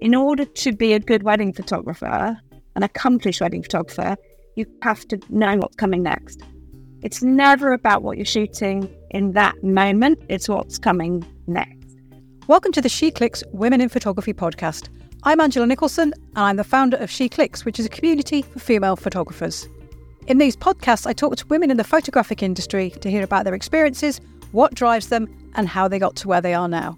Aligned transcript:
in 0.00 0.14
order 0.14 0.44
to 0.44 0.72
be 0.72 0.92
a 0.92 1.00
good 1.00 1.24
wedding 1.24 1.52
photographer, 1.52 2.38
an 2.76 2.82
accomplished 2.82 3.40
wedding 3.40 3.62
photographer, 3.62 4.16
you 4.54 4.64
have 4.82 5.06
to 5.08 5.18
know 5.28 5.56
what's 5.56 5.74
coming 5.74 6.02
next. 6.02 6.42
It's 7.02 7.22
never 7.22 7.72
about 7.72 8.02
what 8.02 8.16
you're 8.16 8.24
shooting 8.24 8.88
in 9.10 9.32
that 9.32 9.62
moment, 9.64 10.20
it's 10.28 10.48
what's 10.48 10.78
coming 10.78 11.24
next. 11.48 11.96
Welcome 12.46 12.70
to 12.72 12.80
the 12.80 12.88
She 12.88 13.10
Clicks 13.10 13.42
Women 13.52 13.80
in 13.80 13.88
Photography 13.88 14.32
podcast. 14.32 14.88
I'm 15.24 15.40
Angela 15.40 15.66
Nicholson, 15.66 16.14
and 16.36 16.44
I'm 16.44 16.56
the 16.56 16.64
founder 16.64 16.96
of 16.98 17.10
She 17.10 17.28
Clicks, 17.28 17.64
which 17.64 17.80
is 17.80 17.86
a 17.86 17.90
community 17.90 18.42
for 18.42 18.60
female 18.60 18.94
photographers. 18.94 19.68
In 20.28 20.38
these 20.38 20.56
podcasts, 20.56 21.08
I 21.08 21.12
talk 21.12 21.34
to 21.36 21.46
women 21.48 21.72
in 21.72 21.76
the 21.76 21.82
photographic 21.82 22.40
industry 22.42 22.90
to 22.90 23.10
hear 23.10 23.24
about 23.24 23.44
their 23.44 23.54
experiences, 23.54 24.20
what 24.52 24.74
drives 24.74 25.08
them, 25.08 25.28
and 25.56 25.66
how 25.66 25.88
they 25.88 25.98
got 25.98 26.14
to 26.16 26.28
where 26.28 26.40
they 26.40 26.54
are 26.54 26.68
now. 26.68 26.96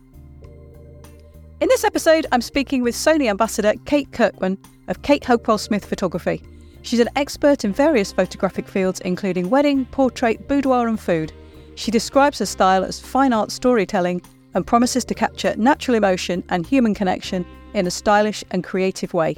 In 1.61 1.69
this 1.69 1.85
episode, 1.85 2.27
I'm 2.33 2.41
speaking 2.41 2.83
with 2.83 2.95
Sony 2.95 3.29
ambassador 3.29 3.75
Kate 3.85 4.11
Kirkman 4.13 4.57
of 4.89 5.03
Kate 5.03 5.23
Hopewell 5.23 5.59
Smith 5.59 5.85
Photography. 5.85 6.43
She's 6.81 7.01
an 7.01 7.11
expert 7.17 7.67
in 7.67 7.75
various 7.75 8.13
photographic 8.13 8.67
fields, 8.67 8.99
including 9.01 9.51
wedding, 9.51 9.85
portrait, 9.85 10.49
boudoir, 10.49 10.89
and 10.89 10.99
food. 10.99 11.35
She 11.75 11.91
describes 11.91 12.39
her 12.39 12.47
style 12.47 12.83
as 12.83 12.99
fine 12.99 13.35
art 13.35 13.51
storytelling 13.53 14.23
and 14.55 14.67
promises 14.67 15.05
to 15.05 15.15
capture 15.15 15.55
natural 15.57 15.99
emotion 15.99 16.43
and 16.49 16.67
human 16.67 16.95
connection 16.95 17.45
in 17.75 17.87
a 17.87 17.91
stylish 17.91 18.43
and 18.53 18.65
creative 18.65 19.13
way. 19.13 19.37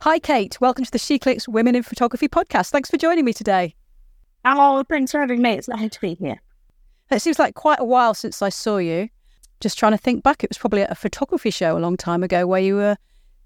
Hi, 0.00 0.18
Kate. 0.18 0.58
Welcome 0.62 0.86
to 0.86 0.90
the 0.90 0.98
She 0.98 1.18
Clicks 1.18 1.46
Women 1.46 1.76
in 1.76 1.82
Photography 1.82 2.26
podcast. 2.26 2.70
Thanks 2.70 2.88
for 2.88 2.96
joining 2.96 3.26
me 3.26 3.34
today. 3.34 3.74
Oh, 4.46 4.82
thanks 4.88 5.12
for 5.12 5.20
having 5.20 5.42
me. 5.42 5.58
It's 5.58 5.68
lovely 5.68 5.90
to 5.90 6.00
be 6.00 6.14
here. 6.14 6.40
It 7.10 7.20
seems 7.20 7.38
like 7.38 7.54
quite 7.54 7.80
a 7.80 7.84
while 7.84 8.14
since 8.14 8.40
I 8.40 8.48
saw 8.48 8.78
you. 8.78 9.10
Just 9.60 9.78
trying 9.78 9.92
to 9.92 9.98
think 9.98 10.22
back, 10.22 10.44
it 10.44 10.50
was 10.50 10.58
probably 10.58 10.82
at 10.82 10.90
a 10.90 10.94
photography 10.94 11.50
show 11.50 11.76
a 11.76 11.80
long 11.80 11.96
time 11.96 12.22
ago 12.22 12.46
where 12.46 12.60
you 12.60 12.76
were 12.76 12.96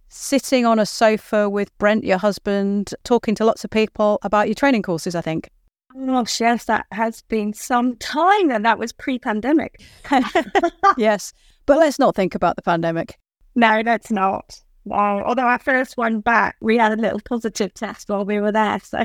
sitting 0.09 0.67
on 0.67 0.79
a 0.79 0.85
sofa 0.85 1.49
with 1.49 1.77
Brent, 1.79 2.05
your 2.05 2.19
husband, 2.19 2.95
talking 3.03 3.35
to 3.37 3.45
lots 3.45 3.65
of 3.65 3.71
people 3.71 4.19
about 4.23 4.47
your 4.47 4.55
training 4.55 4.83
courses, 4.83 5.15
I 5.15 5.23
think. 5.23 5.51
Oh, 5.97 6.25
yes, 6.39 6.65
that 6.67 6.87
has 6.93 7.23
been 7.23 7.53
some 7.53 7.97
time 7.97 8.51
and 8.51 8.65
that 8.65 8.79
was 8.79 8.93
pre 8.93 9.19
pandemic. 9.19 9.83
yes, 10.97 11.33
but 11.67 11.79
let's 11.79 11.99
not 11.99 12.15
think 12.15 12.35
about 12.35 12.57
the 12.57 12.63
pandemic. 12.63 13.19
No, 13.55 13.83
that's 13.83 14.11
not. 14.11 14.61
Well, 14.85 15.23
although 15.23 15.43
our 15.43 15.59
first 15.59 15.97
one 15.97 16.21
back, 16.21 16.57
we 16.61 16.77
had 16.77 16.93
a 16.93 17.01
little 17.01 17.21
positive 17.21 17.73
test 17.75 18.09
while 18.09 18.25
we 18.25 18.41
were 18.41 18.53
there. 18.53 18.81
So, 18.81 19.05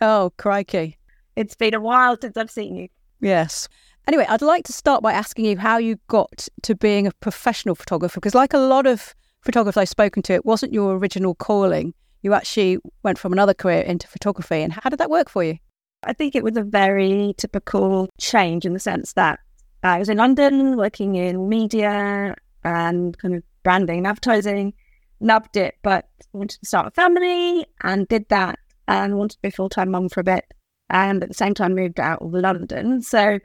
oh, 0.00 0.32
crikey. 0.36 0.98
It's 1.36 1.54
been 1.54 1.74
a 1.74 1.80
while 1.80 2.18
since 2.20 2.36
I've 2.36 2.50
seen 2.50 2.76
you. 2.76 2.88
Yes. 3.20 3.68
Anyway, 4.06 4.26
I'd 4.28 4.42
like 4.42 4.64
to 4.64 4.72
start 4.72 5.02
by 5.02 5.12
asking 5.12 5.46
you 5.46 5.56
how 5.56 5.78
you 5.78 5.98
got 6.08 6.48
to 6.62 6.74
being 6.74 7.06
a 7.06 7.12
professional 7.20 7.74
photographer, 7.74 8.20
because, 8.20 8.34
like 8.34 8.52
a 8.52 8.58
lot 8.58 8.86
of 8.86 9.14
photographers 9.40 9.80
I've 9.80 9.88
spoken 9.88 10.22
to, 10.24 10.34
it 10.34 10.44
wasn't 10.44 10.74
your 10.74 10.96
original 10.96 11.34
calling. 11.34 11.94
You 12.22 12.34
actually 12.34 12.78
went 13.02 13.18
from 13.18 13.32
another 13.32 13.54
career 13.54 13.80
into 13.80 14.06
photography. 14.06 14.62
And 14.62 14.72
how 14.72 14.90
did 14.90 14.98
that 14.98 15.10
work 15.10 15.28
for 15.28 15.42
you? 15.42 15.56
I 16.04 16.12
think 16.12 16.34
it 16.34 16.44
was 16.44 16.56
a 16.56 16.62
very 16.62 17.34
typical 17.38 18.08
change 18.18 18.66
in 18.66 18.74
the 18.74 18.78
sense 18.78 19.14
that 19.14 19.40
I 19.82 19.98
was 19.98 20.08
in 20.08 20.18
London 20.18 20.76
working 20.76 21.14
in 21.16 21.48
media 21.48 22.34
and 22.62 23.16
kind 23.18 23.34
of 23.36 23.42
branding 23.62 23.98
and 23.98 24.06
advertising. 24.06 24.74
Loved 25.20 25.56
it, 25.56 25.76
but 25.82 26.08
wanted 26.32 26.60
to 26.60 26.66
start 26.66 26.88
a 26.88 26.90
family 26.90 27.66
and 27.82 28.06
did 28.08 28.28
that 28.28 28.58
and 28.88 29.16
wanted 29.16 29.36
to 29.36 29.42
be 29.42 29.48
a 29.48 29.52
full 29.52 29.68
time 29.70 29.90
mum 29.90 30.08
for 30.10 30.20
a 30.20 30.24
bit. 30.24 30.44
And 30.90 31.22
at 31.22 31.28
the 31.28 31.34
same 31.34 31.54
time, 31.54 31.74
moved 31.74 32.00
out 32.00 32.20
of 32.20 32.32
London. 32.32 33.00
So 33.00 33.38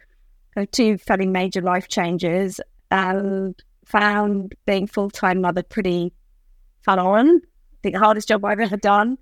two 0.65 0.97
fairly 0.97 1.25
major 1.25 1.61
life 1.61 1.87
changes 1.87 2.59
and 2.91 3.61
found 3.85 4.55
being 4.65 4.87
full 4.87 5.09
time 5.09 5.41
mother 5.41 5.63
pretty 5.63 6.13
fun 6.81 6.99
on. 6.99 7.41
The 7.81 7.91
hardest 7.93 8.27
job 8.27 8.45
I've 8.45 8.59
ever 8.59 8.77
done. 8.77 9.17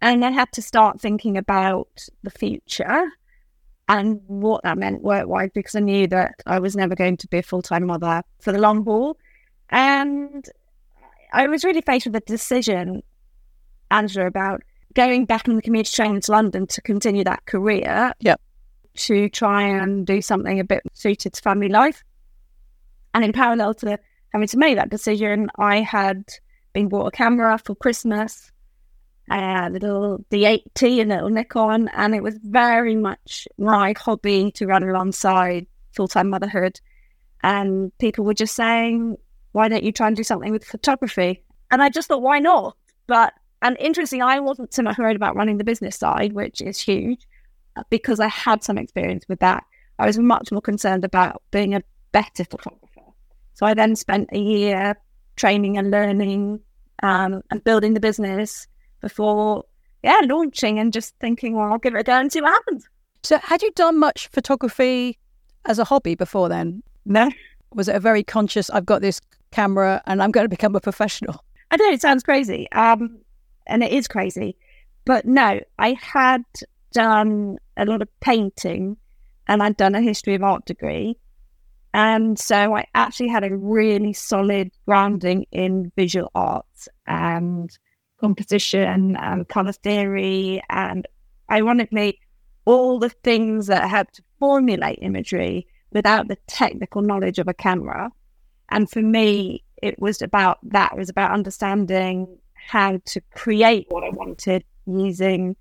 And 0.00 0.24
I 0.24 0.30
had 0.30 0.50
to 0.52 0.62
start 0.62 1.00
thinking 1.00 1.36
about 1.36 2.06
the 2.22 2.30
future 2.30 3.08
and 3.88 4.20
what 4.26 4.62
that 4.64 4.78
meant 4.78 5.02
work 5.02 5.28
wise 5.28 5.50
because 5.54 5.76
I 5.76 5.80
knew 5.80 6.06
that 6.08 6.34
I 6.46 6.58
was 6.58 6.74
never 6.74 6.94
going 6.94 7.16
to 7.18 7.28
be 7.28 7.38
a 7.38 7.42
full 7.42 7.62
time 7.62 7.86
mother 7.86 8.22
for 8.40 8.52
the 8.52 8.58
long 8.58 8.84
haul. 8.84 9.16
And 9.70 10.48
I 11.32 11.46
was 11.46 11.64
really 11.64 11.80
faced 11.80 12.06
with 12.06 12.16
a 12.16 12.20
decision, 12.20 13.02
Angela, 13.90 14.26
about 14.26 14.62
going 14.94 15.24
back 15.24 15.48
on 15.48 15.56
the 15.56 15.62
commuter 15.62 15.92
train 15.92 16.20
to 16.20 16.32
London 16.32 16.66
to 16.66 16.82
continue 16.82 17.24
that 17.24 17.46
career. 17.46 18.12
Yep 18.20 18.40
to 18.94 19.28
try 19.28 19.62
and 19.62 20.06
do 20.06 20.20
something 20.20 20.60
a 20.60 20.64
bit 20.64 20.82
suited 20.92 21.32
to 21.34 21.42
family 21.42 21.68
life. 21.68 22.04
And 23.14 23.24
in 23.24 23.32
parallel 23.32 23.74
to 23.74 23.98
having 24.32 24.48
to 24.48 24.58
make 24.58 24.76
that 24.76 24.90
decision, 24.90 25.50
I 25.58 25.80
had 25.80 26.24
been 26.72 26.88
bought 26.88 27.06
a 27.06 27.10
camera 27.10 27.58
for 27.58 27.74
Christmas, 27.74 28.50
a 29.30 29.68
little 29.70 30.24
D80, 30.30 31.02
a 31.02 31.04
little 31.04 31.30
Nikon, 31.30 31.88
and 31.88 32.14
it 32.14 32.22
was 32.22 32.38
very 32.42 32.96
much 32.96 33.46
my 33.58 33.94
hobby 33.98 34.50
to 34.52 34.66
run 34.66 34.82
alongside 34.82 35.66
full 35.92 36.08
time 36.08 36.30
motherhood. 36.30 36.80
And 37.42 37.96
people 37.98 38.24
were 38.24 38.34
just 38.34 38.54
saying, 38.54 39.16
why 39.52 39.68
don't 39.68 39.82
you 39.82 39.92
try 39.92 40.06
and 40.06 40.16
do 40.16 40.22
something 40.22 40.52
with 40.52 40.64
photography? 40.64 41.44
And 41.70 41.82
I 41.82 41.88
just 41.88 42.08
thought, 42.08 42.22
why 42.22 42.38
not? 42.38 42.76
But, 43.06 43.34
and 43.60 43.76
interesting, 43.78 44.22
I 44.22 44.40
wasn't 44.40 44.72
so 44.72 44.82
much 44.82 44.96
worried 44.96 45.16
about 45.16 45.36
running 45.36 45.58
the 45.58 45.64
business 45.64 45.96
side, 45.96 46.32
which 46.32 46.60
is 46.60 46.80
huge 46.80 47.26
because 47.90 48.20
I 48.20 48.28
had 48.28 48.62
some 48.62 48.78
experience 48.78 49.24
with 49.28 49.40
that, 49.40 49.64
I 49.98 50.06
was 50.06 50.18
much 50.18 50.50
more 50.52 50.60
concerned 50.60 51.04
about 51.04 51.42
being 51.50 51.74
a 51.74 51.82
better 52.12 52.44
photographer. 52.44 53.00
So 53.54 53.66
I 53.66 53.74
then 53.74 53.96
spent 53.96 54.28
a 54.32 54.38
year 54.38 54.96
training 55.36 55.78
and 55.78 55.90
learning 55.90 56.60
um, 57.02 57.42
and 57.50 57.64
building 57.64 57.94
the 57.94 58.00
business 58.00 58.66
before, 59.00 59.64
yeah, 60.02 60.20
launching 60.24 60.78
and 60.78 60.92
just 60.92 61.14
thinking, 61.20 61.56
well, 61.56 61.72
I'll 61.72 61.78
give 61.78 61.94
it 61.94 62.00
a 62.00 62.04
go 62.04 62.18
and 62.18 62.32
see 62.32 62.40
what 62.40 62.52
happens. 62.52 62.88
So, 63.22 63.38
had 63.38 63.62
you 63.62 63.70
done 63.72 63.98
much 63.98 64.28
photography 64.28 65.18
as 65.64 65.78
a 65.78 65.84
hobby 65.84 66.14
before 66.14 66.48
then? 66.48 66.82
No. 67.04 67.30
Was 67.74 67.88
it 67.88 67.96
a 67.96 68.00
very 68.00 68.22
conscious, 68.22 68.68
I've 68.70 68.86
got 68.86 69.00
this 69.00 69.20
camera 69.50 70.02
and 70.06 70.22
I'm 70.22 70.30
going 70.30 70.44
to 70.44 70.48
become 70.48 70.74
a 70.74 70.80
professional? 70.80 71.44
I 71.70 71.76
know 71.76 71.90
it 71.90 72.02
sounds 72.02 72.22
crazy. 72.22 72.70
Um, 72.72 73.18
and 73.66 73.82
it 73.82 73.92
is 73.92 74.08
crazy. 74.08 74.56
But 75.04 75.24
no, 75.24 75.60
I 75.78 75.96
had 76.00 76.44
done 76.92 77.58
a 77.76 77.84
lot 77.84 78.02
of 78.02 78.08
painting 78.20 78.96
and 79.48 79.62
I'd 79.62 79.76
done 79.76 79.94
a 79.94 80.00
history 80.00 80.34
of 80.34 80.42
art 80.42 80.64
degree. 80.64 81.16
And 81.94 82.38
so 82.38 82.74
I 82.76 82.86
actually 82.94 83.28
had 83.28 83.44
a 83.44 83.54
really 83.56 84.12
solid 84.12 84.70
grounding 84.86 85.46
in 85.52 85.92
visual 85.96 86.30
arts 86.34 86.88
and 87.06 87.70
composition 88.18 89.16
and 89.16 89.48
color 89.48 89.72
theory. 89.72 90.62
And 90.70 91.06
ironically, 91.50 92.18
all 92.64 92.98
the 92.98 93.10
things 93.10 93.66
that 93.66 93.90
help 93.90 94.10
to 94.12 94.22
formulate 94.38 95.00
imagery 95.02 95.66
without 95.90 96.28
the 96.28 96.38
technical 96.46 97.02
knowledge 97.02 97.38
of 97.38 97.48
a 97.48 97.54
camera. 97.54 98.10
And 98.70 98.90
for 98.90 99.02
me, 99.02 99.64
it 99.82 100.00
was 100.00 100.22
about 100.22 100.58
that. 100.70 100.92
It 100.92 100.98
was 100.98 101.10
about 101.10 101.32
understanding 101.32 102.38
how 102.54 103.00
to 103.04 103.20
create 103.34 103.86
what 103.90 104.04
I 104.04 104.10
wanted 104.10 104.64
using 104.86 105.56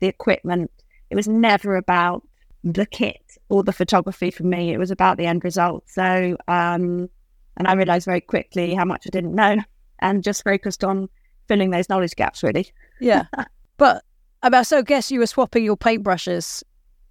the 0.00 0.08
equipment. 0.08 0.70
It 1.10 1.16
was 1.16 1.28
never 1.28 1.76
about 1.76 2.26
the 2.64 2.86
kit 2.86 3.38
or 3.48 3.62
the 3.62 3.72
photography 3.72 4.30
for 4.30 4.44
me. 4.44 4.72
It 4.72 4.78
was 4.78 4.90
about 4.90 5.16
the 5.16 5.26
end 5.26 5.44
result. 5.44 5.88
So, 5.88 6.36
um, 6.48 7.08
and 7.56 7.66
I 7.66 7.74
realized 7.74 8.06
very 8.06 8.20
quickly 8.20 8.74
how 8.74 8.84
much 8.84 9.06
I 9.06 9.10
didn't 9.10 9.34
know 9.34 9.56
and 10.00 10.22
just 10.22 10.44
focused 10.44 10.84
on 10.84 11.08
filling 11.48 11.70
those 11.70 11.88
knowledge 11.88 12.16
gaps, 12.16 12.42
really. 12.42 12.70
Yeah. 13.00 13.24
but 13.76 14.04
I 14.42 14.62
so 14.62 14.78
I 14.78 14.82
guess 14.82 15.10
you 15.10 15.20
were 15.20 15.26
swapping 15.26 15.64
your 15.64 15.76
paintbrushes 15.76 16.62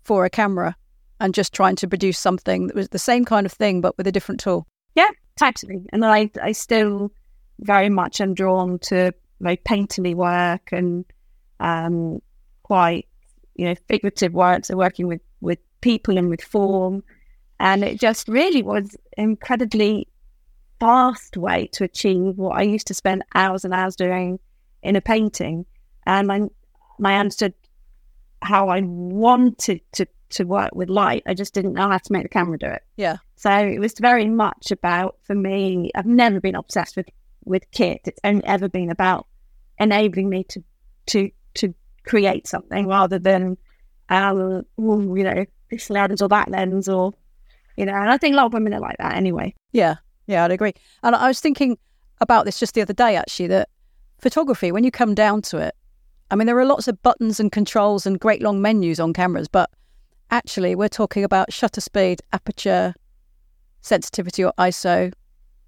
for 0.04 0.26
a 0.26 0.30
camera 0.30 0.76
and 1.20 1.34
just 1.34 1.54
trying 1.54 1.76
to 1.76 1.88
produce 1.88 2.18
something 2.18 2.68
that 2.68 2.76
was 2.76 2.90
the 2.90 3.00
same 3.00 3.26
kind 3.26 3.46
of 3.46 3.52
thing, 3.52 3.82
but 3.82 3.98
with 3.98 4.08
a 4.08 4.12
different 4.12 4.40
tool. 4.40 4.66
Yeah, 4.96 5.10
totally. 5.38 5.86
And 5.92 6.06
I, 6.06 6.32
I 6.42 6.54
still 6.54 7.12
very 7.60 7.90
much 7.90 8.22
am 8.22 8.34
drawn 8.34 8.80
to 8.80 9.14
very 9.42 9.58
painterly 9.58 10.16
work 10.16 10.70
and 10.72 11.06
um, 11.60 12.22
quite 12.70 13.08
you 13.56 13.66
know, 13.66 13.76
figurative 13.90 14.34
works 14.34 14.70
and 14.70 14.78
working 14.78 15.06
with, 15.06 15.20
with 15.42 15.60
people 15.82 16.18
and 16.18 16.30
with 16.30 16.42
form. 16.42 17.04
And 17.60 17.84
it 17.84 18.00
just 18.00 18.30
really 18.30 18.62
was 18.62 18.96
incredibly 19.18 20.08
fast 20.80 21.36
way 21.36 21.68
to 21.74 21.84
achieve 21.84 22.38
what 22.38 22.58
I 22.58 22.62
used 22.62 22.88
to 22.88 22.94
spend 22.94 23.24
hours 23.36 23.66
and 23.66 23.74
hours 23.74 23.98
doing 23.98 24.40
in 24.82 24.96
a 24.96 25.02
painting. 25.02 25.66
And 26.06 26.32
I, 26.32 26.42
I 27.04 27.16
understood 27.16 27.54
how 28.42 28.70
I 28.70 28.80
wanted 28.82 29.82
to, 29.94 30.06
to 30.30 30.46
work 30.46 30.74
with 30.74 30.90
light. 30.90 31.24
I 31.28 31.34
just 31.34 31.54
didn't 31.54 31.74
know 31.74 31.90
how 31.90 31.98
to 31.98 32.14
make 32.14 32.24
the 32.24 32.30
camera 32.30 32.58
do 32.58 32.68
it. 32.68 32.84
Yeah. 32.96 33.18
So 33.36 33.52
it 33.52 33.80
was 33.80 33.94
very 34.00 34.28
much 34.28 34.72
about, 34.72 35.18
for 35.24 35.36
me, 35.36 35.92
I've 35.96 36.06
never 36.06 36.40
been 36.40 36.56
obsessed 36.56 36.96
with, 36.96 37.10
with 37.44 37.70
kit. 37.72 38.02
It's 38.06 38.22
only 38.24 38.46
ever 38.46 38.70
been 38.70 38.90
about 38.90 39.28
enabling 39.80 40.30
me 40.30 40.46
to, 40.46 40.64
to, 41.08 41.32
to 41.56 41.74
create 42.10 42.48
something 42.48 42.88
rather 42.88 43.20
than, 43.20 43.56
um, 44.10 44.66
you 44.78 45.24
know, 45.24 45.46
this 45.70 45.90
lens 45.90 46.22
or 46.22 46.28
that 46.28 46.50
lens 46.50 46.90
or, 46.90 47.14
you 47.78 47.86
know, 47.86 47.94
and 47.94 48.10
I 48.10 48.18
think 48.18 48.34
a 48.34 48.38
lot 48.38 48.48
of 48.48 48.54
women 48.54 48.74
are 48.74 48.80
like 48.80 48.98
that 48.98 49.16
anyway. 49.16 49.54
Yeah. 49.72 49.96
Yeah, 50.26 50.44
I'd 50.44 50.52
agree. 50.52 50.74
And 51.04 51.16
I 51.16 51.28
was 51.28 51.40
thinking 51.40 51.78
about 52.20 52.46
this 52.46 52.60
just 52.60 52.74
the 52.74 52.82
other 52.82 52.94
day, 52.94 53.16
actually, 53.16 53.48
that 53.48 53.70
photography, 54.20 54.72
when 54.72 54.84
you 54.84 54.92
come 54.92 55.16
down 55.16 55.42
to 55.44 55.58
it, 55.58 55.76
I 56.32 56.36
mean, 56.36 56.46
there 56.46 56.58
are 56.60 56.66
lots 56.66 56.88
of 56.88 57.02
buttons 57.02 57.40
and 57.40 57.52
controls 57.52 58.06
and 58.06 58.20
great 58.20 58.42
long 58.42 58.62
menus 58.62 59.00
on 59.00 59.14
cameras, 59.14 59.48
but 59.48 59.72
actually, 60.30 60.76
we're 60.76 60.88
talking 60.88 61.24
about 61.24 61.52
shutter 61.52 61.82
speed, 61.82 62.22
aperture, 62.34 62.94
sensitivity, 63.82 64.44
or 64.44 64.54
ISO, 64.60 65.12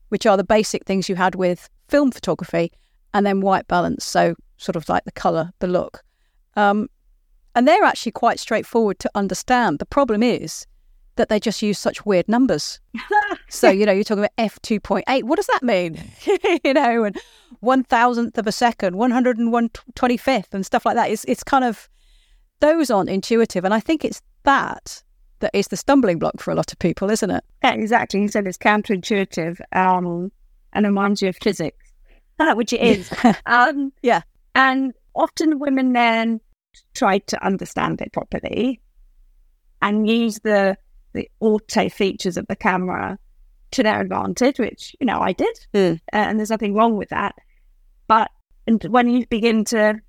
which 0.09 0.27
are 0.27 0.37
the 0.37 0.43
basic 0.43 0.85
things 0.85 1.09
you 1.09 1.15
had 1.15 1.33
with 1.33 1.67
film 1.87 2.11
photography, 2.11 2.71
and 3.13 3.25
then 3.25 3.41
white 3.41 3.67
balance. 3.67 4.05
So, 4.05 4.35
sort 4.57 4.75
of 4.75 4.87
like 4.89 5.05
the 5.05 5.11
color, 5.11 5.51
the 5.57 5.67
look. 5.67 6.03
Um, 6.55 6.89
and 7.55 7.67
they're 7.67 7.83
actually 7.83 8.13
quite 8.13 8.39
straightforward 8.39 8.99
to 8.99 9.11
understand. 9.15 9.79
The 9.79 9.85
problem 9.85 10.23
is 10.23 10.65
that 11.15 11.29
they 11.29 11.39
just 11.39 11.61
use 11.61 11.77
such 11.77 12.05
weird 12.05 12.27
numbers. 12.29 12.79
so, 13.49 13.69
you 13.69 13.85
know, 13.85 13.91
you're 13.91 14.03
talking 14.03 14.23
about 14.23 14.35
f2.8. 14.37 15.23
What 15.23 15.35
does 15.35 15.47
that 15.47 15.63
mean? 15.63 16.01
you 16.63 16.73
know, 16.73 17.03
and 17.03 17.17
one 17.59 17.83
thousandth 17.83 18.37
of 18.37 18.47
a 18.47 18.51
second, 18.51 18.95
125th, 18.95 20.53
and 20.53 20.65
stuff 20.65 20.85
like 20.85 20.95
that. 20.95 21.11
It's, 21.11 21.25
it's 21.25 21.43
kind 21.43 21.65
of, 21.65 21.89
those 22.59 22.89
aren't 22.89 23.09
intuitive. 23.09 23.65
And 23.65 23.73
I 23.73 23.79
think 23.79 24.05
it's 24.05 24.21
that 24.43 25.03
that 25.41 25.51
is 25.53 25.67
the 25.67 25.77
stumbling 25.77 26.19
block 26.19 26.39
for 26.39 26.51
a 26.51 26.55
lot 26.55 26.71
of 26.71 26.79
people, 26.79 27.09
isn't 27.09 27.29
it? 27.29 27.43
Yeah, 27.63 27.73
exactly. 27.73 28.21
You 28.21 28.27
said 28.29 28.47
it's 28.47 28.57
counterintuitive 28.57 29.59
um, 29.73 30.31
and 30.73 30.85
reminds 30.85 31.21
you 31.21 31.29
of 31.29 31.35
physics, 31.35 31.91
which 32.39 32.73
it 32.73 32.81
is. 32.81 33.11
um, 33.45 33.91
yeah. 34.01 34.21
And 34.55 34.93
often 35.15 35.59
women 35.59 35.93
then 35.93 36.39
try 36.93 37.19
to 37.19 37.45
understand 37.45 38.01
it 38.01 38.13
properly 38.13 38.79
and 39.81 40.07
use 40.07 40.39
the 40.39 40.77
the 41.13 41.29
auto 41.41 41.89
features 41.89 42.37
of 42.37 42.47
the 42.47 42.55
camera 42.55 43.17
to 43.71 43.83
their 43.83 43.99
advantage, 44.01 44.59
which 44.59 44.95
you 44.99 45.05
know 45.05 45.19
I 45.19 45.33
did, 45.33 45.59
mm. 45.73 45.99
and 46.13 46.39
there's 46.39 46.49
nothing 46.49 46.73
wrong 46.73 46.97
with 46.97 47.09
that. 47.09 47.35
But 48.07 48.29
and 48.67 48.83
when 48.85 49.09
you 49.09 49.25
begin 49.27 49.65
to 49.65 49.99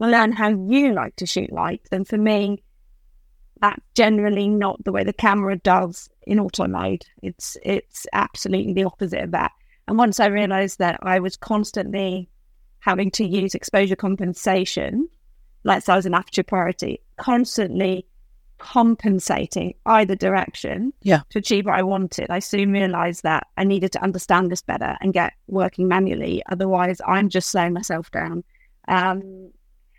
learn 0.00 0.32
how 0.32 0.48
you 0.48 0.92
like 0.92 1.16
to 1.16 1.26
shoot 1.26 1.52
light, 1.52 1.82
then 1.90 2.04
for 2.04 2.16
me, 2.16 2.62
that's 3.60 3.82
generally 3.94 4.48
not 4.48 4.82
the 4.84 4.92
way 4.92 5.04
the 5.04 5.12
camera 5.12 5.56
does 5.56 6.08
in 6.26 6.40
auto 6.40 6.66
mode. 6.66 7.04
It's 7.22 7.56
it's 7.62 8.06
absolutely 8.12 8.72
the 8.72 8.84
opposite 8.84 9.22
of 9.22 9.30
that. 9.32 9.52
And 9.86 9.98
once 9.98 10.20
I 10.20 10.26
realized 10.26 10.78
that 10.78 10.98
I 11.02 11.18
was 11.18 11.36
constantly 11.36 12.28
having 12.80 13.10
to 13.12 13.24
use 13.24 13.54
exposure 13.54 13.96
compensation, 13.96 15.08
like 15.64 15.82
size 15.82 16.06
and 16.06 16.14
aperture 16.14 16.42
priority, 16.42 17.00
constantly 17.16 18.06
compensating 18.58 19.74
either 19.86 20.14
direction 20.14 20.92
yeah. 21.02 21.20
to 21.30 21.38
achieve 21.38 21.66
what 21.66 21.76
I 21.76 21.82
wanted, 21.82 22.30
I 22.30 22.40
soon 22.40 22.72
realized 22.72 23.22
that 23.22 23.46
I 23.56 23.64
needed 23.64 23.92
to 23.92 24.02
understand 24.02 24.50
this 24.50 24.62
better 24.62 24.96
and 25.00 25.12
get 25.12 25.32
working 25.46 25.88
manually. 25.88 26.42
Otherwise, 26.50 27.00
I'm 27.06 27.28
just 27.28 27.50
slowing 27.50 27.72
myself 27.72 28.10
down. 28.10 28.44
Um, 28.88 29.50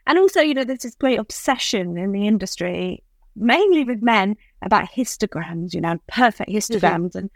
and 0.08 0.18
also, 0.18 0.42
you 0.42 0.54
know, 0.54 0.64
there's 0.64 0.80
this 0.80 0.96
great 0.96 1.20
obsession 1.20 1.98
in 1.98 2.12
the 2.12 2.28
industry, 2.28 3.04
mainly 3.36 3.84
with 3.84 4.02
men, 4.02 4.36
about 4.62 4.90
histograms, 4.90 5.74
you 5.74 5.82
know, 5.82 5.98
perfect 6.08 6.50
histograms. 6.50 7.10
Mm-hmm. 7.10 7.18
And 7.18 7.30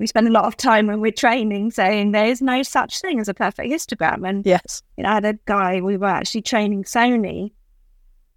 we 0.00 0.06
spend 0.06 0.26
a 0.26 0.32
lot 0.32 0.46
of 0.46 0.56
time 0.56 0.86
when 0.86 1.00
we're 1.00 1.12
training 1.12 1.70
saying 1.70 2.12
there 2.12 2.24
is 2.24 2.40
no 2.40 2.62
such 2.62 3.00
thing 3.00 3.20
as 3.20 3.28
a 3.28 3.34
perfect 3.34 3.70
histogram. 3.70 4.26
And, 4.26 4.46
yes, 4.46 4.82
you 4.96 5.04
know, 5.04 5.10
I 5.10 5.14
had 5.14 5.24
a 5.26 5.34
guy, 5.44 5.82
we 5.82 5.98
were 5.98 6.06
actually 6.06 6.40
training 6.40 6.84
Sony 6.84 7.52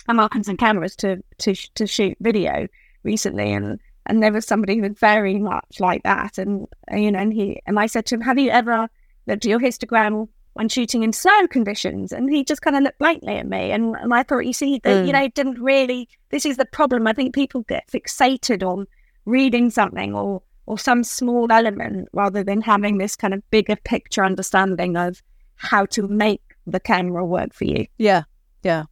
and 0.08 0.18
Markins 0.18 0.50
cameras 0.60 0.96
to 0.98 1.24
to 1.38 1.56
to 1.76 1.88
shoot 1.88 2.18
video 2.20 2.68
recently, 3.04 3.54
and 3.54 3.80
and 4.06 4.22
there 4.22 4.34
was 4.34 4.46
somebody 4.46 4.76
who 4.76 4.82
was 4.82 4.98
very 5.00 5.40
much 5.40 5.80
like 5.80 6.04
that, 6.04 6.38
and 6.38 6.68
you 6.92 7.12
know, 7.12 7.20
and 7.20 7.34
he 7.34 7.62
and 7.66 7.80
I 7.80 7.86
said 7.86 8.06
to 8.08 8.16
him, 8.16 8.22
"Have 8.22 8.38
you 8.38 8.50
ever 8.50 8.90
looked 9.28 9.46
at 9.46 9.50
your 9.50 9.60
histogram 9.60 10.28
when 10.56 10.68
shooting 10.68 11.04
in 11.04 11.14
snow 11.14 11.48
conditions?" 11.48 12.12
And 12.12 12.30
he 12.30 12.44
just 12.44 12.62
kind 12.62 12.76
of 12.76 12.84
looked 12.84 13.00
blankly 13.00 13.38
at 13.38 13.48
me, 13.48 13.72
and, 13.72 13.96
and 13.96 14.14
I 14.14 14.24
thought, 14.24 14.46
you 14.46 14.52
see, 14.52 14.80
that 14.84 15.04
mm. 15.04 15.08
you 15.08 15.14
know, 15.14 15.30
didn't 15.30 15.62
really. 15.62 16.10
This 16.30 16.46
is 16.46 16.58
the 16.58 16.66
problem. 16.66 17.08
I 17.08 17.14
think 17.14 17.34
people 17.34 17.62
get 17.62 17.88
fixated 17.88 18.62
on 18.62 18.86
reading 19.26 19.70
something 19.70 20.14
or 20.14 20.42
or 20.66 20.78
some 20.78 21.04
small 21.04 21.52
element 21.52 22.08
rather 22.14 22.44
than 22.44 22.62
having 22.62 22.98
this 22.98 23.16
kind 23.16 23.34
of 23.34 23.50
bigger 23.52 23.76
picture 23.76 24.24
understanding 24.24 24.96
of 24.96 25.22
how 25.56 25.86
to 25.86 26.08
make 26.08 26.42
the 26.66 26.80
camera 26.80 27.26
work 27.26 27.54
for 27.54 27.66
you. 27.66 27.86
Yeah, 27.98 28.24
yeah. 28.64 28.84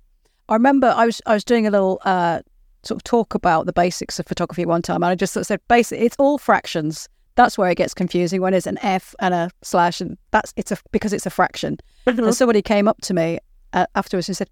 I 0.50 0.54
remember 0.54 0.94
I 0.96 1.06
was 1.06 1.22
I 1.26 1.34
was 1.34 1.44
doing 1.44 1.66
a 1.66 1.72
little 1.72 2.00
uh, 2.04 2.42
sort 2.84 2.98
of 2.98 3.04
talk 3.04 3.34
about 3.34 3.66
the 3.66 3.74
basics 3.74 4.20
of 4.20 4.26
photography 4.26 4.66
one 4.66 4.82
time, 4.82 4.98
and 4.98 5.06
I 5.06 5.16
just 5.16 5.34
sort 5.34 5.42
of 5.42 5.48
said, 5.48 5.62
basically, 5.68 6.06
it's 6.06 6.16
all 6.20 6.38
fractions. 6.38 7.08
That's 7.36 7.58
where 7.58 7.70
it 7.70 7.76
gets 7.76 7.94
confusing 7.94 8.42
when 8.42 8.54
it's 8.54 8.68
an 8.68 8.78
F 8.82 9.16
and 9.20 9.34
a 9.34 9.50
slash, 9.62 10.02
and 10.02 10.18
that's 10.32 10.54
it's 10.58 10.72
a 10.72 10.78
because 10.92 11.14
it's 11.14 11.26
a 11.26 11.30
fraction. 11.30 11.78
Mm-hmm. 12.06 12.24
And 12.24 12.36
somebody 12.36 12.62
came 12.62 12.88
up 12.88 13.00
to 13.02 13.14
me 13.14 13.40
uh, 13.74 13.86
afterwards 13.96 14.28
and 14.28 14.36
said, 14.36 14.50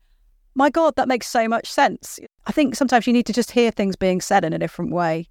"My 0.55 0.69
God, 0.69 0.95
that 0.95 1.09
makes 1.09 1.27
so 1.27 1.47
much 1.47 1.69
sense." 1.69 2.19
I 2.45 2.51
think 2.51 2.75
sometimes 2.75 3.05
you 3.05 3.13
need 3.13 3.25
to 3.25 3.33
just 3.33 3.51
hear 3.51 3.71
things 3.71 3.95
being 3.95 4.21
said 4.21 4.45
in 4.45 4.53
a 4.53 4.59
different 4.59 4.91
way. 4.91 5.27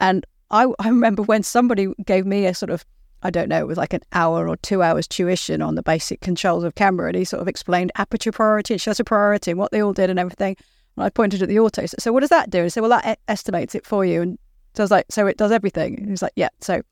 And 0.00 0.26
I, 0.52 0.66
I 0.78 0.88
remember 0.88 1.22
when 1.22 1.42
somebody 1.42 1.88
gave 2.04 2.26
me 2.26 2.46
a 2.46 2.54
sort 2.54 2.70
of 2.70 2.84
I 3.24 3.30
don't 3.30 3.48
know, 3.48 3.60
it 3.60 3.68
was 3.68 3.78
like 3.78 3.92
an 3.92 4.02
hour 4.12 4.48
or 4.48 4.56
two 4.56 4.82
hours 4.82 5.06
tuition 5.06 5.62
on 5.62 5.76
the 5.76 5.82
basic 5.82 6.20
controls 6.20 6.64
of 6.64 6.74
camera. 6.74 7.08
And 7.08 7.16
he 7.16 7.24
sort 7.24 7.40
of 7.40 7.48
explained 7.48 7.92
aperture 7.94 8.32
priority 8.32 8.74
and 8.74 8.80
shutter 8.80 9.04
priority 9.04 9.52
and 9.52 9.60
what 9.60 9.70
they 9.70 9.80
all 9.80 9.92
did 9.92 10.10
and 10.10 10.18
everything. 10.18 10.56
And 10.96 11.04
I 11.04 11.10
pointed 11.10 11.40
at 11.42 11.48
the 11.48 11.60
auto. 11.60 11.86
So, 11.86 11.94
so 12.00 12.12
what 12.12 12.20
does 12.20 12.30
that 12.30 12.50
do? 12.50 12.62
And 12.62 12.72
said, 12.72 12.80
well, 12.80 12.90
that 12.90 13.20
estimates 13.28 13.74
it 13.74 13.86
for 13.86 14.04
you. 14.04 14.22
And 14.22 14.38
so 14.74 14.82
I 14.82 14.84
was 14.84 14.90
like, 14.90 15.06
so 15.08 15.26
it 15.28 15.36
does 15.36 15.52
everything. 15.52 15.96
And 15.96 16.06
he 16.06 16.10
was 16.10 16.22
like, 16.22 16.32
yeah. 16.34 16.48
So 16.60 16.82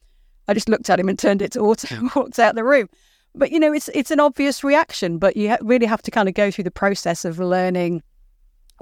I 0.46 0.54
just 0.54 0.68
looked 0.68 0.88
at 0.88 1.00
him 1.00 1.08
and 1.08 1.18
turned 1.18 1.42
it 1.42 1.52
to 1.52 1.60
auto 1.60 1.92
and 1.96 2.10
walked 2.14 2.38
out 2.38 2.54
the 2.54 2.64
room. 2.64 2.88
But, 3.34 3.50
you 3.50 3.58
know, 3.58 3.72
it's, 3.72 3.88
it's 3.88 4.12
an 4.12 4.20
obvious 4.20 4.62
reaction, 4.62 5.18
but 5.18 5.36
you 5.36 5.56
really 5.62 5.86
have 5.86 6.02
to 6.02 6.12
kind 6.12 6.28
of 6.28 6.34
go 6.34 6.50
through 6.50 6.64
the 6.64 6.70
process 6.70 7.24
of 7.24 7.40
learning 7.40 8.02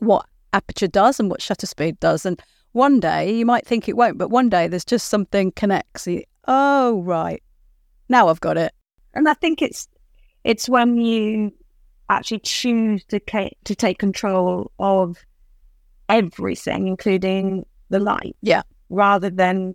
what 0.00 0.26
aperture 0.52 0.86
does 0.86 1.18
and 1.18 1.30
what 1.30 1.40
shutter 1.40 1.66
speed 1.66 1.98
does. 2.00 2.26
And 2.26 2.42
one 2.72 3.00
day 3.00 3.34
you 3.34 3.46
might 3.46 3.66
think 3.66 3.88
it 3.88 3.96
won't, 3.96 4.18
but 4.18 4.30
one 4.30 4.48
day 4.48 4.68
there's 4.68 4.84
just 4.84 5.08
something 5.08 5.52
connects 5.52 6.06
oh 6.46 7.02
right, 7.02 7.42
now 8.08 8.28
I've 8.28 8.40
got 8.40 8.56
it. 8.56 8.72
And 9.14 9.28
I 9.28 9.34
think 9.34 9.62
it's 9.62 9.88
it's 10.44 10.68
when 10.68 10.96
you 10.96 11.52
actually 12.08 12.40
choose 12.40 13.04
to 13.04 13.20
to 13.64 13.74
take 13.74 13.98
control 13.98 14.72
of 14.78 15.18
everything, 16.08 16.88
including 16.88 17.66
the 17.90 17.98
light. 17.98 18.36
Yeah. 18.40 18.62
Rather 18.88 19.30
than, 19.30 19.74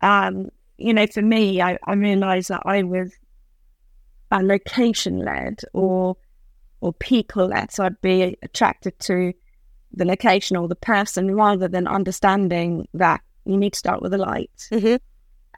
um, 0.00 0.48
you 0.78 0.92
know, 0.92 1.06
for 1.06 1.22
me, 1.22 1.62
I, 1.62 1.78
I 1.84 1.94
realized 1.94 2.48
that 2.48 2.62
I 2.64 2.82
was 2.82 3.12
a 4.30 4.42
location 4.42 5.24
led 5.24 5.60
or 5.72 6.16
or 6.80 6.92
people 6.94 7.46
led. 7.46 7.70
So 7.70 7.84
I'd 7.84 8.00
be 8.00 8.36
attracted 8.42 8.98
to 9.00 9.32
the 9.92 10.04
location 10.04 10.56
or 10.56 10.68
the 10.68 10.76
person 10.76 11.34
rather 11.34 11.68
than 11.68 11.86
understanding 11.86 12.86
that 12.94 13.20
you 13.44 13.56
need 13.56 13.72
to 13.72 13.78
start 13.78 14.02
with 14.02 14.12
the 14.12 14.18
light. 14.18 14.50
Mm-hmm. 14.70 14.96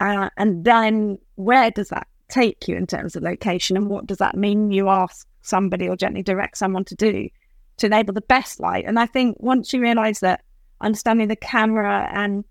Uh, 0.01 0.31
and 0.37 0.65
then 0.65 1.19
where 1.37 1.71
does 1.71 1.89
that 1.89 2.07
take 2.29 2.67
you 2.67 2.77
in 2.77 2.87
terms 2.87 3.15
of 3.15 3.23
location 3.23 3.77
and 3.77 3.89
what 3.89 4.07
does 4.07 4.19
that 4.19 4.37
mean 4.37 4.71
you 4.71 4.89
ask 4.89 5.27
somebody 5.43 5.89
or 5.89 5.97
gently 5.97 6.23
direct 6.23 6.57
someone 6.57 6.85
to 6.85 6.95
do 6.95 7.29
to 7.77 7.87
enable 7.87 8.15
the 8.15 8.23
best 8.23 8.61
light? 8.61 8.85
And 8.87 8.99
I 8.99 9.07
think 9.07 9.37
once 9.41 9.73
you 9.73 9.81
realize 9.81 10.21
that 10.21 10.43
understanding 10.81 11.29
the 11.29 11.37
camera 11.37 12.09
and 12.13 12.45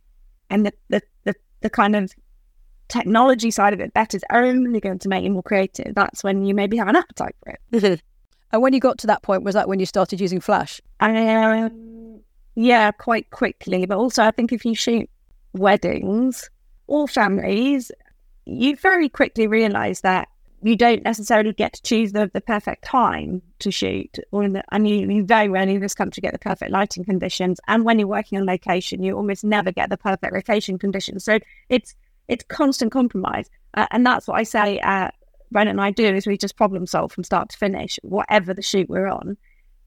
and 0.49 0.65
the, 0.65 0.73
the, 0.89 1.01
the, 1.23 1.35
the 1.61 1.69
kind 1.69 1.95
of 1.95 2.11
technology 2.89 3.51
side 3.51 3.73
of 3.73 3.79
it 3.79 3.93
better 3.93 4.17
is 4.17 4.23
only 4.31 4.81
going 4.81 4.99
to 4.99 5.09
make 5.09 5.23
you 5.23 5.31
more 5.31 5.43
creative. 5.43 5.95
That's 5.95 6.23
when 6.23 6.45
you 6.45 6.53
maybe 6.53 6.77
have 6.77 6.89
an 6.89 6.97
appetite 6.97 7.35
for 7.43 7.51
it. 7.51 8.01
And 8.51 8.61
when 8.61 8.73
you 8.73 8.79
got 8.79 8.97
to 8.99 9.07
that 9.07 9.21
point, 9.21 9.43
was 9.43 9.55
that 9.55 9.67
when 9.67 9.79
you 9.79 9.85
started 9.85 10.19
using 10.21 10.39
flash? 10.39 10.81
Um, 10.99 12.21
yeah, 12.55 12.91
quite 12.91 13.29
quickly. 13.31 13.85
But 13.85 13.97
also, 13.97 14.23
I 14.23 14.31
think 14.31 14.51
if 14.51 14.65
you 14.65 14.75
shoot 14.75 15.09
weddings, 15.53 16.49
or 16.91 17.07
families, 17.07 17.91
you 18.45 18.75
very 18.75 19.07
quickly 19.07 19.47
realize 19.47 20.01
that 20.01 20.27
you 20.61 20.75
don't 20.75 21.03
necessarily 21.03 21.53
get 21.53 21.73
to 21.73 21.81
choose 21.81 22.11
the, 22.11 22.29
the 22.33 22.41
perfect 22.41 22.83
time 22.83 23.41
to 23.59 23.71
shoot, 23.71 24.19
or 24.31 24.47
the, 24.47 24.63
and 24.71 24.87
you, 24.87 25.23
very 25.25 25.47
rarely 25.47 25.75
in 25.75 25.81
this 25.81 25.95
country 25.95 26.21
get 26.21 26.33
the 26.33 26.39
perfect 26.39 26.69
lighting 26.69 27.03
conditions. 27.03 27.59
And 27.67 27.85
when 27.85 27.97
you're 27.97 28.07
working 28.07 28.39
on 28.39 28.45
location, 28.45 29.01
you 29.01 29.15
almost 29.15 29.43
never 29.43 29.71
get 29.71 29.89
the 29.89 29.97
perfect 29.97 30.33
location 30.33 30.77
conditions. 30.77 31.23
So 31.23 31.39
it's 31.69 31.95
it's 32.27 32.43
constant 32.49 32.91
compromise, 32.91 33.49
uh, 33.73 33.87
and 33.91 34.05
that's 34.05 34.27
what 34.27 34.37
I 34.37 34.43
say. 34.43 34.79
Uh, 34.79 35.09
Brent 35.51 35.69
and 35.69 35.81
I 35.81 35.91
do 35.91 36.05
is 36.05 36.25
we 36.25 36.37
just 36.37 36.55
problem 36.55 36.85
solve 36.85 37.11
from 37.11 37.23
start 37.23 37.49
to 37.49 37.57
finish, 37.57 37.99
whatever 38.03 38.53
the 38.53 38.61
shoot 38.61 38.89
we're 38.89 39.07
on. 39.07 39.37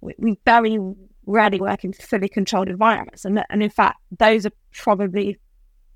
We, 0.01 0.15
we 0.19 0.39
very 0.45 0.79
rarely 1.27 1.61
work 1.61 1.85
in 1.85 1.93
fully 1.95 2.29
controlled 2.29 2.69
environments, 2.69 3.25
and 3.25 3.43
and 3.49 3.63
in 3.63 3.71
fact, 3.71 3.99
those 4.19 4.45
are 4.47 4.53
probably 4.73 5.39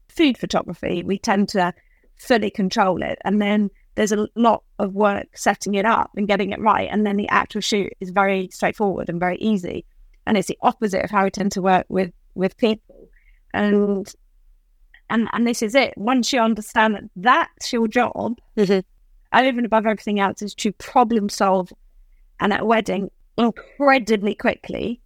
food 0.08 0.36
photography, 0.38 1.02
we 1.04 1.18
tend 1.18 1.48
to 1.50 1.72
fully 2.16 2.50
control 2.50 3.02
it. 3.02 3.18
And 3.24 3.40
then 3.40 3.70
there's 3.94 4.12
a 4.12 4.28
lot 4.34 4.64
of 4.78 4.94
work 4.94 5.36
setting 5.36 5.74
it 5.74 5.84
up 5.84 6.10
and 6.16 6.26
getting 6.26 6.50
it 6.50 6.60
right. 6.60 6.88
And 6.90 7.06
then 7.06 7.16
the 7.16 7.28
actual 7.28 7.60
shoot 7.60 7.92
is 8.00 8.10
very 8.10 8.48
straightforward 8.52 9.08
and 9.08 9.20
very 9.20 9.36
easy. 9.38 9.84
And 10.26 10.36
it's 10.36 10.48
the 10.48 10.58
opposite 10.62 11.04
of 11.04 11.10
how 11.10 11.24
we 11.24 11.30
tend 11.30 11.52
to 11.52 11.62
work 11.62 11.86
with, 11.88 12.12
with 12.34 12.56
people. 12.56 13.08
And 13.54 14.12
and, 15.10 15.26
and 15.32 15.46
this 15.46 15.62
is 15.62 15.74
it. 15.74 15.94
Once 15.96 16.34
you 16.34 16.40
understand 16.40 16.94
that 16.94 17.04
that's 17.16 17.72
your 17.72 17.88
job, 17.88 18.38
Mhm. 18.56 18.84
Over 19.32 19.58
and 19.58 19.66
above 19.66 19.86
everything 19.86 20.20
else, 20.20 20.42
is 20.42 20.54
to 20.56 20.72
problem 20.72 21.28
solve 21.28 21.72
and 22.40 22.52
at 22.52 22.60
a 22.60 22.64
wedding 22.64 23.10
incredibly 23.36 24.34
quickly, 24.34 25.00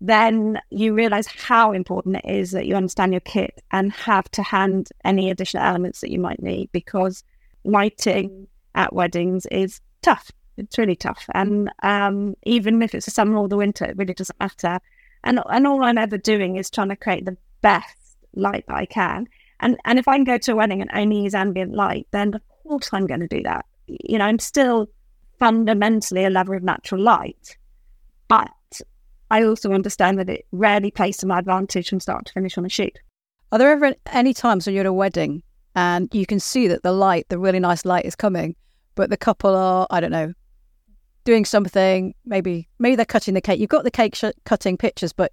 then 0.00 0.60
you 0.70 0.92
realize 0.94 1.26
how 1.26 1.72
important 1.72 2.16
it 2.16 2.24
is 2.26 2.50
that 2.50 2.66
you 2.66 2.74
understand 2.74 3.12
your 3.12 3.20
kit 3.20 3.62
and 3.72 3.92
have 3.92 4.30
to 4.30 4.42
hand 4.42 4.90
any 5.04 5.30
additional 5.30 5.62
elements 5.62 6.00
that 6.00 6.10
you 6.10 6.18
might 6.18 6.42
need 6.42 6.70
because 6.72 7.24
lighting 7.64 8.46
at 8.74 8.92
weddings 8.92 9.46
is 9.46 9.80
tough. 10.02 10.30
It's 10.58 10.78
really 10.78 10.96
tough. 10.96 11.26
And 11.34 11.70
um, 11.82 12.34
even 12.44 12.82
if 12.82 12.94
it's 12.94 13.06
the 13.06 13.10
summer 13.10 13.38
or 13.38 13.48
the 13.48 13.56
winter, 13.56 13.84
it 13.86 13.96
really 13.96 14.14
doesn't 14.14 14.38
matter. 14.38 14.78
And, 15.24 15.40
and 15.48 15.66
all 15.66 15.82
I'm 15.82 15.98
ever 15.98 16.18
doing 16.18 16.56
is 16.56 16.70
trying 16.70 16.90
to 16.90 16.96
create 16.96 17.24
the 17.24 17.36
best 17.62 17.96
light 18.34 18.64
that 18.68 18.76
I 18.76 18.86
can. 18.86 19.28
And, 19.60 19.78
and 19.86 19.98
if 19.98 20.06
I 20.06 20.16
can 20.16 20.24
go 20.24 20.36
to 20.36 20.52
a 20.52 20.56
wedding 20.56 20.82
and 20.82 20.90
only 20.92 21.22
use 21.22 21.34
ambient 21.34 21.72
light, 21.72 22.06
then 22.10 22.34
of 22.34 22.42
course 22.68 22.90
I'm 22.92 23.06
going 23.06 23.20
to 23.20 23.28
do 23.28 23.42
that. 23.42 23.64
You 23.86 24.18
know, 24.18 24.24
I'm 24.24 24.38
still 24.38 24.88
fundamentally 25.38 26.24
a 26.24 26.30
lover 26.30 26.54
of 26.54 26.62
natural 26.62 27.00
light, 27.00 27.56
but 28.28 28.50
I 29.30 29.42
also 29.42 29.72
understand 29.72 30.18
that 30.18 30.28
it 30.28 30.46
rarely 30.52 30.90
plays 30.90 31.16
to 31.18 31.26
my 31.26 31.38
advantage 31.38 31.88
from 31.88 32.00
start 32.00 32.26
to 32.26 32.32
finish 32.32 32.56
on 32.56 32.64
a 32.64 32.68
shoot. 32.68 32.98
Are 33.52 33.58
there 33.58 33.70
ever 33.70 33.94
any 34.12 34.34
times 34.34 34.66
when 34.66 34.74
you're 34.74 34.82
at 34.82 34.86
a 34.86 34.92
wedding 34.92 35.42
and 35.74 36.12
you 36.12 36.26
can 36.26 36.40
see 36.40 36.66
that 36.68 36.82
the 36.82 36.92
light, 36.92 37.26
the 37.28 37.38
really 37.38 37.60
nice 37.60 37.84
light, 37.84 38.04
is 38.04 38.16
coming, 38.16 38.56
but 38.94 39.10
the 39.10 39.16
couple 39.16 39.54
are, 39.54 39.86
I 39.90 40.00
don't 40.00 40.10
know, 40.10 40.32
doing 41.24 41.44
something? 41.44 42.14
Maybe 42.24 42.68
maybe 42.78 42.96
they're 42.96 43.04
cutting 43.04 43.34
the 43.34 43.40
cake. 43.40 43.60
You've 43.60 43.68
got 43.68 43.84
the 43.84 43.90
cake 43.90 44.14
sh- 44.14 44.24
cutting 44.44 44.76
pictures, 44.76 45.12
but 45.12 45.32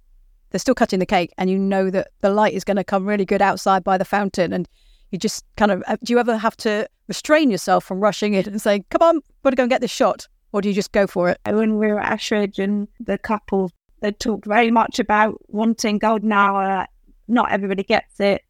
they're 0.50 0.60
still 0.60 0.74
cutting 0.74 1.00
the 1.00 1.06
cake, 1.06 1.32
and 1.38 1.50
you 1.50 1.58
know 1.58 1.90
that 1.90 2.08
the 2.20 2.30
light 2.30 2.54
is 2.54 2.62
going 2.62 2.76
to 2.76 2.84
come 2.84 3.06
really 3.06 3.24
good 3.24 3.42
outside 3.42 3.82
by 3.82 3.98
the 3.98 4.04
fountain, 4.04 4.52
and 4.52 4.68
you 5.10 5.18
just 5.18 5.44
kind 5.56 5.70
of 5.70 5.82
uh, 5.86 5.96
do 6.02 6.12
you 6.12 6.18
ever 6.18 6.36
have 6.36 6.56
to 6.58 6.88
restrain 7.08 7.50
yourself 7.50 7.84
from 7.84 8.00
rushing 8.00 8.34
in 8.34 8.48
and 8.48 8.60
saying, 8.60 8.84
"Come 8.90 9.02
on, 9.02 9.20
got 9.42 9.50
to 9.50 9.56
go 9.56 9.62
and 9.64 9.70
get 9.70 9.80
this 9.80 9.90
shot," 9.90 10.26
or 10.52 10.60
do 10.60 10.68
you 10.68 10.74
just 10.74 10.92
go 10.92 11.06
for 11.06 11.30
it? 11.30 11.38
When 11.46 11.78
we 11.78 11.88
were 11.88 12.00
at 12.00 12.18
Ashridge 12.18 12.58
and 12.58 12.88
the 13.00 13.18
couple, 13.18 13.70
they 14.00 14.12
talked 14.12 14.44
very 14.44 14.70
much 14.70 14.98
about 14.98 15.40
wanting 15.48 15.98
golden 15.98 16.30
hour. 16.30 16.86
Not 17.26 17.50
everybody 17.50 17.82
gets 17.82 18.20
it. 18.20 18.42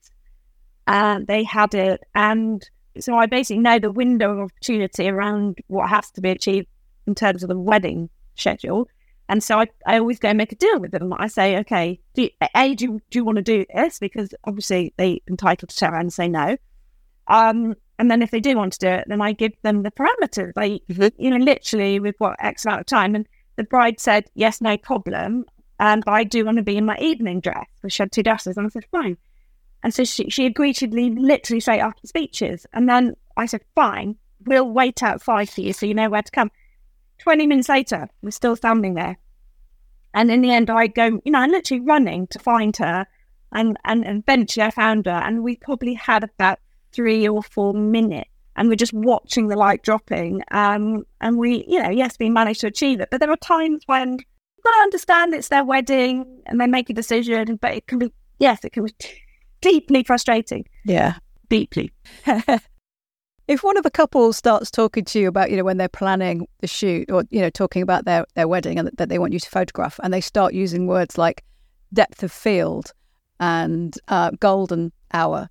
And 0.87 1.27
they 1.27 1.45
had 1.45 1.75
it. 1.75 2.03
And 2.15 2.69
so 2.99 3.17
I 3.17 3.27
basically 3.27 3.63
know 3.63 3.79
the 3.79 3.93
window 3.93 4.33
of 4.33 4.39
opportunity 4.41 5.09
around 5.09 5.59
what 5.69 5.89
has 5.89 6.11
to 6.11 6.21
be 6.21 6.31
achieved 6.31 6.67
in 7.07 7.15
terms 7.15 7.43
of 7.43 7.49
the 7.49 7.59
wedding 7.59 8.11
schedule. 8.35 8.89
And 9.29 9.43
so 9.43 9.59
I, 9.61 9.67
I 9.87 9.99
always 9.99 10.19
go 10.19 10.29
and 10.29 10.39
make 10.39 10.53
a 10.53 10.57
deal 10.57 10.79
with 10.79 10.91
them. 10.91 11.13
I 11.17 11.29
say, 11.29 11.57
okay, 11.59 11.99
do 12.15 12.23
you, 12.23 12.31
A, 12.55 12.75
do 12.75 12.85
you, 12.85 13.01
do 13.11 13.19
you 13.19 13.25
want 13.25 13.37
to 13.37 13.43
do 13.43 13.65
this? 13.75 13.99
Because 13.99 14.35
obviously 14.45 14.93
they 14.99 15.23
entitled 15.29 15.71
to 15.71 15.77
turn 15.77 15.93
around 15.93 16.03
and 16.03 16.13
say 16.13 16.29
no. 16.29 16.57
Um, 17.27 17.75
and 17.99 18.11
then 18.11 18.21
if 18.23 18.31
they 18.31 18.41
do 18.41 18.57
want 18.57 18.75
to 18.75 18.79
do 18.79 18.89
it, 18.89 19.05
then 19.07 19.23
I 19.23 19.33
give 19.33 19.53
them 19.63 19.83
the 19.83 19.91
parameters. 19.91 20.53
Like, 20.57 20.83
Mhm. 20.91 21.13
you 21.17 21.31
know, 21.31 21.43
literally 21.43 22.01
with 22.01 22.17
what 22.19 22.37
X 22.39 22.67
amount 22.67 22.81
of 22.81 22.87
time. 22.87 23.15
And 23.15 23.27
the 23.57 23.65
bride 23.65 23.99
said, 23.99 24.27
yes, 24.35 24.61
no 24.61 24.77
problem. 24.77 25.47
Um, 25.81 26.03
but 26.05 26.13
I 26.13 26.25
do 26.25 26.45
want 26.45 26.59
to 26.59 26.63
be 26.63 26.77
in 26.77 26.85
my 26.85 26.97
evening 26.99 27.41
dress. 27.41 27.67
She 27.89 28.03
had 28.03 28.13
two 28.13 28.23
dresses. 28.23 28.57
And 28.57 28.67
I 28.67 28.69
said, 28.69 28.85
fine. 28.91 29.17
And 29.83 29.95
so 29.95 30.05
she, 30.05 30.29
she 30.31 30.47
agreed 30.47 30.75
to 30.77 30.89
leave 30.89 31.17
literally 31.17 31.61
straight 31.61 31.81
after 31.81 32.01
the 32.03 32.09
speeches. 32.09 32.67
And 32.73 32.89
then 32.89 33.15
I 33.37 33.47
said, 33.47 33.63
fine, 33.75 34.17
we'll 34.47 34.69
wait 34.69 35.03
outside 35.03 35.49
for 35.49 35.61
you 35.61 35.73
so 35.73 35.87
you 35.87 35.95
know 35.95 36.09
where 36.11 36.23
to 36.23 36.31
come. 36.33 36.51
20 37.19 37.47
minutes 37.47 37.69
later, 37.69 38.09
we're 38.23 38.31
still 38.31 38.57
standing 38.57 38.95
there. 38.95 39.19
And 40.15 40.31
in 40.31 40.43
the 40.43 40.51
end, 40.51 40.71
I 40.71 40.87
go, 40.87 41.21
you 41.25 41.33
know, 41.33 41.41
I'm 41.41 41.51
literally 41.51 41.83
running 41.83 42.27
to 42.29 42.39
find 42.39 42.77
her. 42.77 43.07
And, 43.53 43.77
and 43.85 44.05
eventually 44.07 44.65
I 44.65 44.71
found 44.71 45.07
her. 45.07 45.13
And 45.13 45.43
we 45.43 45.57
probably 45.57 45.95
had 45.95 46.25
about 46.25 46.61
three 46.93 47.27
or 47.27 47.43
four 47.43 47.75
minutes. 47.75 48.31
And 48.57 48.69
we're 48.69 48.77
just 48.77 48.93
watching 48.93 49.49
the 49.49 49.57
light 49.57 49.83
dropping. 49.83 50.43
Um, 50.53 51.05
and 51.21 51.39
we, 51.39 51.65
you 51.67 51.83
know, 51.83 51.91
yes, 51.91 52.17
we 52.21 52.31
managed 52.31 52.61
to 52.61 52.69
achieve 52.69 53.01
it. 53.01 53.09
But 53.11 53.21
there 53.21 53.31
are 53.31 53.37
times 53.37 53.83
when 53.87 54.13
you've 54.13 54.65
got 54.65 54.71
to 54.71 54.83
understand 54.83 55.35
it's 55.35 55.49
their 55.49 55.65
wedding 55.65 56.43
and 56.47 56.61
they 56.61 56.69
make 56.69 56.89
a 56.89 56.95
decision. 56.95 57.57
But 57.57 57.75
it 57.75 57.89
can 57.89 57.99
be, 57.99 58.13
yes, 58.39 58.65
it 58.65 58.73
can 58.73 58.85
be 58.85 58.95
deeply 59.61 60.05
frustrating. 60.05 60.67
Yeah. 60.85 61.15
Deeply. 61.49 61.93
if 63.47 63.63
one 63.63 63.77
of 63.77 63.83
the 63.83 63.91
couples 63.91 64.37
starts 64.37 64.71
talking 64.71 65.05
to 65.05 65.19
you 65.19 65.29
about, 65.29 65.51
you 65.51 65.57
know, 65.57 65.65
when 65.65 65.77
they're 65.77 65.89
planning 65.89 66.47
the 66.61 66.67
shoot 66.67 67.11
or, 67.11 67.25
you 67.31 67.41
know, 67.41 67.51
talking 67.51 67.83
about 67.83 68.05
their, 68.05 68.25
their 68.35 68.49
wedding 68.49 68.79
and 68.79 68.91
that 68.97 69.09
they 69.09 69.19
want 69.19 69.33
you 69.33 69.41
to 69.41 69.51
photograph, 69.51 70.01
and 70.03 70.13
they 70.13 70.21
start 70.21 70.55
using 70.55 70.87
words 70.87 71.19
like 71.19 71.45
depth 71.93 72.23
of 72.23 72.33
field 72.33 72.93
and 73.41 73.99
uh, 74.09 74.31
golden 74.41 74.93
hour, 75.13 75.49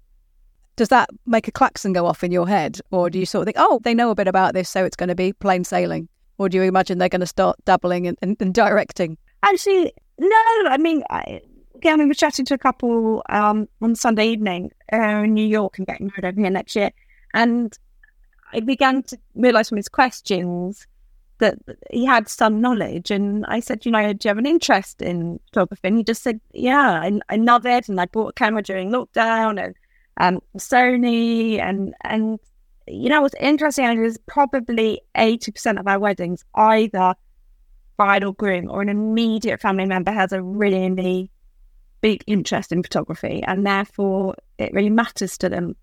does 0.75 0.87
that 0.87 1.09
make 1.25 1.47
a 1.47 1.51
klaxon 1.51 1.93
go 1.93 2.05
off 2.05 2.23
in 2.23 2.31
your 2.31 2.47
head? 2.47 2.79
Or 2.91 3.09
do 3.09 3.19
you 3.19 3.25
sort 3.25 3.43
of 3.43 3.45
think, 3.45 3.57
oh, 3.59 3.79
they 3.83 3.93
know 3.93 4.09
a 4.09 4.15
bit 4.15 4.27
about 4.27 4.53
this, 4.53 4.69
so 4.69 4.83
it's 4.83 4.95
going 4.95 5.09
to 5.09 5.15
be 5.15 5.33
plain 5.33 5.63
sailing? 5.63 6.07
Or 6.39 6.49
do 6.49 6.57
you 6.57 6.63
imagine 6.63 6.97
they're 6.97 7.09
going 7.09 7.21
to 7.21 7.27
start 7.27 7.63
dabbling 7.65 8.07
and, 8.07 8.17
and, 8.23 8.35
and 8.39 8.53
directing? 8.53 9.17
Actually, 9.43 9.93
no. 10.17 10.35
I 10.65 10.77
mean, 10.79 11.03
I, 11.11 11.41
again, 11.75 12.01
I 12.01 12.05
was 12.05 12.17
chatting 12.17 12.45
to 12.45 12.55
a 12.55 12.57
couple 12.57 13.21
um, 13.29 13.67
on 13.81 13.93
Sunday 13.95 14.29
evening 14.29 14.71
uh, 14.91 14.97
in 14.97 15.35
New 15.35 15.45
York 15.45 15.77
and 15.77 15.85
getting 15.85 16.07
married 16.07 16.25
over 16.25 16.41
here 16.41 16.49
next 16.49 16.75
year, 16.75 16.89
and 17.33 17.77
I 18.53 18.59
began 18.59 19.03
to 19.03 19.17
realise 19.35 19.69
from 19.69 19.77
his 19.77 19.89
questions 19.89 20.87
that 21.39 21.57
he 21.91 22.05
had 22.05 22.29
some 22.29 22.61
knowledge. 22.61 23.11
And 23.11 23.45
I 23.47 23.59
said, 23.59 23.85
you 23.85 23.91
know, 23.91 24.13
do 24.13 24.19
you 24.23 24.29
have 24.29 24.37
an 24.37 24.45
interest 24.45 25.01
in 25.01 25.39
photography? 25.47 25.87
And 25.87 25.97
he 25.97 26.03
just 26.03 26.21
said, 26.21 26.39
yeah, 26.53 27.01
I, 27.01 27.19
I 27.29 27.35
love 27.37 27.65
it. 27.65 27.89
And 27.89 27.99
I 27.99 28.05
bought 28.05 28.29
a 28.29 28.33
camera 28.33 28.61
during 28.61 28.91
lockdown 28.91 29.61
and 29.61 29.75
um, 30.17 30.41
Sony 30.57 31.59
and 31.59 31.93
and 32.01 32.39
you 32.87 33.09
know 33.09 33.21
what's 33.21 33.35
interesting 33.39 34.03
is 34.03 34.19
probably 34.27 35.01
eighty 35.15 35.51
percent 35.51 35.79
of 35.79 35.87
our 35.87 35.97
weddings 35.97 36.45
either 36.55 37.15
bride 37.97 38.23
or 38.23 38.33
groom 38.33 38.69
or 38.69 38.81
an 38.81 38.89
immediate 38.89 39.61
family 39.61 39.85
member 39.85 40.11
has 40.11 40.31
a 40.31 40.41
really 40.41 41.31
big 42.01 42.23
interest 42.27 42.71
in 42.71 42.83
photography 42.83 43.41
and 43.47 43.65
therefore 43.65 44.35
it 44.57 44.73
really 44.73 44.89
matters 44.89 45.37
to 45.37 45.49
them. 45.49 45.75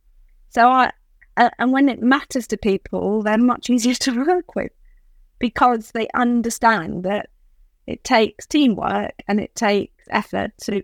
So 0.50 0.68
I 0.68 0.92
uh, 1.36 1.50
and 1.58 1.72
when 1.72 1.88
it 1.88 2.00
matters 2.00 2.46
to 2.48 2.56
people, 2.56 3.22
they're 3.22 3.38
much 3.38 3.70
easier 3.70 3.94
to 3.94 4.24
work 4.26 4.54
with 4.54 4.72
because 5.38 5.90
they 5.92 6.08
understand 6.14 7.04
that 7.04 7.30
it 7.86 8.04
takes 8.04 8.46
teamwork 8.46 9.12
and 9.26 9.40
it 9.40 9.54
takes 9.54 10.04
effort 10.10 10.52
to 10.62 10.82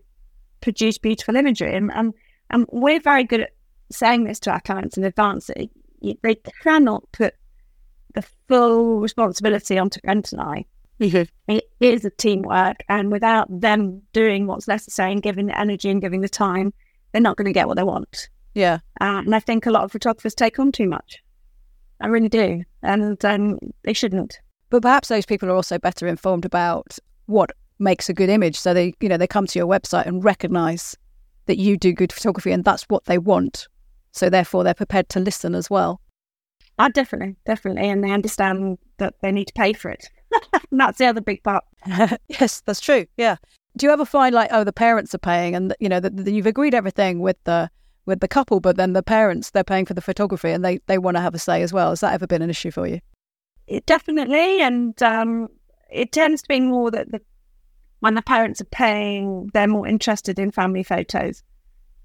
produce 0.61 0.99
beautiful 0.99 1.37
imagery. 1.37 1.75
And, 1.75 1.93
and, 1.93 2.15
and 2.51 2.67
we're 2.71 3.01
very 3.01 3.25
good 3.25 3.43
at 3.43 3.51
saying 3.91 4.25
this 4.25 4.41
to 4.41 4.51
our 4.51 4.61
clients 4.61 4.97
in 4.97 5.05
advance. 5.05 5.47
that 5.47 5.69
They 6.01 6.35
cannot 6.63 7.05
put 7.13 7.35
the 8.15 8.25
full 8.49 9.01
responsibility 9.01 9.79
onto 9.79 10.01
Brent 10.01 10.33
and 10.33 10.41
I. 10.41 10.65
It 11.47 11.65
is 11.79 12.05
a 12.07 12.11
teamwork, 12.11 12.79
and 12.89 13.13
without 13.13 13.49
them 13.61 14.01
doing 14.15 14.47
what's 14.47 14.67
necessary 14.67 15.13
and 15.13 15.23
giving 15.23 15.47
the 15.47 15.59
energy 15.59 15.91
and 15.91 16.01
giving 16.01 16.23
the 16.23 16.29
time, 16.29 16.73
they're 17.13 17.21
not 17.21 17.37
going 17.37 17.47
to 17.47 17.53
get 17.53 17.69
what 17.69 17.77
they 17.77 17.83
want. 17.83 18.31
Yeah. 18.57 18.79
Uh, 19.03 19.21
and 19.21 19.35
I 19.35 19.41
think 19.41 19.67
a 19.67 19.71
lot 19.71 19.85
of 19.85 19.93
photographers 19.93 20.35
take 20.35 20.59
on 20.59 20.73
too 20.73 20.89
much. 20.89 21.23
I 22.01 22.07
really 22.07 22.31
do, 22.31 22.65
and 22.83 23.23
um, 23.23 23.59
they 23.83 23.93
shouldn't. 23.93 24.41
But 24.71 24.81
perhaps 24.81 25.09
those 25.09 25.27
people 25.27 25.51
are 25.51 25.55
also 25.55 25.79
better 25.79 26.07
informed 26.07 26.47
about 26.47 26.99
what 27.27 27.51
makes 27.79 28.09
a 28.09 28.15
good 28.15 28.31
image. 28.31 28.59
So 28.59 28.73
they, 28.73 28.95
you 29.01 29.11
know, 29.11 29.19
they 29.19 29.27
come 29.27 29.47
to 29.47 29.59
your 29.59 29.69
website 29.69 30.07
and 30.07 30.25
recognize 30.25 30.97
that 31.45 31.59
you 31.59 31.77
do 31.77 31.93
good 31.93 32.15
photography 32.15 32.51
and 32.51 32.65
that's 32.65 32.85
what 32.85 33.05
they 33.05 33.19
want. 33.19 33.69
So 34.13 34.31
therefore 34.31 34.65
they're 34.65 34.73
prepared 34.73 35.11
to 35.11 35.21
listen 35.21 35.55
as 35.55 35.69
well. 35.69 36.01
Ah, 36.79 36.89
definitely, 36.89 37.37
definitely, 37.45 37.89
and 37.91 38.03
they 38.03 38.11
understand 38.11 38.79
that 38.97 39.15
they 39.21 39.33
need 39.33 39.49
to 39.49 39.55
pay 39.55 39.75
for 39.75 39.91
it. 39.91 40.09
that's 40.73 40.99
the 40.99 41.07
other 41.07 41.21
big 41.21 41.43
part. 41.43 41.65
yes, 42.29 42.63
that's 42.63 42.81
true. 42.81 43.07
Yeah. 43.19 43.37
Do 43.77 43.87
you 43.87 43.93
ever 43.93 44.07
find 44.07 44.35
like, 44.35 44.49
oh, 44.51 44.65
the 44.65 44.73
parents 44.73 45.15
are 45.15 45.19
paying 45.19 45.55
and, 45.55 45.75
you 45.79 45.91
know, 45.91 46.01
that 46.01 46.27
you've 46.27 46.47
agreed 46.47 46.75
everything 46.75 47.21
with 47.21 47.37
the 47.45 47.71
with 48.07 48.21
the 48.21 48.29
couple, 48.29 48.61
but 48.61 48.77
then 48.77 48.93
the 48.93 49.03
parents, 49.03 49.51
they're 49.51 49.65
paying 49.65 49.85
for 49.85 49.95
the 49.95 50.01
photography 50.01 50.51
and 50.51 50.65
they, 50.65 50.79
they 50.87 50.99
want 50.99 51.17
to 51.17 51.21
have 51.21 51.35
a 51.35 51.39
say 51.39 51.63
as 51.63 51.73
well. 51.73 51.91
Has 51.91 52.01
that 52.01 52.15
ever 52.15 52.27
been 52.27 52.43
an 52.43 52.51
issue 52.51 52.71
for 52.71 52.87
you? 52.87 53.01
It 53.67 53.85
definitely, 53.85 54.63
and 54.63 55.01
um, 55.03 55.49
it 55.91 56.13
tends 56.13 56.43
to 56.43 56.49
be 56.49 56.61
more 56.61 56.91
that 56.93 57.11
the 57.11 57.21
when 58.01 58.15
the 58.15 58.23
parents 58.23 58.61
are 58.61 58.67
paying, 58.67 59.51
they're 59.53 59.67
more 59.67 59.87
interested 59.87 60.39
in 60.39 60.53
family 60.53 60.83
photos 60.83 61.43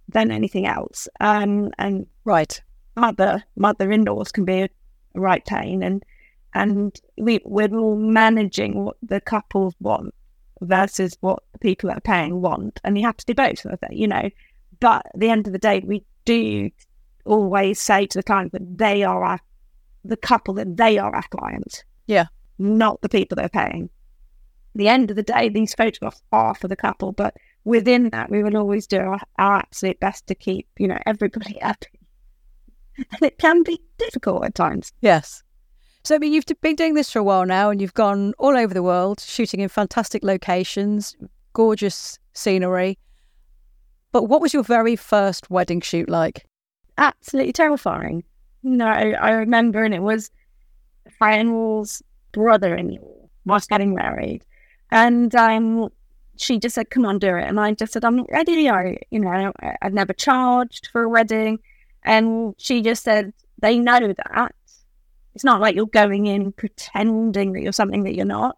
than 0.08 0.32
anything 0.32 0.66
else. 0.66 1.08
Um, 1.20 1.72
and 1.78 2.08
Right. 2.24 2.62
mother 2.96 3.44
mother 3.56 3.92
in 3.92 4.06
laws 4.06 4.32
can 4.32 4.46
be 4.46 4.62
a, 4.62 4.70
a 5.16 5.20
right 5.20 5.46
pain, 5.46 5.84
and 5.84 6.04
and 6.54 7.00
we 7.18 7.40
we're 7.46 7.76
all 7.76 7.96
managing 7.96 8.84
what 8.84 8.98
the 9.04 9.22
couples 9.22 9.76
want 9.80 10.14
versus 10.62 11.18
what 11.22 11.44
the 11.54 11.60
people 11.60 11.90
that 11.90 11.98
are 11.98 12.02
paying 12.02 12.42
want, 12.42 12.80
and 12.84 12.98
you 12.98 13.06
have 13.06 13.18
to 13.18 13.26
do 13.26 13.36
both 13.36 13.66
of 13.66 13.80
it, 13.84 13.94
you 13.94 14.08
know. 14.08 14.30
But 14.82 15.06
at 15.14 15.20
the 15.20 15.30
end 15.30 15.48
of 15.48 15.54
the 15.54 15.60
day, 15.60 15.82
we 15.86 16.04
do 16.26 16.70
always 17.26 17.80
say 17.80 18.06
to 18.08 18.18
the 18.18 18.24
client 18.24 18.52
that 18.52 18.78
they 18.78 19.04
are 19.04 19.24
our 19.24 19.40
the 20.04 20.18
couple 20.18 20.56
that 20.56 20.76
they 20.76 20.98
are 20.98 21.16
our 21.16 21.28
client. 21.30 21.86
Yeah. 22.08 22.26
Not 22.58 23.02
the 23.02 23.10
people 23.10 23.36
they're 23.36 23.48
paying. 23.48 23.86
At 23.86 24.80
the 24.80 24.88
end 24.88 25.12
of 25.12 25.16
the 25.16 25.24
day, 25.24 25.48
these 25.48 25.76
photographs 25.76 26.22
are 26.32 26.56
for 26.56 26.68
the 26.68 26.76
couple, 26.76 27.12
but 27.12 27.36
within 27.66 28.10
that, 28.10 28.32
we 28.32 28.42
will 28.42 28.58
always 28.58 28.88
do 28.88 28.98
our, 28.98 29.20
our 29.38 29.58
absolute 29.58 30.00
best 30.00 30.26
to 30.28 30.36
keep, 30.36 30.68
you 30.78 30.88
know, 30.88 30.98
everybody 31.06 31.58
happy. 31.62 32.00
And 32.98 33.22
it 33.22 33.38
can 33.38 33.64
be 33.64 33.80
difficult 33.98 34.44
at 34.46 34.56
times. 34.56 34.92
Yes. 35.02 35.44
So, 36.04 36.16
I 36.16 36.18
mean, 36.18 36.34
you've 36.34 36.46
been 36.62 36.76
doing 36.76 36.96
this 36.96 37.12
for 37.12 37.20
a 37.20 37.24
while 37.24 37.46
now 37.46 37.70
and 37.70 37.80
you've 37.80 37.94
gone 37.94 38.34
all 38.40 38.58
over 38.58 38.74
the 38.74 38.82
world, 38.82 39.20
shooting 39.20 39.60
in 39.60 39.70
fantastic 39.70 40.24
locations, 40.24 41.16
gorgeous 41.54 42.18
scenery. 42.34 42.98
But 44.12 44.24
what 44.24 44.42
was 44.42 44.54
your 44.54 44.64
very 44.64 44.96
first 44.96 45.50
wedding 45.50 45.82
shoot 45.82 46.10
like? 46.10 46.46
Absolutely 46.98 47.54
terrifying. 47.54 48.24
No, 48.64 48.86
I 48.86 49.32
remember, 49.32 49.84
and 49.84 49.94
it 49.94 50.02
was 50.02 50.30
friend's 51.18 52.04
brother 52.32 52.76
in 52.76 52.96
law 52.96 53.22
was 53.46 53.66
getting 53.66 53.96
married. 53.96 54.44
And 54.92 55.34
um, 55.36 55.90
she 56.38 56.60
just 56.60 56.76
said, 56.76 56.90
come 56.90 57.06
on, 57.06 57.20
do 57.20 57.36
it. 57.36 57.46
And 57.46 57.60
I 57.60 57.74
just 57.74 57.94
said, 57.94 58.06
I'm 58.06 58.18
not 58.18 58.32
ready. 58.32 58.70
I, 58.70 58.98
you 59.10 59.20
know, 59.20 59.52
I, 59.62 59.76
I've 59.82 59.94
never 59.94 60.14
charged 60.14 60.90
for 60.92 61.04
a 61.04 61.10
wedding. 61.10 61.60
And 62.04 62.56
she 62.58 62.82
just 62.82 63.04
said, 63.04 63.34
they 63.62 63.80
know 63.80 64.14
that. 64.14 64.56
It's 65.34 65.44
not 65.44 65.62
like 65.62 65.76
you're 65.76 65.86
going 65.88 66.26
in 66.26 66.52
pretending 66.52 67.54
that 67.54 67.62
you're 67.62 67.72
something 67.72 68.04
that 68.04 68.16
you're 68.16 68.26
not. 68.26 68.58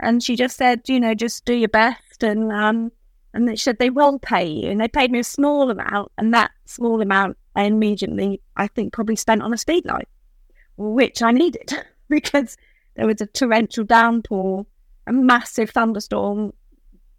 And 0.00 0.22
she 0.22 0.36
just 0.36 0.56
said, 0.56 0.88
you 0.88 1.00
know, 1.00 1.14
just 1.14 1.44
do 1.44 1.54
your 1.54 1.68
best. 1.68 2.22
And 2.22 2.50
um, 2.52 2.90
and 3.36 3.46
they 3.46 3.54
said 3.54 3.78
they 3.78 3.90
will 3.90 4.18
pay 4.18 4.46
you. 4.46 4.70
And 4.70 4.80
they 4.80 4.88
paid 4.88 5.12
me 5.12 5.18
a 5.18 5.24
small 5.24 5.70
amount. 5.70 6.10
And 6.16 6.32
that 6.32 6.50
small 6.64 7.02
amount 7.02 7.36
I 7.54 7.64
immediately, 7.64 8.40
I 8.56 8.66
think, 8.66 8.92
probably 8.92 9.16
spent 9.16 9.42
on 9.42 9.52
a 9.52 9.58
speed 9.58 9.84
light, 9.84 10.08
which 10.76 11.22
I 11.22 11.32
needed 11.32 11.70
because 12.08 12.56
there 12.94 13.06
was 13.06 13.20
a 13.20 13.26
torrential 13.26 13.84
downpour, 13.84 14.66
a 15.06 15.12
massive 15.12 15.70
thunderstorm 15.70 16.52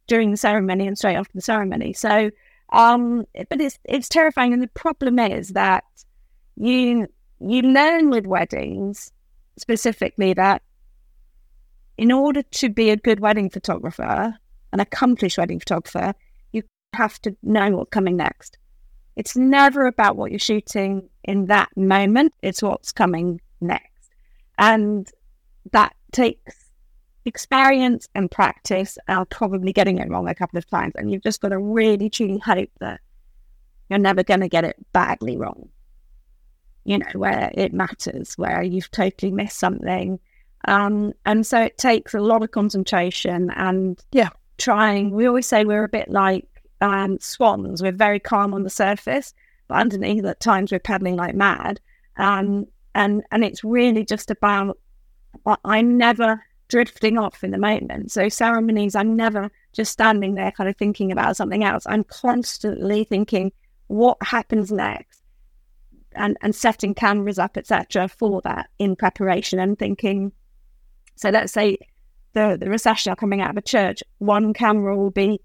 during 0.07 0.31
the 0.31 0.37
ceremony 0.37 0.87
and 0.87 0.97
straight 0.97 1.15
after 1.15 1.33
the 1.33 1.41
ceremony. 1.41 1.93
So, 1.93 2.31
um, 2.71 3.25
but 3.49 3.61
it's 3.61 3.77
it's 3.85 4.09
terrifying, 4.09 4.53
and 4.53 4.61
the 4.61 4.67
problem 4.69 5.19
is 5.19 5.49
that 5.49 5.83
you 6.55 7.07
you 7.39 7.61
learn 7.61 8.09
with 8.09 8.25
weddings 8.25 9.11
specifically 9.57 10.33
that 10.33 10.61
in 11.97 12.11
order 12.11 12.41
to 12.43 12.69
be 12.69 12.89
a 12.89 12.97
good 12.97 13.19
wedding 13.19 13.49
photographer, 13.49 14.35
an 14.73 14.79
accomplished 14.79 15.37
wedding 15.37 15.59
photographer, 15.59 16.13
you 16.51 16.63
have 16.93 17.21
to 17.21 17.35
know 17.43 17.71
what's 17.71 17.89
coming 17.89 18.17
next. 18.17 18.57
It's 19.15 19.35
never 19.35 19.87
about 19.87 20.15
what 20.15 20.31
you're 20.31 20.39
shooting 20.39 21.09
in 21.23 21.47
that 21.47 21.75
moment; 21.75 22.33
it's 22.41 22.61
what's 22.61 22.91
coming 22.91 23.41
next, 23.61 24.11
and 24.57 25.09
that 25.71 25.95
takes 26.11 26.67
experience 27.27 28.07
and 28.15 28.31
practice 28.31 28.97
are 29.07 29.25
probably 29.25 29.73
getting 29.73 29.97
it 29.99 30.09
wrong 30.09 30.27
a 30.27 30.35
couple 30.35 30.57
of 30.57 30.67
times. 30.67 30.93
And 30.95 31.11
you've 31.11 31.23
just 31.23 31.41
got 31.41 31.49
to 31.49 31.59
really, 31.59 32.09
truly 32.09 32.39
hope 32.39 32.69
that 32.79 33.01
you're 33.89 33.99
never 33.99 34.23
going 34.23 34.39
to 34.39 34.47
get 34.47 34.63
it 34.63 34.77
badly 34.93 35.37
wrong. 35.37 35.69
You 36.85 36.99
know, 36.99 37.11
where 37.15 37.51
it 37.53 37.73
matters, 37.73 38.37
where 38.37 38.63
you've 38.63 38.89
totally 38.91 39.31
missed 39.31 39.59
something. 39.59 40.19
Um, 40.65 41.13
and 41.25 41.45
so 41.45 41.61
it 41.61 41.77
takes 41.77 42.13
a 42.13 42.19
lot 42.19 42.43
of 42.43 42.51
concentration 42.51 43.51
and 43.51 44.01
yeah, 44.11 44.29
trying. 44.57 45.11
We 45.11 45.27
always 45.27 45.47
say 45.47 45.65
we're 45.65 45.83
a 45.83 45.89
bit 45.89 46.09
like 46.09 46.47
um, 46.81 47.19
swans. 47.19 47.81
We're 47.81 47.91
very 47.91 48.19
calm 48.19 48.53
on 48.53 48.63
the 48.63 48.69
surface, 48.69 49.33
but 49.67 49.75
underneath 49.75 50.25
at 50.25 50.39
times 50.39 50.71
we're 50.71 50.79
paddling 50.79 51.15
like 51.15 51.35
mad. 51.35 51.79
Um, 52.17 52.67
and 52.95 53.23
and 53.31 53.43
it's 53.43 53.63
really 53.63 54.03
just 54.03 54.31
about 54.31 54.77
I'm 55.63 55.97
never 55.97 56.43
drifting 56.67 57.17
off 57.17 57.43
in 57.43 57.51
the 57.51 57.57
moment. 57.57 58.11
So 58.11 58.29
ceremonies, 58.29 58.95
I'm 58.95 59.15
never 59.15 59.49
just 59.73 59.91
standing 59.91 60.35
there 60.35 60.51
kind 60.51 60.69
of 60.69 60.75
thinking 60.75 61.11
about 61.11 61.37
something 61.37 61.63
else. 61.63 61.83
I'm 61.87 62.03
constantly 62.03 63.03
thinking, 63.03 63.51
what 63.87 64.17
happens 64.21 64.71
next? 64.71 65.21
And, 66.13 66.35
and 66.41 66.55
setting 66.55 66.95
cameras 66.95 67.37
up, 67.37 67.57
etc., 67.57 68.07
for 68.07 68.41
that 68.41 68.69
in 68.79 68.95
preparation 68.95 69.59
and 69.59 69.77
thinking. 69.77 70.31
So 71.15 71.29
let's 71.29 71.53
say 71.53 71.77
the 72.33 72.57
the 72.59 72.69
recessional 72.69 73.15
coming 73.15 73.41
out 73.41 73.51
of 73.51 73.57
a 73.57 73.61
church, 73.61 74.03
one 74.19 74.53
camera 74.53 74.95
will 74.97 75.11
be 75.11 75.41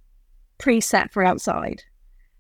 preset 0.59 1.11
for 1.13 1.25
outside, 1.25 1.83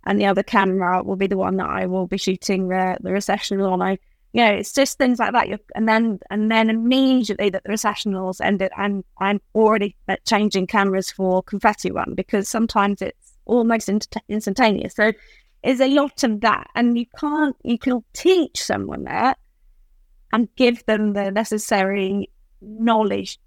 and 0.05 0.20
the 0.20 0.26
other 0.26 0.42
camera 0.42 1.02
will 1.02 1.16
be 1.16 1.26
the 1.26 1.37
one 1.37 1.57
that 1.57 1.68
I 1.68 1.87
will 1.87 2.07
be 2.07 2.18
shooting 2.18 2.68
the 2.68 2.96
the 3.00 3.12
recessional 3.12 3.72
on. 3.72 3.83
I 3.83 3.98
you 4.33 4.42
know, 4.42 4.50
it's 4.52 4.72
just 4.72 4.96
things 4.96 5.18
like 5.18 5.33
that. 5.33 5.48
You're, 5.48 5.59
and 5.74 5.87
then 5.87 6.18
and 6.31 6.50
then 6.50 6.70
immediately 6.70 7.50
that 7.50 7.64
the 7.64 7.70
recessionals 7.70 8.40
ended, 8.40 8.72
and 8.76 9.05
I'm 9.18 9.40
already 9.55 9.94
uh, 10.09 10.16
changing 10.26 10.68
cameras 10.68 11.11
for 11.11 11.42
confetti 11.42 11.90
one 11.90 12.14
because 12.14 12.48
sometimes 12.48 13.02
it's 13.02 13.35
almost 13.44 13.90
instantaneous. 14.28 14.94
So 14.94 15.12
there's 15.62 15.81
a 15.81 15.88
lot 15.88 16.24
of 16.24 16.40
that, 16.40 16.68
and 16.74 16.98
you 16.98 17.07
can't 17.18 17.57
you 17.62 17.78
can 17.78 18.02
teach 18.14 18.62
someone 18.62 19.05
that 19.05 19.38
and 20.33 20.48
give 20.57 20.85
them 20.87 21.12
the 21.12 21.31
necessary 21.31 22.31
knowledge. 22.62 23.38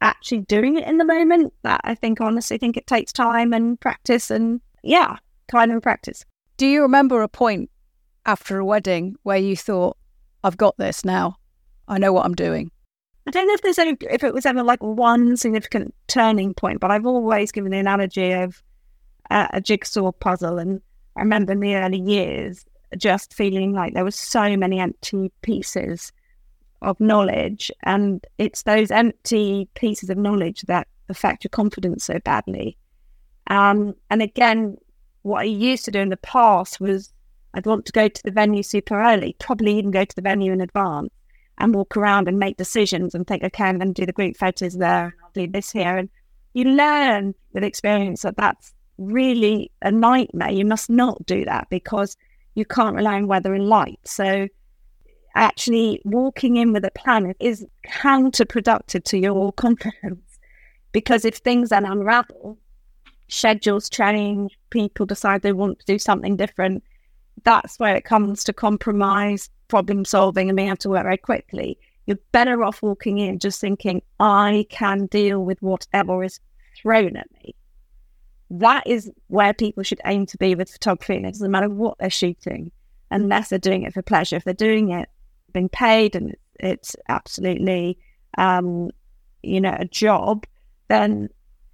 Actually, 0.00 0.40
doing 0.42 0.76
it 0.76 0.86
in 0.86 0.98
the 0.98 1.04
moment, 1.04 1.52
that 1.62 1.80
I 1.84 1.94
think 1.94 2.20
honestly 2.20 2.58
think 2.58 2.76
it 2.76 2.86
takes 2.86 3.12
time 3.12 3.52
and 3.52 3.78
practice, 3.80 4.30
and 4.30 4.60
yeah, 4.82 5.16
time 5.48 5.70
and 5.70 5.82
practice. 5.82 6.24
Do 6.56 6.66
you 6.66 6.82
remember 6.82 7.22
a 7.22 7.28
point 7.28 7.70
after 8.26 8.58
a 8.58 8.64
wedding 8.64 9.16
where 9.22 9.38
you 9.38 9.56
thought, 9.56 9.96
I've 10.44 10.56
got 10.56 10.76
this 10.76 11.04
now. 11.04 11.36
I 11.88 11.98
know 11.98 12.12
what 12.12 12.26
I'm 12.26 12.34
doing. 12.34 12.70
I 13.26 13.30
don't 13.30 13.46
know 13.46 13.54
if 13.54 13.62
there's 13.62 13.78
any, 13.78 13.96
if 14.02 14.22
it 14.22 14.34
was 14.34 14.46
ever 14.46 14.62
like 14.62 14.82
one 14.82 15.36
significant 15.36 15.94
turning 16.06 16.54
point, 16.54 16.80
but 16.80 16.90
I've 16.90 17.06
always 17.06 17.52
given 17.52 17.72
the 17.72 17.78
analogy 17.78 18.32
of 18.32 18.62
uh, 19.30 19.48
a 19.52 19.60
jigsaw 19.60 20.12
puzzle. 20.12 20.58
And 20.58 20.80
I 21.16 21.20
remember 21.20 21.52
in 21.52 21.60
the 21.60 21.74
early 21.76 22.00
years 22.00 22.64
just 22.96 23.34
feeling 23.34 23.72
like 23.72 23.94
there 23.94 24.04
were 24.04 24.10
so 24.10 24.56
many 24.56 24.78
empty 24.78 25.32
pieces 25.42 26.12
of 26.82 27.00
knowledge. 27.00 27.70
And 27.82 28.24
it's 28.38 28.62
those 28.62 28.90
empty 28.90 29.68
pieces 29.74 30.10
of 30.10 30.18
knowledge 30.18 30.62
that 30.62 30.88
affect 31.08 31.44
your 31.44 31.50
confidence 31.50 32.04
so 32.04 32.18
badly. 32.20 32.76
Um, 33.48 33.94
and 34.10 34.22
again, 34.22 34.76
what 35.22 35.40
I 35.40 35.44
used 35.44 35.84
to 35.86 35.90
do 35.90 36.00
in 36.00 36.10
the 36.10 36.16
past 36.18 36.80
was 36.80 37.12
I'd 37.54 37.66
want 37.66 37.86
to 37.86 37.92
go 37.92 38.08
to 38.08 38.22
the 38.22 38.30
venue 38.30 38.62
super 38.62 39.00
early, 39.00 39.34
probably 39.38 39.78
even 39.78 39.90
go 39.90 40.04
to 40.04 40.16
the 40.16 40.22
venue 40.22 40.52
in 40.52 40.60
advance 40.60 41.10
and 41.58 41.74
walk 41.74 41.96
around 41.96 42.28
and 42.28 42.38
make 42.38 42.56
decisions 42.56 43.14
and 43.14 43.26
think, 43.26 43.42
okay, 43.42 43.64
I'm 43.64 43.78
going 43.78 43.94
to 43.94 44.02
do 44.02 44.06
the 44.06 44.12
group 44.12 44.36
photos 44.36 44.74
there 44.74 45.06
and 45.06 45.14
I'll 45.22 45.30
do 45.34 45.46
this 45.48 45.70
here. 45.70 45.96
And 45.96 46.08
you 46.54 46.64
learn 46.64 47.34
with 47.52 47.64
experience 47.64 48.22
that 48.22 48.36
that's 48.36 48.74
really 48.98 49.72
a 49.82 49.90
nightmare. 49.90 50.50
You 50.50 50.64
must 50.64 50.90
not 50.90 51.24
do 51.26 51.44
that 51.46 51.68
because 51.70 52.16
you 52.54 52.64
can't 52.64 52.96
rely 52.96 53.14
on 53.14 53.26
weather 53.26 53.54
and 53.54 53.68
light. 53.68 53.98
So 54.04 54.48
actually 55.38 56.00
walking 56.04 56.56
in 56.56 56.72
with 56.72 56.84
a 56.84 56.90
plan 56.90 57.34
is 57.38 57.64
counterproductive 57.86 59.04
to 59.04 59.18
your 59.18 59.52
confidence 59.52 60.38
because 60.92 61.24
if 61.24 61.36
things 61.36 61.68
then 61.68 61.84
unravel, 61.84 62.58
schedules 63.28 63.88
change, 63.88 64.58
people 64.70 65.06
decide 65.06 65.42
they 65.42 65.52
want 65.52 65.78
to 65.78 65.86
do 65.86 65.98
something 65.98 66.36
different, 66.36 66.82
that's 67.44 67.78
where 67.78 67.94
it 67.94 68.04
comes 68.04 68.42
to 68.44 68.52
compromise, 68.52 69.48
problem 69.68 70.04
solving, 70.04 70.48
and 70.48 70.56
being 70.56 70.68
able 70.68 70.76
to 70.78 70.88
work 70.88 71.04
very 71.04 71.16
quickly. 71.16 71.78
You're 72.06 72.18
better 72.32 72.64
off 72.64 72.82
walking 72.82 73.18
in 73.18 73.38
just 73.38 73.60
thinking, 73.60 74.02
I 74.18 74.66
can 74.70 75.06
deal 75.06 75.44
with 75.44 75.60
whatever 75.60 76.24
is 76.24 76.40
thrown 76.76 77.16
at 77.16 77.30
me. 77.44 77.54
That 78.50 78.86
is 78.86 79.10
where 79.26 79.52
people 79.52 79.82
should 79.82 80.00
aim 80.06 80.24
to 80.26 80.38
be 80.38 80.54
with 80.54 80.70
photography. 80.70 81.16
And 81.16 81.26
it 81.26 81.32
doesn't 81.32 81.50
matter 81.50 81.68
what 81.68 81.98
they're 81.98 82.08
shooting, 82.08 82.72
unless 83.10 83.50
they're 83.50 83.58
doing 83.58 83.82
it 83.82 83.92
for 83.92 84.00
pleasure. 84.00 84.36
If 84.36 84.44
they're 84.44 84.54
doing 84.54 84.90
it 84.90 85.08
being 85.52 85.68
paid 85.68 86.16
and 86.16 86.34
it's 86.60 86.96
absolutely, 87.08 87.98
um, 88.36 88.90
you 89.42 89.60
know, 89.60 89.76
a 89.78 89.84
job, 89.84 90.46
then 90.88 91.28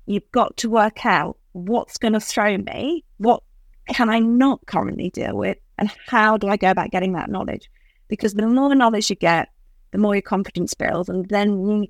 you've 0.06 0.30
got 0.32 0.56
to 0.58 0.70
work 0.70 1.06
out 1.06 1.38
what's 1.52 1.98
going 1.98 2.12
to 2.12 2.20
throw 2.20 2.58
me, 2.58 3.04
what 3.18 3.42
can 3.88 4.08
I 4.08 4.18
not 4.18 4.64
currently 4.66 5.10
deal 5.10 5.36
with? 5.36 5.58
And 5.78 5.90
how 6.06 6.36
do 6.36 6.48
I 6.48 6.56
go 6.56 6.70
about 6.70 6.90
getting 6.90 7.12
that 7.12 7.30
knowledge? 7.30 7.70
Because 8.08 8.34
the 8.34 8.46
more 8.46 8.74
knowledge 8.74 9.10
you 9.10 9.16
get, 9.16 9.48
the 9.92 9.98
more 9.98 10.14
your 10.14 10.22
confidence 10.22 10.74
builds, 10.74 11.08
and 11.08 11.28
then 11.28 11.66
you 11.66 11.86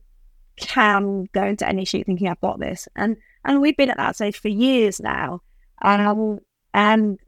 can 0.56 1.24
go 1.32 1.44
into 1.44 1.66
any 1.68 1.84
shoot 1.84 2.06
thinking 2.06 2.28
I've 2.28 2.40
got 2.40 2.60
this. 2.60 2.88
And 2.96 3.16
and 3.44 3.60
we've 3.60 3.76
been 3.76 3.90
at 3.90 3.96
that 3.96 4.16
stage 4.16 4.38
for 4.38 4.48
years 4.48 5.00
now. 5.00 5.42
Um, 5.82 6.38
and 6.72 7.18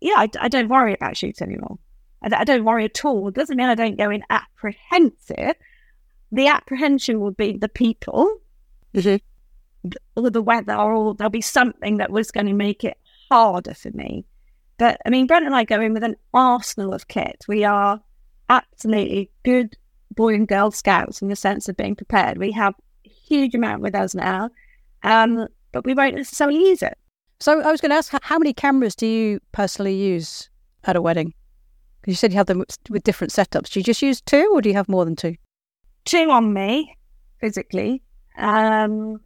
yeah, 0.00 0.14
I, 0.16 0.28
I, 0.40 0.48
don't 0.48 0.68
worry 0.68 0.92
about 0.92 1.16
shoots 1.16 1.40
anymore. 1.40 1.78
I, 2.22 2.40
I, 2.40 2.44
don't 2.44 2.64
worry 2.64 2.84
at 2.84 3.04
all. 3.04 3.28
It 3.28 3.34
doesn't 3.34 3.56
mean 3.56 3.68
I 3.68 3.74
don't 3.74 3.98
go 3.98 4.10
in 4.10 4.24
apprehensive. 4.30 5.54
The 6.30 6.46
apprehension 6.48 7.20
would 7.20 7.36
be 7.36 7.56
the 7.56 7.68
people, 7.68 8.38
mm-hmm. 8.94 9.90
or 10.16 10.30
the 10.30 10.42
weather, 10.42 10.74
or 10.74 11.14
there'll 11.14 11.30
be 11.30 11.40
something 11.40 11.98
that 11.98 12.10
was 12.10 12.30
going 12.30 12.46
to 12.46 12.52
make 12.52 12.84
it 12.84 12.96
harder 13.30 13.74
for 13.74 13.90
me. 13.90 14.24
But 14.78 15.00
I 15.06 15.10
mean, 15.10 15.26
Brent 15.26 15.46
and 15.46 15.54
I 15.54 15.64
go 15.64 15.80
in 15.80 15.92
with 15.92 16.04
an 16.04 16.16
arsenal 16.32 16.94
of 16.94 17.08
kit. 17.08 17.44
We 17.48 17.64
are 17.64 18.00
absolutely 18.48 19.30
good 19.44 19.76
boy 20.14 20.34
and 20.34 20.48
girl 20.48 20.70
scouts 20.70 21.22
in 21.22 21.28
the 21.28 21.36
sense 21.36 21.68
of 21.68 21.76
being 21.76 21.96
prepared. 21.96 22.38
We 22.38 22.52
have 22.52 22.74
a 23.06 23.08
huge 23.08 23.54
amount 23.54 23.82
with 23.82 23.94
us 23.94 24.14
now, 24.14 24.50
um, 25.02 25.46
but 25.72 25.84
we 25.84 25.94
won't 25.94 26.16
necessarily 26.16 26.58
use 26.58 26.82
it. 26.82 26.96
So 27.40 27.60
I 27.60 27.70
was 27.70 27.80
going 27.80 27.90
to 27.90 27.96
ask, 27.96 28.12
how 28.22 28.38
many 28.38 28.52
cameras 28.52 28.94
do 28.94 29.06
you 29.06 29.40
personally 29.52 29.94
use 29.94 30.48
at 30.84 30.96
a 30.96 31.02
wedding? 31.02 31.34
Because 32.02 32.12
you 32.12 32.16
said 32.16 32.32
you 32.32 32.38
have 32.38 32.46
them 32.46 32.64
with 32.90 33.04
different 33.04 33.32
setups. 33.32 33.70
Do 33.70 33.78
you 33.78 33.84
just 33.84 34.02
use 34.02 34.20
two, 34.20 34.50
or 34.52 34.60
do 34.60 34.68
you 34.68 34.74
have 34.74 34.88
more 34.88 35.04
than 35.04 35.16
two? 35.16 35.36
Two 36.04 36.30
on 36.30 36.52
me, 36.52 36.96
physically, 37.40 38.02
um, 38.36 39.20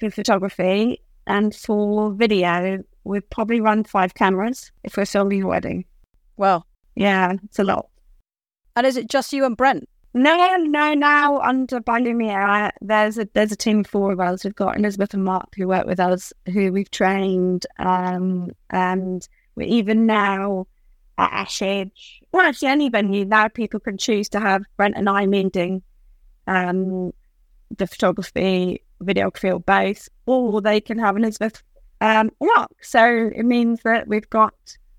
for 0.00 0.10
photography, 0.10 1.02
and 1.26 1.54
for 1.54 2.10
video, 2.12 2.82
we 3.04 3.20
probably 3.20 3.60
run 3.60 3.84
five 3.84 4.14
cameras 4.14 4.72
if 4.84 4.96
we're 4.96 5.04
filming 5.04 5.42
a 5.42 5.46
wedding. 5.46 5.84
Well, 6.38 6.66
yeah, 6.94 7.34
it's 7.44 7.58
a 7.58 7.64
lot. 7.64 7.88
And 8.74 8.86
is 8.86 8.96
it 8.96 9.10
just 9.10 9.32
you 9.34 9.44
and 9.44 9.56
Brent? 9.56 9.86
No, 10.14 10.56
no, 10.56 10.94
now 10.94 11.38
under 11.40 11.80
by 11.80 12.00
Lumiere, 12.00 12.72
there's 12.80 13.18
a 13.18 13.28
there's 13.34 13.52
a 13.52 13.56
team 13.56 13.80
of 13.80 13.86
four 13.86 14.12
of 14.12 14.20
us. 14.20 14.44
We've 14.44 14.54
got 14.54 14.76
Elizabeth 14.78 15.12
and 15.12 15.24
Mark 15.24 15.54
who 15.54 15.68
work 15.68 15.86
with 15.86 16.00
us, 16.00 16.32
who 16.52 16.72
we've 16.72 16.90
trained, 16.90 17.66
um, 17.78 18.50
and 18.70 19.28
we're 19.54 19.68
even 19.68 20.06
now 20.06 20.66
at 21.18 21.46
Ashridge. 21.46 22.22
Well, 22.32 22.46
actually, 22.46 22.68
any 22.68 22.88
venue 22.88 23.24
now 23.24 23.48
people 23.48 23.80
can 23.80 23.98
choose 23.98 24.28
to 24.30 24.40
have 24.40 24.62
Brent 24.76 24.96
and 24.96 25.08
I 25.08 25.26
meeting 25.26 25.82
um, 26.46 27.12
the 27.76 27.86
photography, 27.86 28.82
videography, 29.02 29.52
or 29.52 29.60
both, 29.60 30.08
or 30.26 30.60
they 30.60 30.80
can 30.80 30.98
have 30.98 31.16
an 31.16 31.24
Elizabeth 31.24 31.62
um, 32.00 32.30
Mark. 32.40 32.72
So 32.82 33.30
it 33.34 33.44
means 33.44 33.80
that 33.82 34.08
we've 34.08 34.30
got 34.30 34.54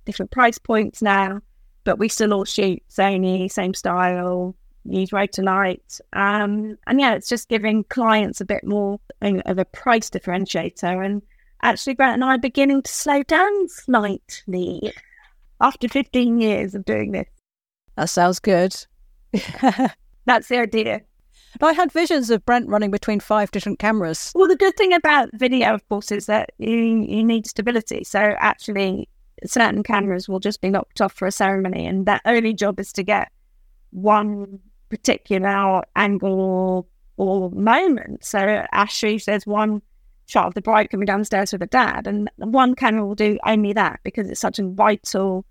different 0.06 0.32
price 0.32 0.58
points 0.58 1.02
now, 1.02 1.42
but 1.84 1.98
we 1.98 2.10
still 2.10 2.34
all 2.34 2.46
shoot 2.46 2.84
Sony, 2.90 3.52
same 3.52 3.74
style, 3.74 4.56
use 4.86 5.12
Rotolight. 5.12 6.02
Um, 6.14 6.78
and 6.88 7.00
yeah, 7.00 7.14
it's 7.14 7.30
just 7.30 7.50
giving 7.50 7.84
clients 7.86 8.42
a 8.42 8.46
bit 8.46 8.64
more 8.64 9.00
of 9.22 9.58
a 9.58 9.66
price 9.66 10.10
differentiator. 10.10 11.06
And 11.06 11.22
actually, 11.62 11.94
Grant 11.94 12.16
and 12.16 12.24
I 12.24 12.36
are 12.36 12.40
beginning 12.40 12.82
to 12.84 12.92
slow 12.92 13.24
down 13.24 13.70
slightly 13.70 14.92
after 15.62 15.88
15 15.88 16.40
years 16.40 16.76
of 16.76 16.86
doing 16.86 17.12
this. 17.12 17.28
That 17.96 18.10
sounds 18.10 18.40
good. 18.40 18.76
That's 20.26 20.48
the 20.48 20.60
idea. 20.60 21.02
I 21.62 21.74
had 21.74 21.92
visions 21.92 22.30
of 22.30 22.46
Brent 22.46 22.70
running 22.70 22.92
between 22.92 23.20
five 23.20 23.52
different 23.52 23.80
cameras. 23.80 24.32
Well, 24.36 24.48
the 24.48 24.56
good 24.56 24.78
thing 24.78 24.94
about 24.94 25.30
video, 25.34 25.74
of 25.74 25.88
course, 25.90 26.12
is 26.12 26.28
that 26.28 26.52
you, 26.58 26.76
you 26.76 27.24
need 27.24 27.48
stability. 27.48 28.04
So 28.04 28.20
actually, 28.20 29.10
certain 29.46 29.84
cameras 29.84 30.30
will 30.30 30.40
just 30.40 30.62
be 30.62 30.70
knocked 30.70 31.02
off 31.02 31.14
for 31.14 31.28
a 31.28 31.32
ceremony, 31.32 31.86
and 31.86 32.06
their 32.06 32.22
only 32.26 32.54
job 32.54 32.80
is 32.80 32.94
to 32.94 33.04
get 33.04 33.32
one 33.92 34.60
particular 34.90 35.84
angle 35.96 36.88
or 37.18 37.50
moment. 37.52 38.24
So 38.24 38.66
Ashley 38.72 39.18
says 39.18 39.46
one 39.46 39.82
shot 40.28 40.46
of 40.46 40.54
the 40.54 40.62
bride 40.62 40.90
coming 40.90 41.06
downstairs 41.06 41.52
with 41.52 41.62
her 41.62 41.68
dad, 41.68 42.08
and 42.08 42.30
one 42.38 42.76
camera 42.76 43.06
will 43.06 43.16
do 43.16 43.38
only 43.46 43.74
that 43.74 44.00
because 44.04 44.30
it's 44.30 44.40
such 44.40 44.60
a 44.60 44.68
vital 44.68 45.46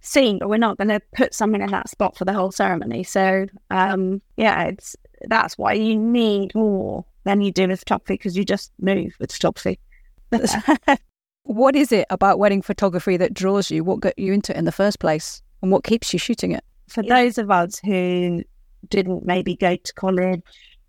scene. 0.00 0.38
But 0.38 0.48
we're 0.48 0.58
not 0.58 0.78
going 0.78 0.88
to 0.88 1.00
put 1.14 1.34
someone 1.34 1.62
in 1.62 1.70
that 1.70 1.88
spot 1.88 2.16
for 2.16 2.24
the 2.24 2.32
whole 2.32 2.52
ceremony. 2.52 3.02
So 3.04 3.46
um, 3.70 4.22
yeah, 4.36 4.64
it's 4.64 4.96
that's 5.22 5.58
why 5.58 5.74
you 5.74 5.96
need 5.98 6.54
more 6.54 7.04
than 7.24 7.40
you 7.40 7.52
do 7.52 7.68
with 7.68 7.80
photography 7.80 8.14
because 8.14 8.36
you 8.36 8.44
just 8.44 8.72
move 8.80 9.14
with 9.18 9.32
photography. 9.32 9.78
what 11.42 11.76
is 11.76 11.92
it 11.92 12.06
about 12.10 12.38
wedding 12.38 12.62
photography 12.62 13.16
that 13.16 13.34
draws 13.34 13.70
you? 13.70 13.84
What 13.84 14.00
got 14.00 14.18
you 14.18 14.32
into 14.32 14.52
it 14.52 14.58
in 14.58 14.64
the 14.64 14.72
first 14.72 15.00
place, 15.00 15.42
and 15.62 15.70
what 15.70 15.84
keeps 15.84 16.12
you 16.12 16.18
shooting 16.18 16.52
it? 16.52 16.64
For 16.88 17.02
those 17.02 17.38
of 17.38 17.50
us 17.50 17.78
who 17.78 18.42
didn't 18.88 19.26
maybe 19.26 19.54
go 19.56 19.76
to 19.76 19.92
college 19.94 20.42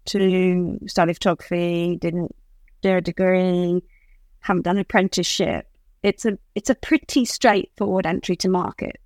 to 0.06 0.80
study 0.88 1.13
photography, 1.13 1.97
didn't 1.97 2.36
do 2.82 2.95
a 2.95 3.02
degree, 3.02 3.82
haven't 4.39 4.63
done 4.63 4.78
an 4.78 4.82
apprenticeship. 4.82 5.67
It's 6.04 6.26
a 6.26 6.38
it's 6.56 6.69
a 6.69 6.76
pretty 6.76 7.26
straightforward 7.26 8.06
entry 8.06 8.36
to 8.38 8.50
market. 8.50 9.00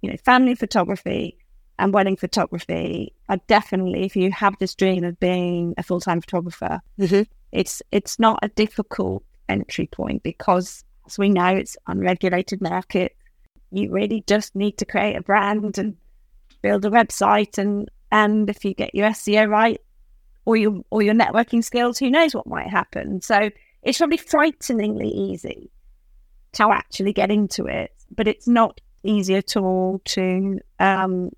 You 0.00 0.10
know, 0.10 0.16
family 0.24 0.54
photography 0.54 1.36
and 1.78 1.94
wedding 1.94 2.16
photography 2.16 3.14
are 3.28 3.40
definitely 3.46 4.04
if 4.04 4.16
you 4.16 4.30
have 4.32 4.54
this 4.58 4.74
dream 4.74 5.04
of 5.04 5.18
being 5.20 5.74
a 5.78 5.82
full 5.82 6.00
time 6.00 6.20
photographer, 6.20 6.80
mm-hmm. 6.98 7.22
it's 7.52 7.82
it's 7.90 8.18
not 8.18 8.38
a 8.42 8.48
difficult 8.48 9.22
entry 9.48 9.86
point 9.86 10.22
because 10.22 10.84
as 11.06 11.18
we 11.18 11.28
know 11.28 11.48
it's 11.48 11.76
unregulated 11.86 12.60
market. 12.60 13.16
You 13.72 13.90
really 13.90 14.24
just 14.26 14.56
need 14.56 14.78
to 14.78 14.84
create 14.84 15.16
a 15.16 15.22
brand 15.22 15.78
and 15.78 15.96
build 16.62 16.84
a 16.84 16.90
website 16.90 17.58
and 17.58 17.88
and 18.10 18.50
if 18.50 18.64
you 18.64 18.74
get 18.74 18.94
your 18.94 19.08
SEO 19.10 19.48
right 19.48 19.80
or 20.44 20.56
your 20.56 20.82
or 20.90 21.02
your 21.02 21.14
networking 21.14 21.62
skills, 21.62 21.98
who 21.98 22.10
knows 22.10 22.34
what 22.34 22.46
might 22.46 22.68
happen. 22.68 23.20
So 23.20 23.50
it's 23.82 23.98
probably 23.98 24.16
frighteningly 24.16 25.08
easy 25.08 25.70
to 26.52 26.68
actually 26.70 27.12
get 27.12 27.30
into 27.30 27.66
it, 27.66 27.92
but 28.10 28.26
it's 28.26 28.48
not 28.48 28.80
easy 29.02 29.34
at 29.34 29.56
all 29.56 30.00
to 30.04 30.60
um, 30.78 31.30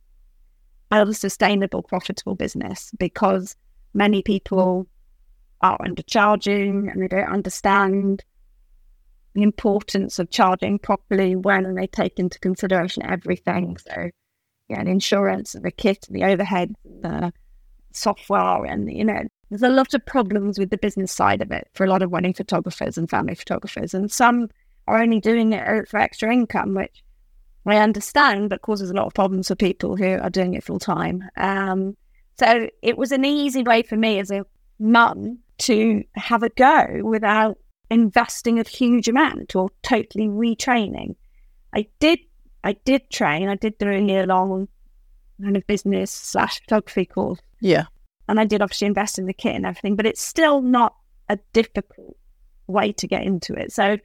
build 0.91 1.09
a 1.09 1.15
sustainable, 1.15 1.83
profitable 1.83 2.35
business 2.35 2.91
because 2.99 3.57
many 3.95 4.23
people 4.23 4.87
are 5.61 5.79
undercharging 5.79 6.91
and 6.91 7.03
they 7.03 7.09
don't 7.09 7.33
understand 7.33 8.25
the 9.35 9.43
importance 9.43 10.19
of 10.19 10.31
charging 10.31 10.79
properly 10.79 11.37
when 11.37 11.75
they 11.75 11.87
take 11.87 12.19
into 12.19 12.39
consideration 12.41 13.03
everything. 13.05 13.77
So 13.79 14.11
yeah, 14.69 14.85
the 14.85 14.91
insurance, 14.91 15.55
and 15.55 15.65
the 15.65 15.71
kit, 15.71 16.07
and 16.09 16.17
the 16.17 16.25
overhead, 16.25 16.75
the 16.85 17.33
software, 17.93 18.65
and 18.65 18.91
you 18.91 19.05
know, 19.05 19.23
there's 19.51 19.63
a 19.63 19.69
lot 19.69 19.95
of 19.95 20.05
problems 20.07 20.59
with 20.59 20.71
the 20.71 20.79
business 20.79 21.13
side 21.13 21.43
of 21.43 21.51
it 21.51 21.69
for 21.75 21.85
a 21.85 21.89
lot 21.89 22.03
of 22.03 22.11
wedding 22.11 22.33
photographers 22.33 22.97
and 22.97 23.09
family 23.09 23.35
photographers, 23.35 23.95
and 23.95 24.11
some 24.11 24.49
are 24.87 25.01
only 25.01 25.21
doing 25.21 25.53
it 25.53 25.89
for 25.89 25.99
extra 25.99 26.33
income, 26.33 26.75
which 26.75 27.03
I 27.65 27.77
understand, 27.77 28.51
but 28.51 28.63
causes 28.63 28.91
a 28.91 28.95
lot 28.95 29.07
of 29.07 29.15
problems 29.15 29.49
for 29.49 29.55
people 29.55 29.97
who 29.97 30.19
are 30.19 30.31
doing 30.31 30.55
it 30.55 30.65
full 30.65 30.79
time. 30.79 31.25
Um, 31.37 31.97
so 32.39 32.69
it 32.83 32.99
was 32.99 33.13
an 33.13 33.25
easy 33.25 33.63
way 33.63 33.83
for 33.83 33.97
me 33.97 34.19
as 34.19 34.31
a 34.31 34.45
mum 34.79 35.39
to 35.59 36.03
have 36.17 36.43
a 36.43 36.49
go 36.49 37.01
without 37.05 37.59
investing 37.91 38.59
a 38.59 38.69
huge 38.69 39.07
amount 39.09 39.55
or 39.55 39.71
totally 39.83 40.27
retraining. 40.27 41.15
I 41.75 41.87
did 42.01 42.19
I 42.65 42.73
did 42.85 43.11
train. 43.11 43.49
I 43.49 43.57
did 43.57 43.79
do 43.79 43.91
a 43.91 43.99
year 43.99 44.27
long 44.27 44.69
kind 45.41 45.57
of 45.57 45.67
business 45.67 46.11
slash 46.11 46.61
photography 46.61 47.05
course. 47.05 47.41
Yeah. 47.61 47.85
And 48.29 48.41
I 48.41 48.45
did 48.45 48.63
obviously 48.63 48.87
invest 48.87 49.19
in 49.19 49.27
the 49.27 49.35
kit 49.35 49.57
and 49.57 49.67
everything, 49.67 49.97
but 49.97 50.07
it's 50.07 50.23
still 50.23 50.63
not 50.63 50.95
a 51.29 51.39
difficult 51.53 52.17
way 52.67 52.93
to 52.93 53.07
get 53.07 53.25
into 53.25 53.53
it. 53.55 53.73
So 53.73 53.99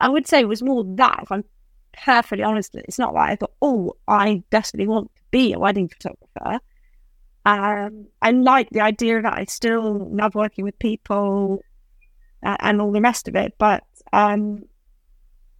I 0.00 0.08
would 0.08 0.26
say 0.26 0.40
it 0.40 0.48
was 0.48 0.62
more 0.62 0.84
that, 0.96 1.20
if 1.22 1.32
I'm 1.32 1.44
perfectly 1.92 2.44
honest, 2.44 2.74
it's 2.74 2.98
not 2.98 3.14
like 3.14 3.30
I 3.30 3.36
thought, 3.36 3.54
oh, 3.62 3.94
I 4.06 4.42
desperately 4.50 4.88
want 4.88 5.14
to 5.14 5.22
be 5.30 5.52
a 5.52 5.58
wedding 5.58 5.88
photographer. 5.88 6.60
Um, 7.44 8.06
I 8.20 8.30
like 8.32 8.70
the 8.70 8.80
idea 8.80 9.22
that 9.22 9.32
I 9.32 9.44
still 9.46 10.08
love 10.10 10.34
working 10.34 10.64
with 10.64 10.78
people 10.78 11.62
uh, 12.42 12.56
and 12.60 12.80
all 12.80 12.92
the 12.92 13.00
rest 13.00 13.28
of 13.28 13.36
it, 13.36 13.54
but 13.58 13.84
um, 14.12 14.64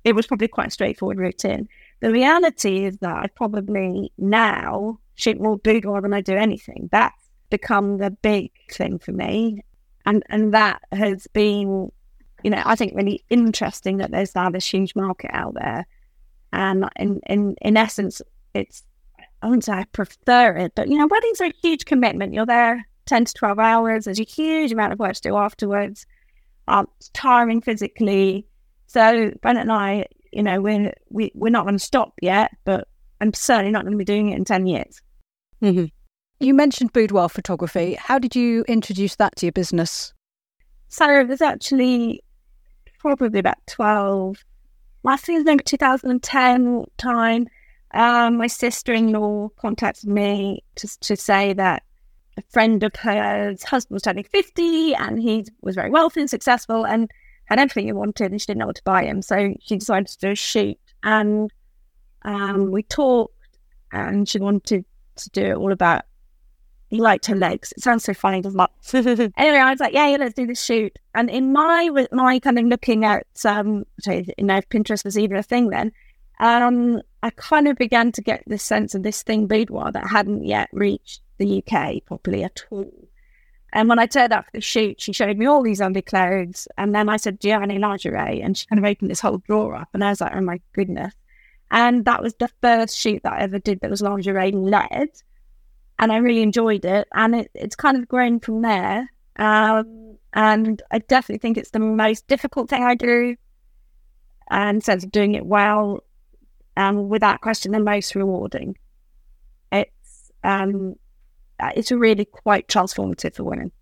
it 0.04 0.14
was 0.14 0.26
probably 0.26 0.48
quite 0.48 0.68
a 0.68 0.70
straightforward 0.70 1.18
routine. 1.18 1.68
The 2.00 2.12
reality 2.12 2.84
is 2.84 2.98
that 2.98 3.16
I 3.16 3.26
probably 3.34 4.12
now 4.18 4.98
shoot 5.14 5.40
more 5.40 5.58
boudoir 5.58 6.00
than 6.00 6.14
I 6.14 6.20
do 6.20 6.34
anything. 6.34 6.88
That's 6.92 7.28
become 7.50 7.98
the 7.98 8.10
big 8.10 8.50
thing 8.70 8.98
for 8.98 9.12
me. 9.12 9.62
And 10.06 10.22
and 10.28 10.54
that 10.54 10.82
has 10.92 11.26
been, 11.28 11.90
you 12.42 12.50
know, 12.50 12.62
I 12.64 12.76
think 12.76 12.94
really 12.94 13.24
interesting 13.28 13.98
that 13.98 14.10
there's 14.10 14.34
now 14.34 14.50
this 14.50 14.66
huge 14.66 14.94
market 14.94 15.30
out 15.32 15.54
there. 15.54 15.86
And 16.52 16.88
in, 16.96 17.20
in, 17.26 17.56
in 17.60 17.76
essence, 17.76 18.22
it's, 18.54 18.82
I 19.42 19.46
wouldn't 19.46 19.64
say 19.64 19.72
I 19.72 19.84
prefer 19.92 20.56
it, 20.56 20.72
but 20.74 20.88
you 20.88 20.98
know, 20.98 21.06
weddings 21.06 21.40
are 21.40 21.46
a 21.46 21.54
huge 21.62 21.84
commitment. 21.84 22.34
You're 22.34 22.46
there 22.46 22.86
10 23.06 23.24
to 23.26 23.34
12 23.34 23.58
hours, 23.58 24.04
there's 24.04 24.20
a 24.20 24.24
huge 24.24 24.72
amount 24.72 24.92
of 24.92 24.98
work 24.98 25.14
to 25.14 25.20
do 25.22 25.36
afterwards. 25.36 26.06
Um, 26.68 26.86
it's 26.98 27.08
tiring 27.10 27.62
physically. 27.62 28.46
So 28.86 29.32
Brent 29.40 29.58
and 29.58 29.72
I, 29.72 30.06
you 30.32 30.42
know, 30.42 30.60
we're, 30.60 30.92
we, 31.08 31.32
we're 31.34 31.50
not 31.50 31.64
going 31.64 31.78
to 31.78 31.84
stop 31.84 32.12
yet, 32.20 32.50
but 32.64 32.86
I'm 33.20 33.32
certainly 33.32 33.72
not 33.72 33.82
going 33.82 33.92
to 33.92 33.98
be 33.98 34.04
doing 34.04 34.30
it 34.30 34.36
in 34.36 34.44
10 34.44 34.66
years. 34.66 35.00
Mm-hmm. 35.62 35.86
You 36.40 36.54
mentioned 36.54 36.92
boudoir 36.92 37.28
photography. 37.28 37.94
How 37.94 38.18
did 38.18 38.36
you 38.36 38.64
introduce 38.68 39.16
that 39.16 39.36
to 39.36 39.46
your 39.46 39.52
business? 39.52 40.12
So 40.88 41.24
there's 41.24 41.42
actually 41.42 42.22
probably 42.98 43.40
about 43.40 43.58
12 43.66 44.44
last 45.02 45.28
November 45.28 45.62
2010 45.62 46.84
time, 46.96 47.48
um, 47.92 48.36
my 48.36 48.46
sister-in-law 48.46 49.48
contacted 49.56 50.08
me 50.08 50.62
to, 50.76 51.00
to 51.00 51.16
say 51.16 51.52
that 51.54 51.82
a 52.36 52.42
friend 52.50 52.82
of 52.82 52.94
hers 52.96 53.62
husband 53.64 53.96
was 53.96 54.02
turning 54.02 54.24
50 54.24 54.94
and 54.94 55.20
he 55.20 55.46
was 55.62 55.74
very 55.74 55.90
wealthy 55.90 56.20
and 56.20 56.30
successful 56.30 56.86
and 56.86 57.10
had 57.46 57.58
everything 57.58 57.86
he 57.86 57.92
wanted 57.92 58.30
and 58.30 58.40
she 58.40 58.46
didn't 58.46 58.58
know 58.58 58.66
what 58.66 58.76
to 58.76 58.82
buy 58.84 59.04
him. 59.04 59.22
So 59.22 59.54
she 59.60 59.76
decided 59.76 60.08
to 60.08 60.18
do 60.18 60.30
a 60.30 60.34
shoot 60.34 60.78
and 61.02 61.50
um, 62.22 62.70
we 62.70 62.82
talked 62.82 63.34
and 63.92 64.28
she 64.28 64.38
wanted 64.38 64.84
to 65.16 65.30
do 65.30 65.42
it 65.46 65.56
all 65.56 65.72
about 65.72 66.02
he 66.88 67.00
liked 67.00 67.26
her 67.26 67.36
legs. 67.36 67.72
It 67.76 67.82
sounds 67.82 68.04
so 68.04 68.14
funny, 68.14 68.40
doesn't 68.40 68.60
it? 68.60 69.32
anyway, 69.36 69.58
I 69.58 69.70
was 69.70 69.80
like, 69.80 69.92
yeah, 69.92 70.08
yeah, 70.08 70.16
let's 70.16 70.34
do 70.34 70.46
this 70.46 70.62
shoot. 70.62 70.98
And 71.14 71.28
in 71.30 71.52
my 71.52 72.06
my 72.12 72.38
kind 72.38 72.58
of 72.58 72.64
looking 72.64 73.04
at, 73.04 73.26
um, 73.44 73.84
you 74.06 74.24
know, 74.38 74.56
if 74.56 74.68
Pinterest 74.68 75.04
was 75.04 75.18
even 75.18 75.36
a 75.36 75.42
thing 75.42 75.68
then, 75.68 75.92
um, 76.40 77.02
I 77.22 77.30
kind 77.30 77.68
of 77.68 77.76
began 77.76 78.12
to 78.12 78.22
get 78.22 78.42
this 78.46 78.62
sense 78.62 78.94
of 78.94 79.02
this 79.02 79.22
thing 79.22 79.46
boudoir 79.46 79.92
that 79.92 80.08
hadn't 80.08 80.44
yet 80.44 80.68
reached 80.72 81.20
the 81.38 81.62
UK 81.62 82.04
properly 82.04 82.44
at 82.44 82.64
all. 82.70 82.90
And 83.72 83.88
when 83.88 83.98
I 83.98 84.06
turned 84.06 84.32
up 84.32 84.46
for 84.46 84.52
the 84.54 84.60
shoot, 84.60 85.00
she 85.00 85.12
showed 85.12 85.36
me 85.36 85.46
all 85.46 85.62
these 85.62 85.80
underclothes. 85.80 86.68
And 86.78 86.94
then 86.94 87.08
I 87.08 87.18
said, 87.18 87.38
Do 87.38 87.48
you 87.48 87.54
have 87.54 87.62
any 87.62 87.78
lingerie? 87.78 88.40
And 88.40 88.56
she 88.56 88.66
kind 88.66 88.78
of 88.78 88.90
opened 88.90 89.10
this 89.10 89.20
whole 89.20 89.38
drawer 89.38 89.74
up. 89.74 89.88
And 89.92 90.02
I 90.02 90.10
was 90.10 90.20
like, 90.20 90.34
Oh 90.34 90.40
my 90.40 90.60
goodness. 90.72 91.14
And 91.70 92.06
that 92.06 92.22
was 92.22 92.34
the 92.34 92.48
first 92.62 92.96
shoot 92.96 93.22
that 93.24 93.34
I 93.34 93.40
ever 93.40 93.58
did 93.58 93.80
that 93.80 93.90
was 93.90 94.00
lingerie 94.00 94.52
led. 94.52 95.10
And 95.98 96.12
I 96.12 96.18
really 96.18 96.42
enjoyed 96.42 96.84
it. 96.84 97.08
And 97.14 97.34
it, 97.34 97.50
it's 97.54 97.76
kind 97.76 97.96
of 97.96 98.08
grown 98.08 98.40
from 98.40 98.62
there. 98.62 99.10
Um, 99.36 100.18
and 100.32 100.82
I 100.90 100.98
definitely 100.98 101.38
think 101.38 101.56
it's 101.56 101.70
the 101.70 101.78
most 101.78 102.26
difficult 102.26 102.68
thing 102.68 102.82
I 102.84 102.94
do. 102.94 103.36
And 104.50 104.82
sense 104.82 105.04
of 105.04 105.12
doing 105.12 105.34
it 105.34 105.44
well, 105.44 106.02
and 106.78 107.10
without 107.10 107.40
question, 107.40 107.72
the 107.72 107.80
most 107.80 108.14
rewarding. 108.14 108.78
It's 109.72 110.30
um, 110.44 110.94
it's 111.60 111.90
really 111.90 112.24
quite 112.24 112.68
transformative 112.68 113.34
for 113.34 113.44
women. 113.44 113.72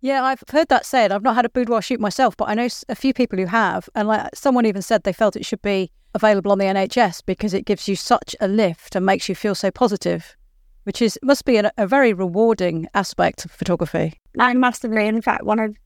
Yeah, 0.00 0.22
I've 0.22 0.44
heard 0.48 0.68
that 0.68 0.86
said. 0.86 1.10
I've 1.10 1.22
not 1.22 1.34
had 1.34 1.44
a 1.44 1.48
boudoir 1.48 1.82
shoot 1.82 1.98
myself, 1.98 2.36
but 2.36 2.48
I 2.48 2.54
know 2.54 2.68
a 2.88 2.94
few 2.94 3.12
people 3.12 3.38
who 3.38 3.46
have, 3.46 3.88
and 3.94 4.06
like 4.06 4.30
someone 4.34 4.66
even 4.66 4.82
said 4.82 5.02
they 5.02 5.12
felt 5.12 5.34
it 5.34 5.44
should 5.44 5.62
be 5.62 5.90
available 6.14 6.52
on 6.52 6.58
the 6.58 6.66
NHS 6.66 7.22
because 7.26 7.54
it 7.54 7.64
gives 7.64 7.88
you 7.88 7.96
such 7.96 8.36
a 8.40 8.46
lift 8.46 8.94
and 8.94 9.04
makes 9.04 9.28
you 9.28 9.34
feel 9.34 9.56
so 9.56 9.70
positive, 9.70 10.36
which 10.84 11.02
is 11.02 11.18
must 11.22 11.44
be 11.44 11.56
a, 11.56 11.72
a 11.76 11.86
very 11.86 12.12
rewarding 12.12 12.86
aspect 12.94 13.44
of 13.44 13.50
photography. 13.50 14.20
I 14.38 14.52
agree. 14.84 15.06
In 15.06 15.20
fact, 15.20 15.44
one 15.44 15.58
of 15.58 15.76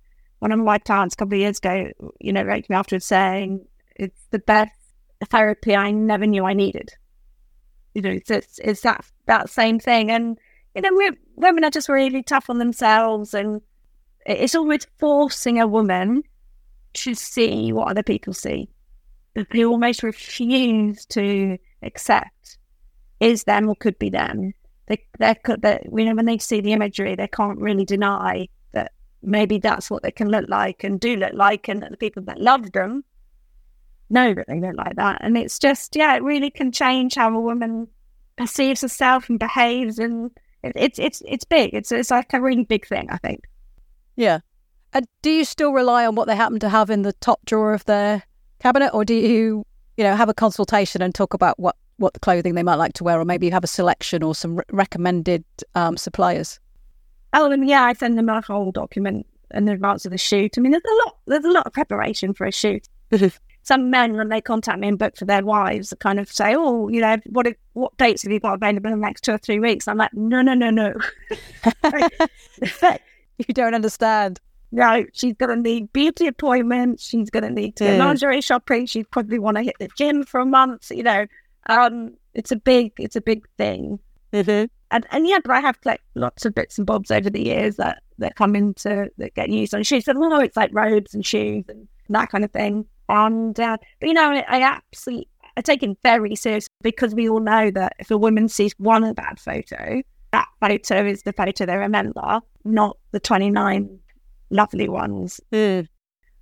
one 0.41 0.53
of 0.53 0.59
my 0.61 0.79
clients 0.79 1.15
a 1.15 1.17
couple 1.17 1.35
of 1.35 1.41
years 1.41 1.59
ago, 1.59 1.91
you 2.21 2.33
know, 2.33 2.43
wrote 2.43 2.69
me 2.69 2.77
afterwards 2.77 3.07
saying 3.07 3.67
it's 3.97 4.21
the 4.31 4.39
best 4.39 4.73
therapy 5.31 5.75
I 5.75 5.91
never 5.91 6.27
knew 6.27 6.45
I 6.45 6.53
needed. 6.53 6.91
You 7.95 8.03
know, 8.03 8.11
it's, 8.11 8.31
it's, 8.31 8.59
it's 8.61 8.81
that 8.83 9.05
that 9.27 9.51
same 9.51 9.81
thing, 9.81 10.11
and 10.11 10.39
you 10.75 10.83
know, 10.83 11.11
women 11.37 11.65
are 11.65 11.71
just 11.71 11.89
really 11.89 12.23
tough 12.23 12.51
on 12.51 12.59
themselves, 12.59 13.35
and 13.35 13.61
it's 14.27 14.55
always 14.55 14.87
forcing 14.99 15.61
a 15.61 15.67
woman 15.67 16.23
to 16.95 17.15
see 17.15 17.73
what 17.73 17.89
other 17.89 18.03
people 18.03 18.33
see. 18.33 18.69
That 19.35 19.49
they 19.51 19.65
almost 19.65 20.03
refuse 20.03 21.05
to 21.07 21.59
accept 21.83 22.59
is 23.21 23.45
them 23.45 23.69
or 23.69 23.75
could 23.75 23.99
be 23.99 24.11
them. 24.11 24.53
They, 24.89 25.05
they, 25.19 25.37
you 25.85 26.05
know, 26.05 26.15
when 26.15 26.25
they 26.25 26.39
see 26.39 26.61
the 26.61 26.73
imagery, 26.73 27.15
they 27.15 27.29
can't 27.29 27.61
really 27.61 27.85
deny 27.85 28.49
that 28.73 28.93
maybe 29.23 29.59
that's 29.59 29.91
what 29.91 30.03
they 30.03 30.11
can 30.11 30.29
look 30.29 30.47
like 30.49 30.83
and 30.83 30.99
do 30.99 31.17
look 31.17 31.35
like, 31.35 31.69
and 31.69 31.83
that 31.83 31.91
the 31.91 31.97
people 31.97 32.23
that 32.25 32.41
love 32.41 32.73
them 32.73 33.05
know 34.11 34.33
that 34.35 34.47
they 34.49 34.61
look 34.61 34.77
like 34.77 34.97
that. 34.97 35.19
And 35.21 35.37
it's 35.37 35.59
just, 35.59 35.95
yeah, 35.95 36.17
it 36.17 36.23
really 36.23 36.51
can 36.51 36.73
change 36.73 37.15
how 37.15 37.35
a 37.37 37.41
woman 37.41 37.87
perceives 38.37 38.81
herself 38.81 39.29
and 39.29 39.39
behaves, 39.39 39.99
and 39.99 40.31
it, 40.63 40.73
it's 40.75 40.99
it's 40.99 41.23
it's 41.27 41.45
big. 41.45 41.75
It's 41.75 41.93
it's 41.93 42.11
like 42.11 42.33
a 42.33 42.41
really 42.41 42.65
big 42.65 42.87
thing, 42.87 43.11
I 43.11 43.19
think. 43.19 43.45
Yeah. 44.17 44.41
And 44.95 45.07
do 45.21 45.31
you 45.31 45.45
still 45.45 45.73
rely 45.73 46.07
on 46.07 46.15
what 46.15 46.29
they 46.29 46.37
happen 46.37 46.59
to 46.61 46.69
have 46.71 46.89
in 46.89 47.03
the 47.03 47.13
top 47.15 47.45
drawer 47.45 47.75
of 47.75 47.85
their 47.85 48.23
cabinet, 48.59 48.95
or 48.95 49.05
do 49.05 49.15
you, 49.15 49.67
you 49.99 50.05
know, 50.05 50.17
have 50.17 50.31
a 50.31 50.35
consultation 50.35 51.03
and 51.03 51.15
talk 51.15 51.35
about 51.35 51.59
what 51.59 51.77
what 51.99 52.15
the 52.15 52.21
clothing 52.21 52.55
they 52.55 52.63
might 52.63 52.77
like 52.77 52.95
to 52.95 53.05
wear, 53.05 53.21
or 53.21 53.25
maybe 53.25 53.47
you 53.47 53.53
have 53.53 53.65
a 53.65 53.69
selection 53.69 54.23
or 54.23 54.35
some 54.35 54.57
re- 54.57 54.65
recommended 54.71 55.45
um, 55.75 55.97
suppliers? 55.97 56.59
Oh, 57.35 57.51
and 57.51 57.69
yeah, 57.69 57.85
I 57.85 57.93
send 57.93 58.17
them 58.17 58.29
a 58.29 58.41
whole 58.41 58.73
document 58.73 59.27
in 59.53 59.69
advance 59.69 60.05
of 60.05 60.13
the 60.13 60.19
shoot. 60.19 60.57
I 60.57 60.61
mean, 60.61 60.73
there's 60.73 60.83
a 60.85 61.05
lot, 61.05 61.17
there's 61.27 61.45
a 61.45 61.51
lot 61.51 61.67
of 61.67 61.73
preparation 61.73 62.33
for 62.35 62.47
a 62.47 62.53
shoot. 62.53 62.89
Some 63.63 63.91
men, 63.91 64.17
when 64.17 64.31
they 64.31 64.41
contact 64.41 64.79
me 64.79 64.89
and 64.89 64.99
book 64.99 65.15
for 65.17 65.27
their 65.27 65.45
wives, 65.45 65.93
kind 66.01 66.19
of 66.19 66.33
say, 66.33 66.55
"Oh, 66.57 66.89
you 66.89 67.03
know, 67.03 67.19
what 67.27 67.47
what 67.75 67.95
dates 67.99 68.23
have 68.23 68.33
you 68.33 68.41
got 68.41 68.55
available 68.55 68.91
in 68.91 68.99
the 68.99 69.07
next 69.07 69.25
two 69.25 69.33
or 69.33 69.39
three 69.39 69.59
weeks?" 69.59 69.87
I'm 69.87 69.99
like, 69.99 70.15
"No, 70.15 70.41
no, 70.41 70.55
no, 70.55 70.71
no." 70.71 70.95
you 73.39 73.53
don't 73.53 73.75
understand. 73.75 74.41
No, 74.73 75.05
she's 75.13 75.35
going 75.35 75.55
to 75.55 75.57
need 75.57 75.93
beauty 75.93 76.27
appointments. 76.27 77.05
She's 77.07 77.31
going 77.31 77.43
to 77.43 77.51
need 77.51 77.77
to 77.77 77.85
yeah. 77.85 77.97
lingerie 77.97 78.41
shopping. 78.41 78.87
She'd 78.87 79.11
probably 79.11 79.39
want 79.39 79.59
to 79.59 79.63
hit 79.63 79.77
the 79.79 79.89
gym 79.97 80.25
for 80.25 80.41
a 80.41 80.47
month. 80.47 80.91
You 80.91 81.03
know, 81.03 81.27
um, 81.67 82.15
it's 82.35 82.53
a 82.53 82.57
big, 82.57 82.93
it's 82.99 83.17
a 83.17 83.21
big 83.21 83.47
thing. 83.57 83.99
Mm-hmm. 84.33 84.67
And 84.91 85.07
and 85.11 85.27
yeah, 85.27 85.39
but 85.43 85.53
I 85.53 85.61
have 85.61 85.79
like 85.85 86.01
lots 86.15 86.45
of 86.45 86.55
bits 86.55 86.79
and 86.79 86.87
bobs 86.87 87.11
over 87.11 87.29
the 87.29 87.45
years 87.45 87.77
that 87.77 88.03
that 88.19 88.37
come 88.37 88.57
into 88.57 89.11
that 89.19 89.35
get 89.35 89.51
used 89.51 89.75
on 89.75 89.83
shoes. 89.83 90.09
And 90.09 90.19
oh, 90.19 90.41
it's 90.41 90.57
like 90.57 90.71
robes 90.73 91.15
and 91.15 91.25
shoes 91.25 91.65
and 91.69 91.87
that 92.09 92.31
kind 92.31 92.45
of 92.45 92.51
thing. 92.51 92.87
And 93.09 93.59
uh, 93.59 93.77
but 94.01 94.07
you 94.07 94.15
know, 94.15 94.31
I, 94.31 94.45
I 94.49 94.63
absolutely 94.63 95.29
I 95.57 95.61
take 95.61 95.83
it 95.83 95.97
very 96.03 96.37
seriously 96.37 96.69
because 96.83 97.15
we 97.15 97.29
all 97.29 97.41
know 97.41 97.71
that 97.73 97.95
if 97.99 98.11
a 98.11 98.19
woman 98.19 98.49
sees 98.49 98.73
one 98.79 99.13
bad 99.15 99.41
photo, 99.41 100.03
that 100.33 100.49
photo 100.61 101.05
is 101.05 101.23
the 101.23 101.33
photo 101.33 101.67
they 101.67 101.77
remember, 101.77 102.41
not 102.65 102.97
the 103.13 103.21
twenty 103.21 103.51
nine 103.51 103.99
lovely 104.51 104.89
ones. 104.89 105.41
Mm. 105.53 105.89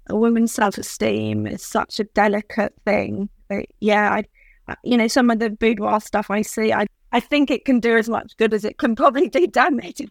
A 0.08 0.16
woman's 0.16 0.52
self 0.52 0.78
esteem 0.78 1.46
is 1.46 1.62
such 1.62 1.98
a 1.98 2.04
delicate 2.04 2.74
thing. 2.84 3.28
But 3.48 3.66
yeah, 3.80 4.12
I, 4.12 4.24
you 4.82 4.96
know, 4.96 5.08
some 5.08 5.30
of 5.30 5.38
the 5.38 5.50
boudoir 5.50 6.00
stuff 6.00 6.30
I 6.30 6.42
see, 6.42 6.72
I, 6.72 6.86
I 7.12 7.20
think 7.20 7.50
it 7.50 7.64
can 7.64 7.80
do 7.80 7.96
as 7.96 8.08
much 8.08 8.36
good 8.36 8.52
as 8.52 8.64
it 8.64 8.78
can 8.78 8.96
probably 8.96 9.28
do 9.28 9.46
damage. 9.46 10.00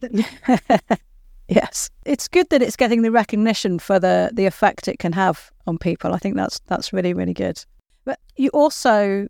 yes, 1.48 1.90
it's 2.04 2.28
good 2.28 2.48
that 2.50 2.62
it's 2.62 2.76
getting 2.76 3.02
the 3.02 3.10
recognition 3.10 3.78
for 3.78 3.98
the 3.98 4.30
the 4.32 4.46
effect 4.46 4.88
it 4.88 4.98
can 4.98 5.12
have 5.12 5.50
on 5.66 5.78
people. 5.78 6.14
I 6.14 6.18
think 6.18 6.36
that's 6.36 6.60
that's 6.66 6.92
really 6.92 7.14
really 7.14 7.34
good. 7.34 7.64
But 8.04 8.18
you 8.36 8.50
also 8.50 9.26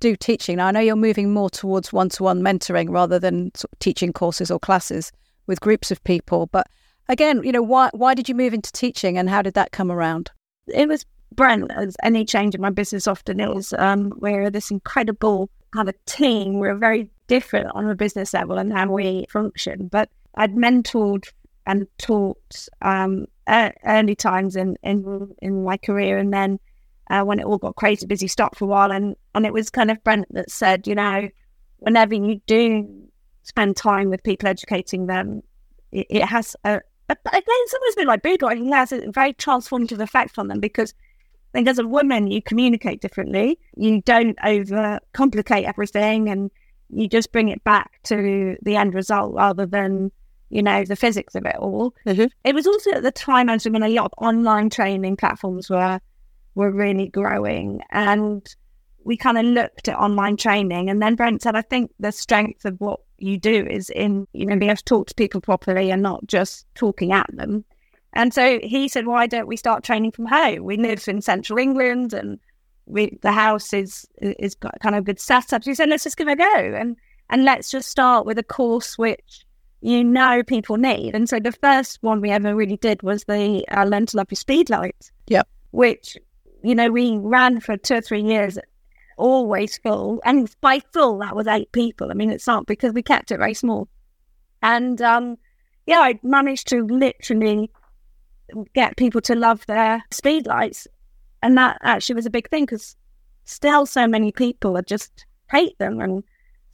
do 0.00 0.16
teaching. 0.16 0.56
Now 0.56 0.66
I 0.66 0.70
know 0.70 0.80
you're 0.80 0.96
moving 0.96 1.32
more 1.32 1.50
towards 1.50 1.92
one 1.92 2.08
to 2.10 2.22
one 2.22 2.42
mentoring 2.42 2.90
rather 2.90 3.18
than 3.18 3.52
teaching 3.80 4.12
courses 4.12 4.50
or 4.50 4.58
classes 4.58 5.10
with 5.46 5.60
groups 5.60 5.90
of 5.90 6.02
people, 6.04 6.46
but 6.46 6.68
again, 7.08 7.42
you 7.44 7.52
know, 7.52 7.62
why 7.62 7.90
why 7.92 8.14
did 8.14 8.28
you 8.28 8.34
move 8.34 8.54
into 8.54 8.72
teaching 8.72 9.18
and 9.18 9.28
how 9.28 9.42
did 9.42 9.54
that 9.54 9.72
come 9.72 9.90
around? 9.90 10.30
It 10.68 10.88
was 10.88 11.04
Brent 11.34 11.70
as 11.72 11.96
any 12.02 12.24
change 12.24 12.54
in 12.54 12.60
my 12.60 12.70
business 12.70 13.06
often 13.06 13.40
is. 13.40 13.72
Um, 13.78 14.12
we're 14.16 14.50
this 14.50 14.70
incredible 14.70 15.50
kind 15.72 15.88
of 15.88 15.94
team. 16.06 16.58
We're 16.58 16.76
very 16.76 17.10
different 17.26 17.70
on 17.74 17.88
a 17.88 17.94
business 17.94 18.34
level 18.34 18.58
and 18.58 18.72
how 18.72 18.90
we 18.90 19.26
function. 19.30 19.88
But 19.88 20.10
I'd 20.36 20.54
mentored 20.54 21.24
and 21.66 21.86
taught 21.98 22.68
um, 22.82 23.26
early 23.48 24.14
times 24.14 24.56
in, 24.56 24.76
in 24.82 25.34
in 25.40 25.64
my 25.64 25.76
career, 25.76 26.18
and 26.18 26.32
then 26.32 26.58
uh, 27.10 27.22
when 27.22 27.38
it 27.38 27.46
all 27.46 27.58
got 27.58 27.76
crazy 27.76 28.06
busy, 28.06 28.28
stopped 28.28 28.58
for 28.58 28.64
a 28.64 28.68
while. 28.68 28.92
And 28.92 29.16
and 29.34 29.46
it 29.46 29.52
was 29.52 29.70
kind 29.70 29.90
of 29.90 30.02
Brent 30.04 30.26
that 30.30 30.50
said, 30.50 30.86
you 30.86 30.94
know, 30.94 31.28
whenever 31.78 32.14
you 32.14 32.40
do 32.46 32.88
spend 33.42 33.76
time 33.76 34.10
with 34.10 34.22
people, 34.22 34.48
educating 34.48 35.06
them, 35.06 35.42
it, 35.92 36.06
it 36.10 36.24
has 36.24 36.56
a, 36.64 36.80
but 37.06 37.18
again, 37.26 37.42
it's 37.46 37.96
been 37.96 38.06
like 38.06 38.22
boudoiring 38.22 38.72
has 38.72 38.92
a 38.92 39.10
very 39.10 39.34
transformative 39.34 40.00
effect 40.00 40.38
on 40.38 40.48
them 40.48 40.60
because 40.60 40.94
think 41.54 41.68
as 41.68 41.78
a 41.78 41.86
woman, 41.86 42.30
you 42.30 42.42
communicate 42.42 43.00
differently. 43.00 43.58
You 43.76 44.02
don't 44.02 44.36
overcomplicate 44.38 45.64
everything 45.64 46.28
and 46.28 46.50
you 46.90 47.08
just 47.08 47.32
bring 47.32 47.48
it 47.48 47.62
back 47.64 48.02
to 48.04 48.56
the 48.62 48.76
end 48.76 48.92
result 48.94 49.34
rather 49.34 49.64
than, 49.64 50.10
you 50.50 50.62
know, 50.62 50.84
the 50.84 50.96
physics 50.96 51.34
of 51.34 51.46
it 51.46 51.56
all. 51.56 51.94
Mm-hmm. 52.06 52.26
It 52.44 52.54
was 52.54 52.66
also 52.66 52.90
at 52.90 53.02
the 53.02 53.12
time 53.12 53.48
I 53.48 53.54
was 53.54 53.64
when 53.64 53.82
a 53.82 53.88
lot 53.88 54.06
of 54.06 54.12
online 54.18 54.68
training 54.68 55.16
platforms 55.16 55.70
were 55.70 56.00
were 56.56 56.70
really 56.70 57.08
growing 57.08 57.80
and 57.90 58.54
we 59.02 59.16
kind 59.16 59.36
of 59.36 59.44
looked 59.44 59.88
at 59.88 59.98
online 59.98 60.36
training 60.36 60.88
and 60.88 61.02
then 61.02 61.16
Brent 61.16 61.42
said, 61.42 61.56
I 61.56 61.62
think 61.62 61.92
the 61.98 62.12
strength 62.12 62.64
of 62.64 62.80
what 62.80 63.00
you 63.18 63.38
do 63.38 63.66
is 63.68 63.90
in, 63.90 64.26
you 64.32 64.46
know, 64.46 64.56
being 64.56 64.70
able 64.70 64.76
to 64.76 64.84
talk 64.84 65.08
to 65.08 65.14
people 65.14 65.40
properly 65.40 65.90
and 65.90 66.02
not 66.02 66.26
just 66.26 66.66
talking 66.74 67.12
at 67.12 67.26
them. 67.34 67.64
And 68.14 68.32
so 68.32 68.60
he 68.62 68.88
said, 68.88 69.06
why 69.06 69.26
don't 69.26 69.48
we 69.48 69.56
start 69.56 69.84
training 69.84 70.12
from 70.12 70.26
home? 70.26 70.64
We 70.64 70.76
live 70.76 71.06
in 71.08 71.20
central 71.20 71.58
England 71.58 72.12
and 72.12 72.38
we, 72.86 73.18
the 73.22 73.32
house 73.32 73.72
is 73.72 74.06
is 74.20 74.54
got 74.54 74.78
kind 74.80 74.94
of 74.94 75.02
a 75.02 75.04
good 75.04 75.20
setup. 75.20 75.64
So 75.64 75.70
he 75.70 75.74
said, 75.74 75.88
let's 75.88 76.04
just 76.04 76.16
give 76.16 76.28
it 76.28 76.32
a 76.32 76.36
go 76.36 76.74
and 76.74 76.96
and 77.30 77.44
let's 77.44 77.70
just 77.70 77.88
start 77.88 78.26
with 78.26 78.38
a 78.38 78.42
course 78.42 78.98
which 78.98 79.44
you 79.80 80.04
know 80.04 80.42
people 80.42 80.76
need. 80.76 81.14
And 81.14 81.28
so 81.28 81.40
the 81.40 81.52
first 81.52 81.98
one 82.02 82.20
we 82.20 82.30
ever 82.30 82.54
really 82.54 82.76
did 82.76 83.02
was 83.02 83.24
the 83.24 83.64
uh, 83.68 83.84
Learn 83.84 84.06
to 84.06 84.16
Love 84.16 84.28
Your 84.30 84.36
Speed 84.36 84.70
Light. 84.70 85.10
Yep. 85.26 85.48
Which, 85.72 86.16
you 86.62 86.74
know, 86.74 86.90
we 86.90 87.18
ran 87.18 87.60
for 87.60 87.76
two 87.76 87.96
or 87.96 88.00
three 88.00 88.22
years 88.22 88.58
always 89.16 89.78
full. 89.78 90.20
And 90.24 90.54
by 90.60 90.80
full, 90.92 91.18
that 91.18 91.34
was 91.36 91.46
eight 91.46 91.72
people. 91.72 92.10
I 92.10 92.14
mean, 92.14 92.30
it's 92.30 92.46
not 92.46 92.66
because 92.66 92.92
we 92.92 93.02
kept 93.02 93.30
it 93.30 93.38
very 93.38 93.54
small. 93.54 93.88
And 94.62 95.00
um, 95.02 95.36
yeah, 95.86 96.00
I 96.00 96.18
managed 96.22 96.68
to 96.68 96.86
literally 96.86 97.70
get 98.74 98.96
people 98.96 99.20
to 99.22 99.34
love 99.34 99.64
their 99.66 100.02
speed 100.10 100.46
lights. 100.46 100.86
And 101.42 101.56
that 101.58 101.78
actually 101.82 102.16
was 102.16 102.26
a 102.26 102.30
big 102.30 102.48
thing 102.48 102.64
because 102.64 102.96
still 103.44 103.86
so 103.86 104.06
many 104.06 104.32
people 104.32 104.76
are 104.76 104.82
just 104.82 105.26
hate 105.50 105.78
them. 105.78 106.00
And 106.00 106.24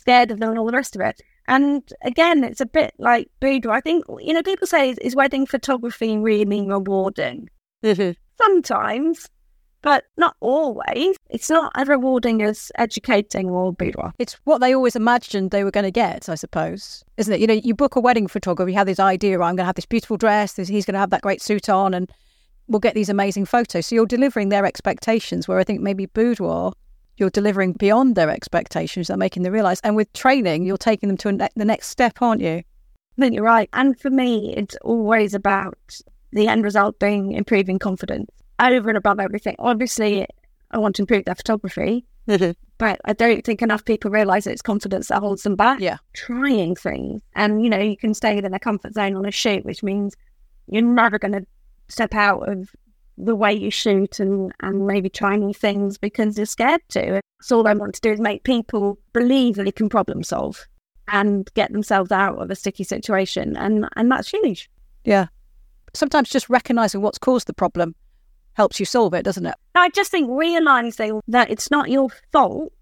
scared 0.00 0.30
of 0.30 0.40
them 0.40 0.50
and 0.50 0.58
all 0.58 0.66
the 0.66 0.72
rest 0.72 0.96
of 0.96 1.02
it. 1.02 1.20
And 1.46 1.82
again, 2.02 2.42
it's 2.44 2.60
a 2.60 2.66
bit 2.66 2.94
like 2.98 3.28
boudoir. 3.40 3.74
I 3.74 3.80
think, 3.80 4.04
you 4.20 4.32
know, 4.32 4.42
people 4.42 4.66
say, 4.66 4.94
is, 5.00 5.16
wedding 5.16 5.46
photography 5.46 6.16
really 6.16 6.66
rewarding? 6.66 7.48
Mm-hmm. 7.82 8.12
Sometimes, 8.40 9.28
but 9.82 10.04
not 10.16 10.36
always. 10.40 11.16
It's 11.28 11.50
not 11.50 11.72
as 11.74 11.88
rewarding 11.88 12.42
as 12.42 12.70
educating 12.76 13.50
or 13.50 13.72
boudoir. 13.72 14.12
It's 14.18 14.34
what 14.44 14.58
they 14.58 14.74
always 14.74 14.96
imagined 14.96 15.50
they 15.50 15.64
were 15.64 15.70
going 15.70 15.84
to 15.84 15.90
get, 15.90 16.28
I 16.28 16.34
suppose, 16.34 17.04
isn't 17.16 17.32
it? 17.32 17.40
You 17.40 17.46
know, 17.46 17.54
you 17.54 17.74
book 17.74 17.96
a 17.96 18.00
wedding 18.00 18.26
photographer, 18.26 18.68
you 18.68 18.76
have 18.76 18.86
this 18.86 19.00
idea, 19.00 19.34
I'm 19.34 19.56
going 19.56 19.58
to 19.58 19.64
have 19.64 19.76
this 19.76 19.86
beautiful 19.86 20.16
dress, 20.16 20.54
this, 20.54 20.68
he's 20.68 20.84
going 20.84 20.94
to 20.94 21.00
have 21.00 21.10
that 21.10 21.22
great 21.22 21.42
suit 21.42 21.68
on, 21.68 21.94
and 21.94 22.10
we'll 22.68 22.80
get 22.80 22.94
these 22.94 23.08
amazing 23.08 23.46
photos. 23.46 23.86
So 23.86 23.94
you're 23.94 24.06
delivering 24.06 24.48
their 24.48 24.66
expectations, 24.66 25.48
where 25.48 25.58
I 25.58 25.64
think 25.64 25.80
maybe 25.80 26.06
boudoir 26.06 26.72
you're 27.16 27.30
delivering 27.30 27.74
beyond 27.74 28.16
their 28.16 28.30
expectations. 28.30 29.08
They're 29.08 29.16
making 29.16 29.42
them 29.42 29.52
realize. 29.52 29.80
And 29.82 29.94
with 29.94 30.10
training, 30.14 30.64
you're 30.64 30.78
taking 30.78 31.08
them 31.08 31.18
to 31.18 31.32
ne- 31.32 31.48
the 31.54 31.66
next 31.66 31.88
step, 31.88 32.22
aren't 32.22 32.40
you? 32.40 32.62
I 32.62 33.20
think 33.20 33.34
you're 33.34 33.44
right. 33.44 33.68
And 33.74 34.00
for 34.00 34.08
me, 34.08 34.54
it's 34.56 34.74
always 34.82 35.34
about 35.34 36.00
the 36.32 36.48
end 36.48 36.64
result 36.64 36.98
being 36.98 37.32
improving 37.32 37.78
confidence 37.78 38.30
over 38.60 38.88
and 38.88 38.98
above 38.98 39.20
everything. 39.20 39.56
Obviously, 39.58 40.26
I 40.70 40.78
want 40.78 40.96
to 40.96 41.02
improve 41.02 41.24
their 41.24 41.34
photography, 41.34 42.04
Mm-hmm. 42.28 42.52
but 42.78 43.00
I 43.06 43.12
don't 43.12 43.44
think 43.44 43.60
enough 43.60 43.84
people 43.84 44.10
realize 44.10 44.46
it's 44.46 44.62
confidence 44.62 45.08
that 45.08 45.20
holds 45.20 45.42
them 45.42 45.56
back. 45.56 45.80
Yeah. 45.80 45.96
Trying 46.12 46.76
things. 46.76 47.22
And, 47.34 47.64
you 47.64 47.70
know, 47.70 47.78
you 47.78 47.96
can 47.96 48.14
stay 48.14 48.36
within 48.36 48.54
a 48.54 48.60
comfort 48.60 48.94
zone 48.94 49.16
on 49.16 49.24
a 49.26 49.32
shoot, 49.32 49.64
which 49.64 49.82
means 49.82 50.14
you're 50.68 50.82
never 50.82 51.18
going 51.18 51.32
to 51.32 51.46
step 51.88 52.14
out 52.14 52.48
of 52.48 52.70
the 53.18 53.34
way 53.34 53.52
you 53.52 53.70
shoot 53.70 54.20
and, 54.20 54.52
and 54.60 54.86
maybe 54.86 55.08
try 55.08 55.34
new 55.34 55.52
things 55.52 55.98
because 55.98 56.36
you're 56.36 56.46
scared 56.46 56.82
to. 56.90 57.20
So 57.40 57.56
all 57.58 57.66
I 57.66 57.74
want 57.74 57.94
to 57.96 58.00
do 58.00 58.12
is 58.12 58.20
make 58.20 58.44
people 58.44 58.98
believe 59.12 59.56
that 59.56 59.64
they 59.64 59.72
can 59.72 59.88
problem 59.88 60.22
solve 60.22 60.64
and 61.08 61.50
get 61.54 61.72
themselves 61.72 62.12
out 62.12 62.38
of 62.38 62.50
a 62.50 62.54
sticky 62.54 62.84
situation. 62.84 63.56
And 63.56 63.88
and 63.96 64.10
that's 64.10 64.30
huge. 64.30 64.70
Yeah. 65.04 65.26
Sometimes 65.94 66.30
just 66.30 66.48
recognizing 66.48 67.00
what's 67.00 67.18
caused 67.18 67.48
the 67.48 67.52
problem 67.52 67.94
helps 68.54 68.80
you 68.80 68.86
solve 68.86 69.14
it, 69.14 69.24
doesn't 69.24 69.46
it? 69.46 69.54
I 69.74 69.88
just 69.90 70.10
think 70.10 70.28
realizing 70.30 71.20
that 71.28 71.50
it's 71.50 71.70
not 71.70 71.90
your 71.90 72.08
fault 72.32 72.72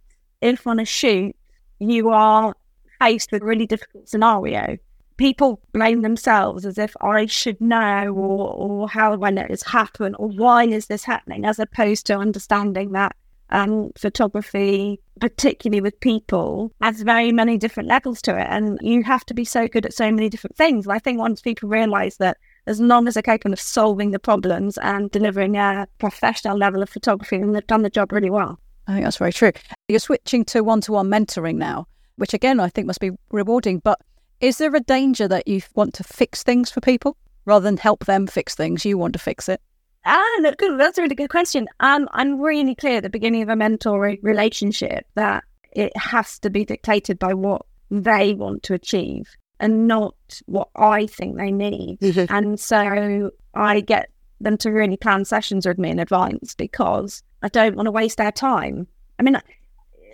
if 0.41 0.67
on 0.67 0.81
a 0.81 0.85
shoot 0.85 1.35
you 1.79 2.11
are 2.11 2.55
faced 3.01 3.33
with 3.33 3.43
a 3.43 3.47
really 3.47 3.67
difficult 3.67 4.09
scenario. 4.09 4.77
People 5.17 5.61
blame 5.73 6.03
themselves 6.03 6.65
as 6.65 6.79
if 6.79 6.95
I 7.01 7.27
should 7.27 7.61
know 7.61 8.15
or, 8.15 8.55
or 8.55 8.89
how 8.89 9.17
when 9.17 9.37
it 9.37 9.51
has 9.51 9.63
happened 9.63 10.17
or 10.19 10.29
why 10.29 10.65
is 10.65 10.87
this 10.87 11.05
happening, 11.05 11.45
as 11.45 11.59
opposed 11.59 12.07
to 12.07 12.17
understanding 12.17 12.93
that 12.93 13.17
um, 13.51 13.91
photography, 13.97 15.01
particularly 15.21 15.81
with 15.81 15.99
people, 16.01 16.73
has 16.81 17.03
very 17.03 17.33
many 17.33 17.57
different 17.57 17.89
levels 17.89 18.23
to 18.23 18.39
it. 18.39 18.47
And 18.49 18.79
you 18.83 19.03
have 19.05 19.25
to 19.27 19.35
be 19.35 19.45
so 19.45 19.67
good 19.67 19.87
at 19.87 19.95
so 19.95 20.11
many 20.11 20.29
different 20.29 20.57
things. 20.57 20.87
And 20.87 20.93
I 20.93 20.99
think 20.99 21.19
once 21.19 21.41
people 21.41 21.69
realize 21.69 22.19
that 22.19 22.37
as 22.69 22.81
long 22.81 23.09
as 23.09 23.15
they're 23.15 23.23
capable 23.23 23.53
of 23.53 23.61
solving 23.61 24.11
the 24.11 24.19
problems 24.19 24.77
and 24.79 25.11
delivering 25.11 25.57
a 25.57 25.89
professional 25.99 26.57
level 26.57 26.83
of 26.83 26.91
photography, 26.91 27.39
then 27.39 27.53
they've 27.53 27.67
done 27.67 27.83
the 27.83 27.91
job 27.91 28.13
really 28.13 28.31
well. 28.31 28.61
I 28.87 28.93
think 28.93 29.05
that's 29.05 29.17
very 29.17 29.33
true. 29.33 29.53
You're 29.89 29.99
switching 29.99 30.45
to 30.47 30.63
one 30.63 30.83
to 30.83 30.93
one 30.93 31.09
mentoring 31.09 31.57
now, 31.57 31.87
which 32.17 32.35
again 32.35 32.61
I 32.61 32.69
think 32.69 32.87
must 32.87 33.01
be 33.01 33.13
rewarding. 33.31 33.79
But 33.79 33.99
is 34.41 34.59
there 34.59 34.75
a 34.75 34.81
danger 34.81 35.27
that 35.29 35.49
you 35.49 35.63
want 35.75 35.95
to 35.95 36.05
fix 36.05 36.43
things 36.43 36.71
for 36.71 36.81
people 36.81 37.17
rather 37.47 37.65
than 37.65 37.79
help 37.79 38.05
them 38.05 38.27
fix 38.27 38.55
things? 38.55 38.85
You 38.85 38.99
want 38.99 39.15
to 39.15 39.19
fix 39.19 39.49
it. 39.49 39.61
Ah, 40.05 40.37
no, 40.41 40.53
good. 40.53 40.79
That's 40.79 40.99
a 40.99 41.03
really 41.03 41.15
good 41.15 41.31
question. 41.31 41.69
Um, 41.81 42.09
I'm 42.13 42.41
really 42.41 42.75
clear 42.75 42.99
at 42.99 43.03
the 43.03 43.11
beginning 43.11 43.43
of 43.43 43.49
a 43.49 43.55
mentoring 43.55 44.19
relationship 44.23 45.07
that 45.15 45.45
it 45.73 45.95
has 45.97 46.39
to 46.41 46.51
be 46.51 46.65
dictated 46.65 47.19
by 47.19 47.35
what 47.35 47.63
they 47.91 48.35
want 48.35 48.63
to 48.65 48.75
achieve 48.75 49.37
and 49.61 49.88
not 49.88 50.14
what 50.47 50.68
I 50.77 51.07
think 51.07 51.37
they 51.37 51.51
need. 51.51 51.99
Mm-hmm. 52.01 52.33
And 52.33 52.61
so 52.61 53.31
I 53.55 53.81
get 53.81 54.11
them 54.40 54.57
to 54.59 54.71
really 54.71 54.97
plan 54.97 55.25
sessions 55.25 55.66
with 55.66 55.79
me 55.79 55.90
in 55.90 55.99
advance 55.99 56.55
because 56.55 57.23
I 57.42 57.49
don't 57.49 57.77
want 57.77 57.87
to 57.87 57.92
waste 57.92 58.18
their 58.18 58.33
time. 58.33 58.87
I 59.18 59.23
mean, 59.23 59.40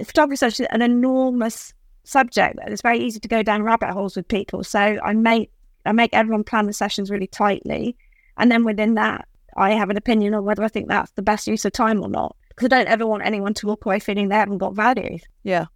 photography 0.03 0.35
is 0.35 0.41
such 0.41 0.61
an 0.61 0.83
enormous 0.83 1.75
subject 2.05 2.59
it's 2.67 2.83
very 2.83 2.99
easy 2.99 3.19
to 3.19 3.29
go 3.29 3.43
down 3.43 3.63
rabbit 3.63 3.91
holes 3.91 4.15
with 4.15 4.29
people. 4.29 4.63
So 4.63 4.79
I 4.79 5.15
make 5.15 5.51
I 5.87 5.93
make 5.93 6.15
everyone 6.15 6.45
plan 6.45 6.67
the 6.67 6.73
sessions 6.73 7.11
really 7.11 7.27
tightly, 7.27 7.97
and 8.39 8.51
then 8.51 8.65
within 8.65 8.95
that, 8.95 9.29
I 9.57 9.73
have 9.73 9.91
an 9.91 9.99
opinion 9.99 10.35
on 10.35 10.45
whether 10.45 10.63
I 10.63 10.69
think 10.69 10.89
that's 10.89 11.11
the 11.13 11.23
best 11.23 11.47
use 11.47 11.65
of 11.65 11.73
time 11.73 12.03
or 12.03 12.09
not. 12.09 12.37
Because 12.49 12.67
I 12.67 12.69
don't 12.69 12.89
ever 12.89 13.07
want 13.07 13.27
anyone 13.27 13.53
to 13.55 13.67
walk 13.67 13.85
away 13.85 13.99
feeling 13.99 14.29
they 14.29 14.37
haven't 14.37 14.59
got 14.59 14.75
value. 14.75 15.19
Yeah. 15.43 15.67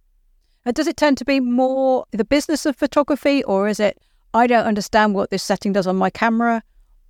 And 0.65 0.75
does 0.75 0.87
it 0.87 0.97
tend 0.97 1.17
to 1.19 1.25
be 1.25 1.39
more 1.39 2.05
the 2.11 2.25
business 2.25 2.65
of 2.65 2.75
photography, 2.75 3.43
or 3.43 3.67
is 3.67 3.79
it 3.79 4.01
I 4.33 4.47
don't 4.47 4.65
understand 4.65 5.15
what 5.15 5.31
this 5.31 5.43
setting 5.43 5.73
does 5.73 5.87
on 5.87 5.95
my 5.95 6.09
camera, 6.09 6.61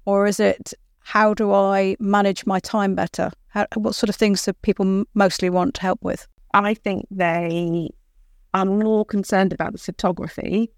or 0.05 0.27
is 0.27 0.39
it 0.39 0.73
how 0.99 1.33
do 1.33 1.51
I 1.51 1.95
manage 1.99 2.45
my 2.45 2.59
time 2.59 2.95
better? 2.95 3.31
How, 3.47 3.65
what 3.75 3.95
sort 3.95 4.09
of 4.09 4.15
things 4.15 4.43
do 4.43 4.53
people 4.53 5.05
mostly 5.15 5.49
want 5.49 5.77
help 5.77 5.99
with? 6.01 6.27
I 6.53 6.73
think 6.73 7.07
they 7.09 7.89
are 8.53 8.65
more 8.65 9.05
concerned 9.05 9.53
about 9.53 9.71
the 9.71 9.79
photography, 9.79 10.71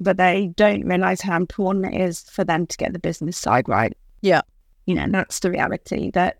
but 0.00 0.16
they 0.16 0.52
don't 0.56 0.84
realize 0.84 1.20
how 1.20 1.36
important 1.36 1.94
it 1.94 2.00
is 2.00 2.22
for 2.22 2.44
them 2.44 2.66
to 2.66 2.76
get 2.76 2.92
the 2.92 2.98
business 2.98 3.36
side 3.36 3.68
right. 3.68 3.96
Yeah. 4.22 4.42
You 4.86 4.94
know, 4.94 5.06
that's 5.08 5.40
the 5.40 5.50
reality 5.50 6.10
that, 6.12 6.38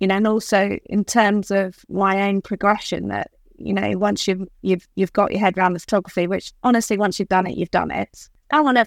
you 0.00 0.06
know, 0.06 0.16
and 0.16 0.26
also 0.26 0.78
in 0.86 1.04
terms 1.04 1.50
of 1.50 1.84
my 1.88 2.28
own 2.28 2.42
progression 2.42 3.08
that, 3.08 3.30
you 3.58 3.72
know, 3.72 3.98
once 3.98 4.26
you've 4.26 4.46
you've 4.62 4.88
you've 4.94 5.12
got 5.12 5.30
your 5.32 5.40
head 5.40 5.56
around 5.58 5.74
the 5.74 5.80
photography, 5.80 6.26
which 6.26 6.52
honestly, 6.62 6.96
once 6.96 7.18
you've 7.18 7.28
done 7.28 7.46
it, 7.46 7.56
you've 7.56 7.70
done 7.70 7.90
it. 7.90 8.28
I 8.50 8.56
don't 8.56 8.64
want 8.64 8.78
to, 8.78 8.86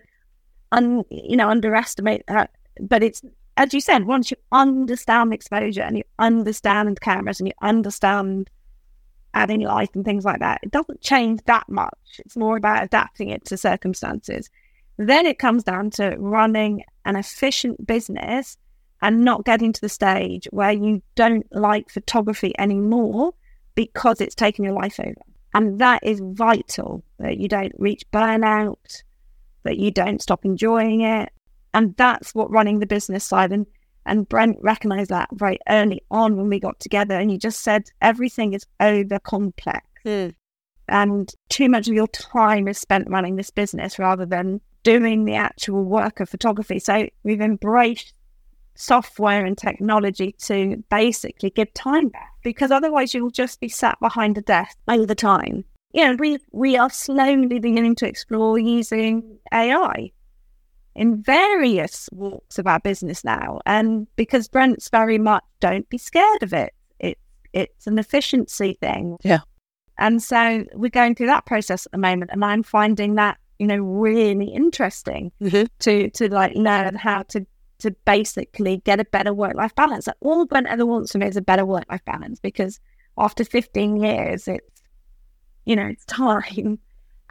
un, 0.72 1.04
you 1.10 1.38
know, 1.38 1.50
underestimate 1.50 2.24
that, 2.28 2.52
but 2.80 3.04
it's 3.04 3.22
as 3.58 3.74
you 3.74 3.82
said, 3.82 4.06
once 4.06 4.32
you 4.32 4.38
understand 4.52 5.34
exposure 5.34 5.82
and 5.82 5.98
you 5.98 6.04
understand 6.20 7.02
cameras 7.02 7.40
and 7.40 7.48
you 7.48 7.54
understand 7.62 8.50
adding 9.34 9.62
light 9.62 9.94
and 9.94 10.06
things 10.06 10.26
like 10.26 10.40
that, 10.40 10.62
it 10.64 10.72
doesn't 10.72 11.02
change 11.02 11.42
that 11.46 11.68
much. 11.70 12.20
It's 12.20 12.38
more 12.38 12.58
about 12.58 12.84
adapting 12.84 13.30
it 13.30 13.46
to 13.46 13.58
circumstances. 13.58 14.50
Then 14.98 15.26
it 15.26 15.40
comes 15.40 15.64
down 15.64 15.90
to 15.92 16.16
running 16.18 16.84
an 17.06 17.16
efficient 17.16 17.86
business 17.86 18.58
and 19.02 19.26
not 19.26 19.46
getting 19.46 19.74
to 19.74 19.82
the 19.82 19.90
stage 19.90 20.48
where 20.52 20.72
you 20.72 21.02
don't 21.16 21.46
like 21.52 21.90
photography 21.90 22.54
anymore 22.58 23.34
because 23.86 24.22
it's 24.22 24.36
taken 24.36 24.64
your 24.64 24.74
life 24.74 25.00
over. 25.00 25.22
And 25.54 25.80
that 25.80 26.04
is 26.04 26.22
vital 26.24 27.04
that 27.20 27.38
you 27.38 27.48
don't 27.48 27.74
reach 27.78 28.04
burnout, 28.14 29.04
that 29.64 29.78
you 29.78 29.92
don't 29.92 30.22
stop 30.22 30.46
enjoying 30.46 31.02
it. 31.02 31.30
And 31.74 31.96
that's 31.98 32.36
what 32.36 32.52
running 32.52 32.80
the 32.80 32.86
business 32.86 33.24
side. 33.24 33.52
And, 33.52 33.66
and 34.06 34.30
Brent 34.30 34.58
recognized 34.62 35.10
that 35.10 35.30
very 35.34 35.60
early 35.68 36.02
on 36.12 36.38
when 36.38 36.48
we 36.48 36.60
got 36.60 36.80
together. 36.80 37.16
And 37.16 37.30
he 37.30 37.38
just 37.38 37.62
said, 37.62 37.84
everything 38.02 38.54
is 38.54 38.66
over 38.80 39.20
complex. 39.20 39.86
Hmm. 40.04 40.30
And 40.88 41.34
too 41.50 41.70
much 41.70 41.88
of 41.88 41.94
your 41.94 42.08
time 42.08 42.68
is 42.68 42.78
spent 42.78 43.10
running 43.10 43.36
this 43.36 43.50
business 43.50 43.98
rather 43.98 44.26
than 44.26 44.62
doing 44.84 45.26
the 45.26 45.36
actual 45.36 45.84
work 45.84 46.20
of 46.20 46.30
photography. 46.30 46.80
So 46.80 47.08
we've 47.24 47.42
embraced 47.42 48.14
software 48.76 49.46
and 49.46 49.58
technology 49.58 50.36
to 50.44 50.84
basically 50.90 51.50
give 51.50 51.74
time 51.74 52.10
back 52.10 52.32
because 52.44 52.72
otherwise 52.72 53.14
you'll 53.14 53.30
just 53.30 53.60
be 53.60 53.70
sat 53.70 54.00
behind 54.00 54.38
a 54.38 54.42
desk 54.42 54.78
all 54.88 55.06
the 55.06 55.16
time. 55.16 55.64
You 55.94 56.06
know, 56.06 56.16
we, 56.18 56.38
we 56.52 56.78
are 56.78 56.90
slowly 56.90 57.60
beginning 57.60 57.96
to 57.96 58.08
explore 58.08 58.58
using 58.58 59.38
AI 59.54 60.12
in 60.96 61.22
various 61.22 62.10
walks 62.12 62.60
of 62.60 62.68
our 62.68 62.80
business 62.80 63.24
now. 63.24 63.60
And 63.66 64.08
because 64.16 64.48
Brent's 64.48 64.90
very 64.90 65.18
much 65.18 65.44
don't 65.60 65.88
be 65.90 65.98
scared 65.98 66.44
of 66.44 66.54
it. 66.54 66.74
It 67.00 67.18
it's 67.54 67.88
an 67.88 68.00
efficiency 68.00 68.78
thing. 68.82 69.18
Yeah. 69.24 69.40
And 69.98 70.24
so 70.24 70.64
we're 70.74 70.90
going 70.90 71.16
through 71.16 71.28
that 71.28 71.46
process 71.46 71.86
at 71.86 71.92
the 71.92 71.98
moment 71.98 72.32
and 72.34 72.44
I'm 72.44 72.64
finding 72.64 73.16
that, 73.16 73.38
you 73.60 73.68
know, 73.68 73.78
really 73.78 74.48
interesting 74.48 75.32
Mm-hmm. 75.42 75.66
to 75.80 76.10
to 76.10 76.34
like 76.34 76.54
learn 76.56 76.96
how 76.96 77.24
to 77.24 77.46
to 77.82 77.92
basically 78.06 78.78
get 78.78 79.00
a 79.00 79.06
better 79.06 79.34
work 79.34 79.56
life 79.56 79.76
balance. 79.76 80.08
All 80.22 80.46
Brent 80.46 80.68
ever 80.68 80.86
wants 80.86 81.12
from 81.12 81.22
me 81.22 81.28
is 81.28 81.38
a 81.38 81.42
better 81.42 81.66
work 81.66 81.86
life 81.90 82.04
balance 82.06 82.40
because 82.40 82.80
after 83.18 83.44
15 83.44 83.98
years, 83.98 84.48
it's 84.48 84.82
you 85.66 85.76
know 85.76 85.86
it's 85.86 86.06
time, 86.06 86.80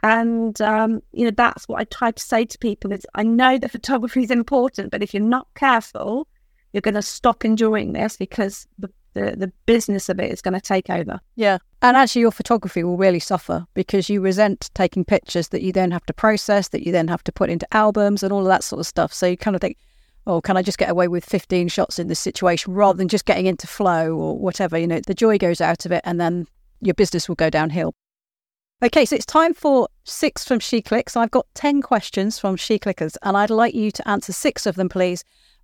and 0.03 0.59
um, 0.61 1.01
you 1.11 1.25
know 1.25 1.31
that's 1.35 1.67
what 1.67 1.81
I 1.81 1.83
try 1.85 2.11
to 2.11 2.23
say 2.23 2.45
to 2.45 2.57
people 2.57 2.91
is 2.91 3.05
I 3.15 3.23
know 3.23 3.57
that 3.57 3.71
photography 3.71 4.23
is 4.23 4.31
important, 4.31 4.91
but 4.91 5.03
if 5.03 5.13
you're 5.13 5.23
not 5.23 5.47
careful, 5.55 6.27
you're 6.73 6.81
going 6.81 6.93
to 6.95 7.01
stop 7.01 7.43
enjoying 7.43 7.93
this 7.93 8.17
because 8.17 8.67
the 8.79 8.89
the, 9.13 9.35
the 9.37 9.51
business 9.65 10.09
of 10.09 10.19
it 10.19 10.31
is 10.31 10.41
going 10.41 10.53
to 10.53 10.61
take 10.61 10.89
over. 10.89 11.19
Yeah. 11.35 11.57
And 11.81 11.97
actually, 11.97 12.21
your 12.21 12.31
photography 12.31 12.83
will 12.83 12.97
really 12.97 13.19
suffer 13.19 13.65
because 13.73 14.09
you 14.09 14.21
resent 14.21 14.69
taking 14.73 15.03
pictures 15.03 15.49
that 15.49 15.61
you 15.61 15.71
then 15.71 15.91
have 15.91 16.05
to 16.05 16.13
process, 16.13 16.69
that 16.69 16.83
you 16.85 16.91
then 16.91 17.07
have 17.07 17.23
to 17.25 17.31
put 17.31 17.49
into 17.49 17.67
albums 17.75 18.23
and 18.23 18.31
all 18.31 18.41
of 18.41 18.47
that 18.47 18.63
sort 18.63 18.79
of 18.79 18.87
stuff. 18.87 19.13
So 19.13 19.27
you 19.27 19.37
kind 19.37 19.55
of 19.55 19.61
think, 19.61 19.77
oh, 20.27 20.41
can 20.41 20.57
I 20.57 20.61
just 20.61 20.77
get 20.77 20.89
away 20.89 21.07
with 21.07 21.25
15 21.25 21.67
shots 21.67 21.99
in 21.99 22.07
this 22.07 22.19
situation 22.19 22.73
rather 22.73 22.97
than 22.97 23.07
just 23.07 23.25
getting 23.25 23.45
into 23.45 23.67
flow 23.67 24.15
or 24.15 24.37
whatever? 24.37 24.77
You 24.77 24.87
know, 24.87 25.01
the 25.05 25.13
joy 25.13 25.37
goes 25.37 25.61
out 25.61 25.85
of 25.85 25.91
it 25.91 26.01
and 26.03 26.19
then 26.19 26.47
your 26.81 26.93
business 26.93 27.27
will 27.27 27.35
go 27.35 27.49
downhill. 27.49 27.93
Okay, 28.83 29.05
so 29.05 29.15
it's 29.15 29.25
time 29.27 29.53
for 29.53 29.87
six 30.05 30.43
from 30.43 30.59
She 30.59 30.81
Clicks. 30.81 31.15
I've 31.15 31.29
got 31.29 31.45
10 31.53 31.83
questions 31.83 32.39
from 32.39 32.55
She 32.55 32.79
Clickers, 32.79 33.15
and 33.21 33.37
I'd 33.37 33.51
like 33.51 33.75
you 33.75 33.91
to 33.91 34.07
answer 34.09 34.33
six 34.33 34.65
of 34.65 34.75
them, 34.75 34.89
please, 34.89 35.23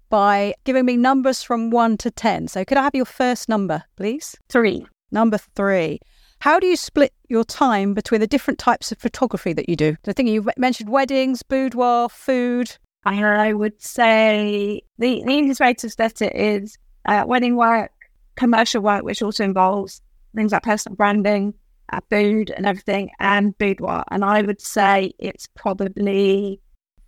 by 0.09 0.53
giving 0.65 0.85
me 0.85 0.97
numbers 0.97 1.41
from 1.41 1.71
one 1.71 1.97
to 1.97 2.11
10. 2.11 2.47
So 2.47 2.63
could 2.63 2.77
I 2.77 2.83
have 2.83 2.93
your 2.93 3.05
first 3.05 3.49
number, 3.49 3.83
please? 3.95 4.35
Three. 4.49 4.85
Number 5.11 5.39
three. 5.39 5.99
How 6.41 6.59
do 6.59 6.67
you 6.67 6.75
split 6.75 7.11
your 7.27 7.43
time 7.43 7.95
between 7.95 8.21
the 8.21 8.27
different 8.27 8.59
types 8.59 8.91
of 8.91 8.99
photography 8.99 9.53
that 9.53 9.67
you 9.67 9.75
do? 9.75 9.95
I 10.05 10.13
think 10.13 10.29
you 10.29 10.47
mentioned 10.55 10.89
weddings, 10.89 11.41
boudoir, 11.41 12.09
food. 12.09 12.77
I 13.07 13.53
would 13.53 13.81
say 13.81 14.81
the, 14.97 15.23
the 15.25 15.31
easiest 15.31 15.61
way 15.61 15.73
to 15.75 15.89
split 15.89 16.21
it 16.21 16.35
is 16.35 16.77
uh, 17.05 17.23
wedding 17.25 17.55
work, 17.55 17.91
commercial 18.35 18.81
work, 18.81 19.03
which 19.03 19.21
also 19.21 19.45
involves 19.45 20.01
things 20.35 20.51
like 20.51 20.63
personal 20.63 20.97
branding, 20.97 21.53
uh, 21.93 22.01
food 22.09 22.51
and 22.51 22.65
everything, 22.65 23.09
and 23.19 23.57
boudoir. 23.57 24.03
And 24.11 24.25
I 24.25 24.41
would 24.41 24.59
say 24.59 25.13
it's 25.19 25.47
probably 25.55 26.59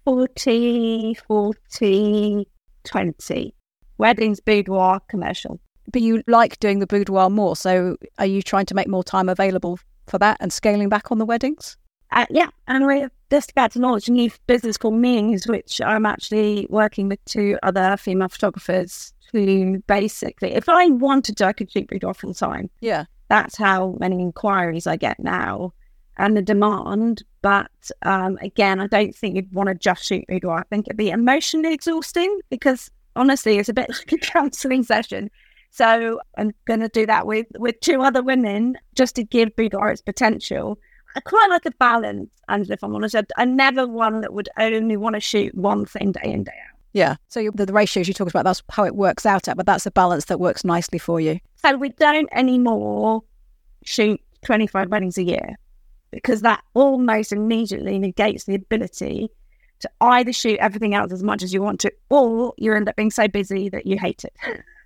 40, 0.05 1.15
40, 1.27 2.47
20. 2.85 3.55
Weddings, 3.97 4.39
boudoir, 4.39 5.01
commercial. 5.09 5.59
But 5.91 6.01
you 6.01 6.23
like 6.27 6.59
doing 6.59 6.79
the 6.79 6.87
boudoir 6.87 7.29
more. 7.29 7.57
So 7.57 7.97
are 8.17 8.25
you 8.25 8.41
trying 8.41 8.67
to 8.67 8.75
make 8.75 8.87
more 8.87 9.03
time 9.03 9.27
available 9.27 9.77
for 10.07 10.17
that 10.19 10.37
and 10.39 10.53
scaling 10.53 10.87
back 10.87 11.11
on 11.11 11.17
the 11.17 11.25
weddings? 11.25 11.75
Uh, 12.11 12.25
yeah, 12.29 12.49
and 12.67 12.85
we're 12.85 13.11
just 13.29 13.51
about 13.51 13.71
to 13.71 13.79
launch 13.79 14.07
a 14.07 14.11
new 14.11 14.31
business 14.47 14.77
called 14.77 14.95
Means, 14.95 15.47
which 15.47 15.79
I'm 15.81 16.05
actually 16.05 16.65
working 16.69 17.07
with 17.09 17.23
two 17.25 17.57
other 17.61 17.97
female 17.97 18.29
photographers 18.29 19.13
to 19.31 19.83
basically, 19.87 20.53
if 20.53 20.67
I 20.67 20.87
wanted 20.87 21.37
to, 21.37 21.45
I 21.45 21.53
could 21.53 21.71
shoot 21.71 21.87
boudoir 21.87 22.13
full 22.13 22.33
time. 22.33 22.69
Yeah. 22.81 23.05
That's 23.27 23.55
how 23.55 23.95
many 23.99 24.21
inquiries 24.21 24.87
I 24.87 24.95
get 24.95 25.19
now 25.19 25.73
and 26.17 26.35
the 26.35 26.41
demand. 26.41 27.23
But 27.41 27.71
um, 28.01 28.37
again, 28.41 28.79
I 28.79 28.87
don't 28.87 29.15
think 29.15 29.35
you'd 29.35 29.53
want 29.53 29.69
to 29.69 29.75
just 29.75 30.03
shoot 30.03 30.25
boudoir. 30.27 30.59
I 30.59 30.63
think 30.63 30.87
it'd 30.87 30.97
be 30.97 31.11
emotionally 31.11 31.73
exhausting 31.73 32.39
because 32.49 32.89
honestly, 33.15 33.59
it's 33.59 33.69
a 33.69 33.73
bit 33.73 33.89
like 33.89 34.11
a 34.11 34.17
counselling 34.31 34.83
session. 34.83 35.29
So 35.71 36.19
I'm 36.37 36.51
going 36.65 36.79
to 36.79 36.89
do 36.89 37.05
that 37.05 37.27
with, 37.27 37.45
with 37.59 37.79
two 37.81 38.01
other 38.01 38.23
women 38.23 38.77
just 38.95 39.15
to 39.15 39.23
give 39.23 39.55
boudoir 39.55 39.91
its 39.91 40.01
potential. 40.01 40.79
I 41.15 41.21
quite 41.21 41.47
like 41.49 41.65
a 41.65 41.71
balance, 41.71 42.29
and 42.47 42.69
if 42.69 42.83
I'm 42.83 42.95
honest, 42.95 43.15
I, 43.37 43.45
never 43.45 43.87
one 43.87 44.21
that 44.21 44.33
would 44.33 44.49
only 44.57 44.95
want 44.97 45.15
to 45.15 45.19
shoot 45.19 45.55
one 45.55 45.85
thing 45.85 46.11
day 46.11 46.31
in 46.31 46.43
day 46.43 46.51
out. 46.51 46.79
Yeah. 46.93 47.15
So 47.27 47.39
you, 47.39 47.51
the, 47.53 47.65
the 47.65 47.73
ratios 47.73 48.07
you 48.07 48.13
talked 48.13 48.31
about, 48.31 48.45
that's 48.45 48.63
how 48.69 48.83
it 48.83 48.95
works 48.95 49.25
out 49.25 49.47
at, 49.47 49.57
but 49.57 49.65
that's 49.65 49.85
a 49.85 49.91
balance 49.91 50.25
that 50.25 50.39
works 50.39 50.63
nicely 50.63 50.99
for 50.99 51.19
you. 51.19 51.39
So 51.55 51.75
we 51.77 51.89
don't 51.89 52.29
anymore 52.31 53.23
shoot 53.83 54.19
25 54.43 54.89
weddings 54.89 55.17
a 55.17 55.23
year 55.23 55.57
because 56.11 56.41
that 56.41 56.63
almost 56.73 57.31
immediately 57.31 57.99
negates 57.99 58.45
the 58.45 58.55
ability 58.55 59.29
to 59.79 59.89
either 60.01 60.33
shoot 60.33 60.59
everything 60.59 60.93
else 60.93 61.11
as 61.11 61.23
much 61.23 61.43
as 61.43 61.53
you 61.53 61.61
want 61.61 61.79
to, 61.81 61.91
or 62.09 62.53
you 62.57 62.73
end 62.73 62.89
up 62.89 62.95
being 62.95 63.11
so 63.11 63.27
busy 63.27 63.69
that 63.69 63.85
you 63.85 63.97
hate 63.97 64.25
it. 64.25 64.33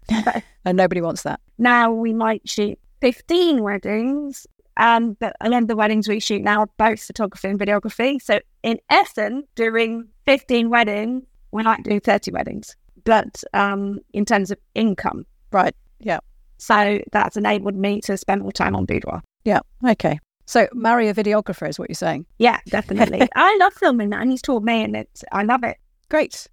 and 0.65 0.77
nobody 0.77 1.01
wants 1.01 1.23
that. 1.23 1.39
Now 1.57 1.91
we 1.91 2.13
might 2.13 2.47
shoot 2.47 2.77
15 3.01 3.63
weddings 3.63 4.45
um, 4.77 5.15
but 5.19 5.35
a 5.41 5.49
lot 5.49 5.61
of 5.61 5.67
the 5.67 5.75
weddings 5.75 6.07
we 6.07 6.19
shoot 6.19 6.41
now 6.41 6.61
are 6.61 6.69
both 6.77 7.03
photography 7.03 7.47
and 7.47 7.59
videography. 7.59 8.21
So 8.21 8.39
in 8.63 8.79
essence, 8.89 9.45
doing 9.55 10.07
15 10.25 10.69
weddings, 10.69 11.23
we 11.51 11.63
like 11.63 11.83
doing 11.83 11.99
30 11.99 12.31
weddings. 12.31 12.75
But 13.03 13.43
um, 13.53 13.99
in 14.13 14.25
terms 14.25 14.51
of 14.51 14.57
income. 14.75 15.25
Right. 15.51 15.75
Yeah. 15.99 16.19
So 16.57 16.99
that's 17.11 17.37
enabled 17.37 17.75
me 17.75 18.01
to 18.01 18.17
spend 18.17 18.41
more 18.41 18.51
time 18.51 18.75
on 18.75 18.85
boudoir. 18.85 19.21
Yeah. 19.43 19.59
Okay. 19.85 20.19
So 20.45 20.67
marry 20.73 21.07
a 21.07 21.13
videographer 21.13 21.69
is 21.69 21.77
what 21.77 21.89
you're 21.89 21.95
saying. 21.95 22.25
Yeah, 22.37 22.59
definitely. 22.67 23.27
I 23.35 23.57
love 23.57 23.73
filming 23.73 24.09
that 24.09 24.21
and 24.21 24.31
he's 24.31 24.41
taught 24.41 24.63
me 24.63 24.83
and 24.83 24.95
it's 24.95 25.23
I 25.31 25.43
love 25.43 25.63
it. 25.63 25.77
Great. 26.09 26.47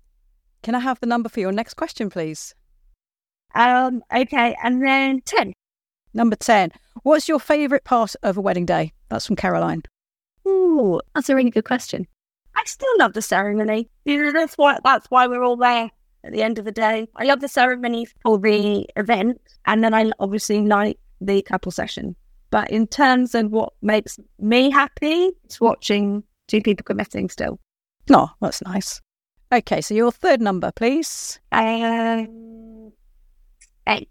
Can 0.63 0.75
I 0.75 0.81
have 0.81 1.01
the 1.01 1.07
number 1.07 1.29
for 1.29 1.41
your 1.41 1.53
next 1.53 1.75
question, 1.75 2.11
please? 2.11 2.55
Um, 3.55 4.03
okay, 4.15 4.57
and 4.63 4.83
then 4.83 5.23
ten. 5.25 5.53
Number 6.15 6.37
10. 6.37 6.73
What's 7.03 7.29
your 7.29 7.39
favourite 7.39 7.85
part 7.85 8.15
of 8.23 8.37
a 8.37 8.41
wedding 8.41 8.67
day? 8.67 8.93
That's 9.09 9.27
from 9.27 9.37
Caroline. 9.37 9.83
Ooh, 10.47 11.01
that's 11.15 11.29
a 11.29 11.35
really 11.35 11.51
good 11.51 11.65
question. 11.65 12.07
I 12.57 12.65
still 12.65 12.99
love 12.99 13.13
the 13.13 13.23
ceremony. 13.23 13.89
You 14.05 14.25
know, 14.25 14.33
that's 14.33 14.55
why 14.57 14.79
that's 14.83 15.07
why 15.11 15.27
we're 15.27 15.45
all 15.45 15.57
there 15.57 15.91
at 16.25 16.33
the 16.33 16.43
end 16.43 16.59
of 16.59 16.65
the 16.65 16.73
day. 16.73 17.07
I 17.17 17.25
love 17.25 17.41
the 17.41 17.49
ceremony 17.49 18.07
for 18.23 18.39
the 18.39 18.87
event, 18.97 19.41
and 19.67 19.85
then 19.85 19.95
I 19.95 20.11
obviously 20.19 20.61
like 20.67 20.99
the 21.21 21.43
couple 21.43 21.73
session. 21.73 22.17
But 22.51 22.71
in 22.71 22.87
terms 22.87 23.35
of 23.35 23.51
what 23.51 23.73
makes 23.81 24.19
me 24.41 24.71
happy, 24.71 25.31
it's 25.45 25.61
watching 25.61 26.25
two 26.49 26.61
people 26.61 26.85
committing 26.85 27.29
still. 27.29 27.61
Oh, 28.11 28.31
that's 28.41 28.63
nice. 28.63 29.01
Okay, 29.53 29.81
so 29.81 29.95
your 29.95 30.13
third 30.13 30.41
number, 30.41 30.73
please. 30.73 31.39
Um, 31.53 32.93
eight. 33.87 34.09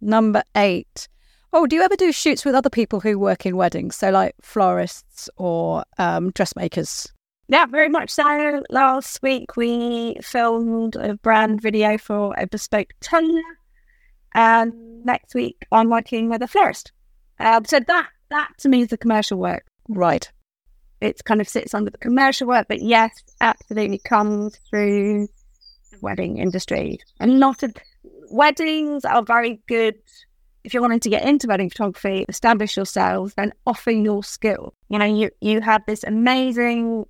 Number 0.00 0.42
eight. 0.56 1.08
Oh, 1.52 1.66
do 1.66 1.76
you 1.76 1.82
ever 1.82 1.96
do 1.96 2.12
shoots 2.12 2.44
with 2.44 2.54
other 2.54 2.70
people 2.70 3.00
who 3.00 3.18
work 3.18 3.46
in 3.46 3.56
weddings? 3.56 3.96
So, 3.96 4.10
like 4.10 4.34
florists 4.42 5.30
or 5.36 5.84
um, 5.98 6.30
dressmakers? 6.30 7.12
Yeah, 7.48 7.64
very 7.64 7.88
much 7.88 8.10
so. 8.10 8.62
Last 8.68 9.22
week 9.22 9.56
we 9.56 10.16
filmed 10.20 10.96
a 10.96 11.14
brand 11.14 11.62
video 11.62 11.96
for 11.96 12.34
a 12.36 12.46
bespoke 12.46 12.92
tongue, 13.00 13.42
and 14.34 15.04
next 15.04 15.34
week 15.34 15.66
I'm 15.72 15.88
working 15.88 16.28
with 16.28 16.42
a 16.42 16.46
florist. 16.46 16.92
Um, 17.40 17.64
so 17.64 17.80
that 17.80 18.08
that 18.30 18.50
to 18.58 18.68
me 18.68 18.82
is 18.82 18.88
the 18.88 18.98
commercial 18.98 19.38
work. 19.38 19.64
Right. 19.88 20.30
It 21.00 21.24
kind 21.24 21.40
of 21.40 21.48
sits 21.48 21.72
under 21.72 21.90
the 21.90 21.98
commercial 21.98 22.48
work, 22.48 22.66
but 22.68 22.82
yes, 22.82 23.10
absolutely 23.40 23.98
comes 23.98 24.58
through 24.68 25.28
the 25.90 25.98
wedding 26.02 26.38
industry. 26.38 26.98
And 27.20 27.30
a 27.30 27.34
lot 27.34 27.62
of 27.62 27.72
weddings 28.30 29.04
are 29.04 29.22
very 29.22 29.60
good 29.66 29.96
if 30.64 30.74
you're 30.74 30.82
wanting 30.82 31.00
to 31.00 31.08
get 31.08 31.24
into 31.24 31.46
wedding 31.46 31.70
photography, 31.70 32.26
establish 32.28 32.76
yourself 32.76 33.32
and 33.38 33.52
offer 33.66 33.90
your 33.90 34.22
skill. 34.22 34.74
You 34.90 34.98
know, 34.98 35.04
you 35.04 35.30
you 35.40 35.60
have 35.60 35.82
this 35.86 36.04
amazing 36.04 37.06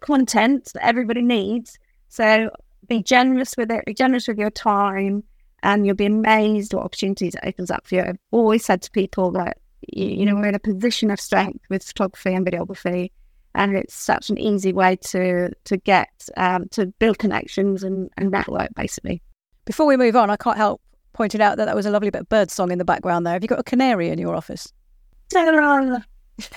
content 0.00 0.70
that 0.72 0.84
everybody 0.84 1.20
needs. 1.22 1.78
So 2.08 2.50
be 2.88 3.02
generous 3.02 3.54
with 3.56 3.70
it, 3.70 3.84
be 3.84 3.94
generous 3.94 4.28
with 4.28 4.38
your 4.38 4.50
time, 4.50 5.24
and 5.62 5.86
you'll 5.86 5.94
be 5.94 6.06
amazed 6.06 6.72
what 6.72 6.84
opportunities 6.84 7.34
it 7.34 7.40
opens 7.44 7.70
up 7.70 7.86
for 7.86 7.96
you. 7.96 8.02
I've 8.02 8.18
always 8.30 8.64
said 8.64 8.82
to 8.82 8.90
people 8.90 9.30
that 9.32 9.58
you, 9.88 10.06
you 10.06 10.24
know 10.24 10.34
we're 10.34 10.48
in 10.48 10.54
a 10.54 10.60
position 10.60 11.10
of 11.10 11.20
strength 11.20 11.64
with 11.68 11.84
photography 11.84 12.34
and 12.34 12.46
videography, 12.46 13.10
and 13.54 13.76
it's 13.76 13.94
such 13.94 14.30
an 14.30 14.38
easy 14.38 14.72
way 14.72 14.96
to 14.96 15.50
to 15.64 15.76
get 15.76 16.28
um, 16.36 16.66
to 16.70 16.86
build 16.86 17.18
connections 17.18 17.82
and, 17.82 18.10
and 18.16 18.30
network 18.30 18.68
basically. 18.74 19.22
Before 19.64 19.86
we 19.86 19.96
move 19.96 20.16
on, 20.16 20.30
I 20.30 20.36
can't 20.36 20.56
help 20.56 20.80
pointing 21.12 21.40
out 21.40 21.56
that 21.56 21.66
that 21.66 21.76
was 21.76 21.86
a 21.86 21.90
lovely 21.90 22.10
bit 22.10 22.22
of 22.22 22.28
bird 22.28 22.50
song 22.50 22.72
in 22.72 22.78
the 22.78 22.84
background 22.84 23.26
there. 23.26 23.34
Have 23.34 23.42
you 23.42 23.48
got 23.48 23.60
a 23.60 23.64
canary 23.64 24.08
in 24.08 24.18
your 24.18 24.34
office? 24.34 24.72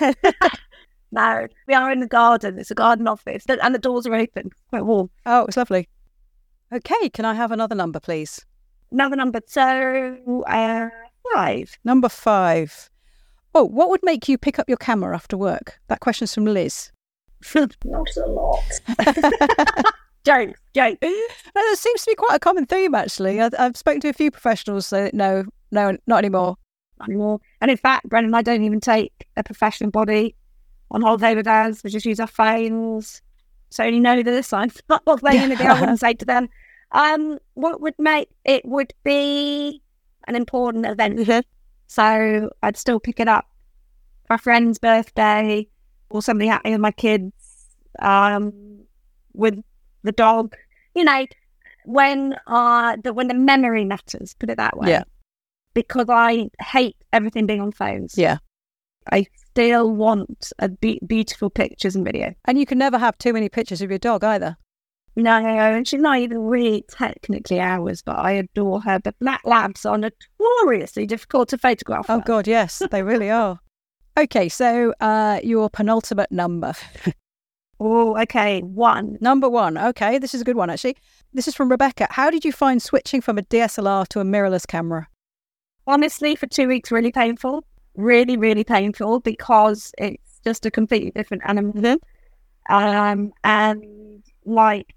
no, 1.12 1.46
we 1.68 1.74
are 1.74 1.92
in 1.92 2.00
the 2.00 2.08
garden. 2.08 2.58
It's 2.58 2.70
a 2.70 2.74
garden 2.74 3.06
office, 3.06 3.44
and 3.48 3.74
the 3.74 3.78
doors 3.78 4.06
are 4.06 4.14
open, 4.14 4.50
quite 4.70 4.84
warm. 4.84 5.10
Oh, 5.24 5.44
it's 5.44 5.56
lovely. 5.56 5.88
Okay, 6.72 7.08
can 7.10 7.24
I 7.24 7.34
have 7.34 7.52
another 7.52 7.76
number, 7.76 8.00
please? 8.00 8.44
Another 8.90 9.16
number, 9.16 9.40
so 9.46 10.42
uh, 10.46 10.88
five. 11.32 11.78
Number 11.84 12.08
five. 12.08 12.90
Oh, 13.54 13.64
what 13.64 13.88
would 13.88 14.02
make 14.02 14.28
you 14.28 14.36
pick 14.36 14.58
up 14.58 14.68
your 14.68 14.78
camera 14.78 15.14
after 15.14 15.36
work? 15.36 15.78
That 15.88 16.00
question's 16.00 16.34
from 16.34 16.44
Liz. 16.44 16.90
Not 17.54 18.16
a 18.16 18.26
lot. 18.26 19.84
Joke, 20.26 20.56
joke. 20.74 20.98
That 21.00 21.76
seems 21.78 22.02
to 22.02 22.10
be 22.10 22.16
quite 22.16 22.34
a 22.34 22.40
common 22.40 22.66
theme, 22.66 22.96
actually. 22.96 23.40
I, 23.40 23.48
have 23.58 23.76
spoken 23.76 24.00
to 24.00 24.08
a 24.08 24.12
few 24.12 24.32
professionals 24.32 24.90
that 24.90 25.14
no, 25.14 25.44
no, 25.70 25.96
not 26.08 26.18
anymore. 26.18 26.56
Not 26.98 27.08
anymore. 27.08 27.38
And 27.60 27.70
in 27.70 27.76
fact, 27.76 28.08
Brent 28.08 28.26
and, 28.26 28.34
I 28.34 28.42
don't 28.42 28.64
even 28.64 28.80
take 28.80 29.12
a 29.36 29.44
professional 29.44 29.92
body 29.92 30.34
on 30.90 31.02
holiday 31.02 31.36
with 31.36 31.46
us. 31.46 31.84
We 31.84 31.90
just 31.90 32.04
use 32.04 32.18
our 32.18 32.26
phones. 32.26 33.22
So 33.70 33.84
you 33.84 34.00
know 34.00 34.20
this. 34.24 34.52
I'm 34.52 34.72
not 34.88 35.04
playing 35.04 35.42
anything 35.42 35.68
I 35.68 35.78
wouldn't 35.80 36.00
say 36.00 36.14
to 36.14 36.24
them. 36.24 36.48
Um, 36.90 37.38
what 37.54 37.80
would 37.80 37.94
make 37.96 38.28
it 38.44 38.64
would 38.64 38.92
be 39.04 39.80
an 40.26 40.34
important 40.34 40.86
event. 40.86 41.20
Mm-hmm. 41.20 41.40
So 41.86 42.50
I'd 42.64 42.76
still 42.76 42.98
pick 42.98 43.20
it 43.20 43.28
up 43.28 43.46
for 44.26 44.34
a 44.34 44.38
friend's 44.38 44.80
birthday 44.80 45.68
or 46.10 46.20
something 46.20 46.48
happening 46.48 46.72
with 46.72 46.80
my 46.80 46.90
kids. 46.90 47.32
Um, 48.00 48.80
with 49.32 49.62
the 50.06 50.12
dog, 50.12 50.54
you 50.94 51.04
know, 51.04 51.26
when 51.84 52.36
uh 52.46 52.96
the 53.02 53.12
when 53.12 53.28
the 53.28 53.34
memory 53.34 53.84
matters, 53.84 54.34
put 54.38 54.50
it 54.50 54.56
that 54.56 54.76
way. 54.78 54.90
Yeah. 54.90 55.04
Because 55.74 56.06
I 56.08 56.48
hate 56.60 56.96
everything 57.12 57.46
being 57.46 57.60
on 57.60 57.72
phones. 57.72 58.16
Yeah. 58.16 58.38
I 59.12 59.26
still 59.50 59.90
want 59.90 60.52
a 60.58 60.68
be- 60.68 61.00
beautiful 61.06 61.50
pictures 61.50 61.94
and 61.94 62.04
video. 62.04 62.34
And 62.46 62.58
you 62.58 62.66
can 62.66 62.78
never 62.78 62.98
have 62.98 63.16
too 63.18 63.32
many 63.32 63.48
pictures 63.48 63.82
of 63.82 63.90
your 63.90 63.98
dog 63.98 64.24
either. 64.24 64.56
No, 65.16 65.32
and 65.32 65.88
she's 65.88 66.00
not 66.00 66.18
even 66.18 66.40
really 66.40 66.84
technically 66.90 67.58
ours, 67.58 68.02
but 68.02 68.18
I 68.18 68.32
adore 68.32 68.82
her. 68.82 68.98
But 68.98 69.18
black 69.18 69.40
labs 69.44 69.86
are 69.86 69.96
notoriously 69.96 71.06
difficult 71.06 71.48
to 71.50 71.58
photograph. 71.58 72.06
Oh. 72.10 72.20
God, 72.20 72.46
yes, 72.46 72.82
they 72.90 73.02
really 73.02 73.30
are. 73.30 73.60
Okay, 74.18 74.48
so 74.48 74.94
uh, 75.02 75.40
your 75.44 75.68
penultimate 75.68 76.32
number. 76.32 76.72
Oh, 77.78 78.18
okay. 78.22 78.60
One. 78.62 79.18
Number 79.20 79.48
one. 79.48 79.76
Okay, 79.76 80.18
this 80.18 80.34
is 80.34 80.40
a 80.40 80.44
good 80.44 80.56
one, 80.56 80.70
actually. 80.70 80.96
This 81.34 81.46
is 81.46 81.54
from 81.54 81.70
Rebecca. 81.70 82.06
How 82.10 82.30
did 82.30 82.44
you 82.44 82.52
find 82.52 82.80
switching 82.80 83.20
from 83.20 83.38
a 83.38 83.42
DSLR 83.42 84.08
to 84.08 84.20
a 84.20 84.24
mirrorless 84.24 84.66
camera? 84.66 85.08
Honestly, 85.86 86.34
for 86.34 86.46
two 86.46 86.68
weeks, 86.68 86.90
really 86.90 87.12
painful. 87.12 87.64
Really, 87.96 88.36
really 88.36 88.64
painful 88.64 89.20
because 89.20 89.92
it's 89.98 90.40
just 90.44 90.64
a 90.66 90.70
completely 90.70 91.10
different 91.10 91.42
animal. 91.46 91.98
Um, 92.68 93.32
and 93.44 94.22
like 94.44 94.94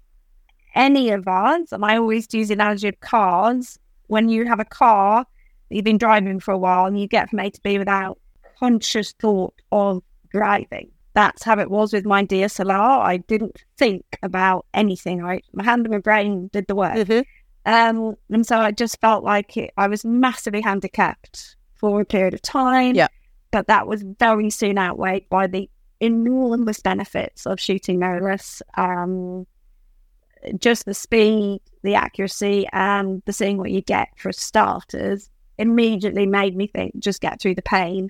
any 0.74 1.10
of 1.10 1.28
us, 1.28 1.72
and 1.72 1.84
I 1.84 1.96
always 1.96 2.32
use 2.32 2.48
the 2.48 2.54
analogy 2.54 2.88
of 2.88 3.00
cars, 3.00 3.78
when 4.06 4.28
you 4.28 4.46
have 4.46 4.58
a 4.58 4.64
car 4.64 5.24
that 5.68 5.74
you've 5.76 5.84
been 5.84 5.98
driving 5.98 6.40
for 6.40 6.52
a 6.52 6.58
while 6.58 6.86
and 6.86 7.00
you 7.00 7.06
get 7.06 7.30
from 7.30 7.38
A 7.40 7.50
to 7.50 7.60
B 7.62 7.78
without 7.78 8.18
conscious 8.58 9.12
thought 9.12 9.54
of 9.70 10.02
driving. 10.30 10.90
That's 11.12 11.42
how 11.42 11.58
it 11.58 11.70
was 11.70 11.92
with 11.92 12.04
my 12.04 12.24
DSLR. 12.24 13.00
I 13.00 13.18
didn't 13.18 13.64
think 13.76 14.04
about 14.22 14.66
anything. 14.74 15.24
I, 15.24 15.40
my 15.52 15.64
hand 15.64 15.86
and 15.86 15.92
my 15.92 15.98
brain 15.98 16.48
did 16.52 16.66
the 16.68 16.74
work. 16.74 17.08
Um, 17.66 18.14
and 18.30 18.46
so 18.46 18.58
I 18.58 18.70
just 18.70 19.00
felt 19.00 19.24
like 19.24 19.56
it, 19.56 19.72
I 19.76 19.88
was 19.88 20.04
massively 20.04 20.60
handicapped 20.60 21.56
for 21.74 22.00
a 22.00 22.04
period 22.04 22.34
of 22.34 22.42
time. 22.42 22.94
Yeah. 22.94 23.08
But 23.50 23.66
that 23.66 23.86
was 23.86 24.04
very 24.18 24.50
soon 24.50 24.78
outweighed 24.78 25.28
by 25.28 25.48
the 25.48 25.68
enormous 25.98 26.80
benefits 26.80 27.46
of 27.46 27.60
shooting 27.60 27.98
mirrorless. 27.98 28.62
Um, 28.76 29.46
just 30.58 30.86
the 30.86 30.94
speed, 30.94 31.60
the 31.82 31.94
accuracy, 31.94 32.66
and 32.72 33.22
the 33.26 33.32
seeing 33.32 33.58
what 33.58 33.70
you 33.70 33.82
get 33.82 34.08
for 34.16 34.32
starters 34.32 35.28
immediately 35.58 36.24
made 36.24 36.56
me 36.56 36.66
think 36.66 36.98
just 36.98 37.20
get 37.20 37.40
through 37.40 37.54
the 37.54 37.62
pain 37.62 38.08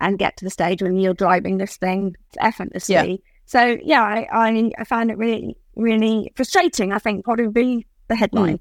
and 0.00 0.18
get 0.18 0.36
to 0.36 0.44
the 0.44 0.50
stage 0.50 0.82
when 0.82 0.96
you're 0.96 1.14
driving 1.14 1.58
this 1.58 1.76
thing 1.76 2.14
effortlessly. 2.40 2.94
Yeah. 2.94 3.16
So 3.46 3.78
yeah, 3.82 4.02
I, 4.02 4.28
I, 4.32 4.70
I 4.78 4.84
found 4.84 5.10
it 5.10 5.18
really, 5.18 5.56
really 5.76 6.32
frustrating. 6.36 6.92
I 6.92 6.98
think 6.98 7.24
probably 7.24 7.48
be 7.48 7.86
the 8.08 8.16
headline. 8.16 8.60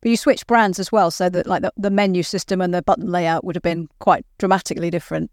But 0.00 0.10
you 0.10 0.16
switched 0.16 0.46
brands 0.46 0.78
as 0.78 0.92
well, 0.92 1.10
so 1.10 1.28
that 1.28 1.46
like 1.46 1.62
the, 1.62 1.72
the 1.76 1.90
menu 1.90 2.22
system 2.22 2.60
and 2.60 2.74
the 2.74 2.82
button 2.82 3.10
layout 3.10 3.44
would 3.44 3.56
have 3.56 3.62
been 3.62 3.88
quite 3.98 4.26
dramatically 4.38 4.90
different. 4.90 5.30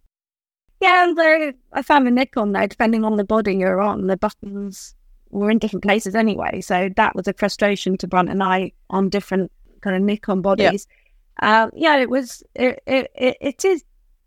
Yeah, 0.82 1.06
although 1.08 1.54
I 1.72 1.82
found 1.82 2.08
the 2.08 2.12
Nikon 2.12 2.52
though, 2.52 2.68
depending 2.68 3.04
on 3.04 3.18
the 3.18 3.24
body 3.24 3.56
you're 3.56 3.82
on, 3.82 4.08
the 4.08 4.18
buttons 4.18 4.96
were 5.30 5.50
in 5.50 5.58
different 5.58 5.84
places 5.84 6.16
anyway. 6.16 6.62
So 6.62 6.90
that 6.96 7.16
was 7.16 7.28
a 7.28 7.34
frustration 7.34 7.98
to 7.98 8.08
Brent 8.08 8.30
and 8.30 8.44
I 8.44 8.72
on 8.90 9.10
different 9.10 9.52
kind 9.82 9.96
of 9.96 10.02
Nikon 10.02 10.42
bodies. 10.42 10.88
Um, 11.42 11.72
yeah, 11.74 11.98
it 11.98 12.10
was. 12.10 12.44
It, 12.56 12.82
it, 12.86 13.12
it, 13.16 13.38
it 13.42 13.66
is. 13.66 13.84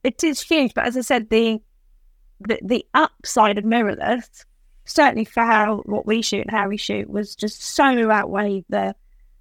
It 0.07 0.23
is 0.23 0.41
huge. 0.41 0.73
But 0.73 0.87
as 0.87 0.97
I 0.97 1.01
said, 1.01 1.31
the 1.31 1.61
the, 2.41 2.59
the 2.63 2.87
upside 2.95 3.59
of 3.59 3.65
mirrorless, 3.65 4.45
certainly 4.85 5.25
for 5.25 5.43
how 5.43 5.79
what 5.87 6.07
we 6.07 6.23
shoot 6.23 6.43
and 6.43 6.51
how 6.51 6.69
we 6.69 6.77
shoot, 6.77 7.11
was 7.11 7.35
just 7.35 7.61
so 7.61 8.11
outweighed 8.11 8.65
the 8.69 8.95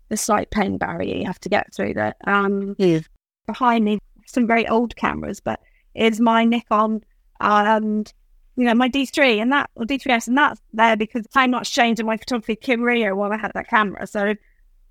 the 0.10 0.18
slight 0.18 0.50
pain 0.50 0.78
barrier 0.78 1.16
you 1.18 1.26
have 1.26 1.40
to 1.42 1.50
get 1.50 1.74
through. 1.74 1.94
That 1.94 2.18
um, 2.26 2.76
Yeah. 2.80 3.02
behind 3.46 3.86
me, 3.86 4.00
some 4.26 4.48
very 4.48 4.68
old 4.68 4.96
cameras, 4.96 5.40
but 5.40 5.60
is 5.94 6.20
my 6.20 6.44
Nikon 6.46 7.02
and 7.40 8.12
you 8.56 8.66
know 8.66 8.74
my 8.74 8.90
D3 8.90 9.42
and 9.42 9.52
that 9.52 9.70
or 9.76 9.86
D3S, 9.86 10.28
and 10.28 10.38
that's 10.38 10.62
there 10.74 10.98
because 10.98 11.28
I'm 11.36 11.52
not 11.52 11.66
changed 11.66 12.00
in 12.00 12.08
my 12.08 12.18
photography 12.18 12.56
career 12.56 13.16
while 13.16 13.32
I 13.32 13.38
had 13.38 13.52
that 13.54 13.68
camera. 13.68 14.08
So 14.08 14.34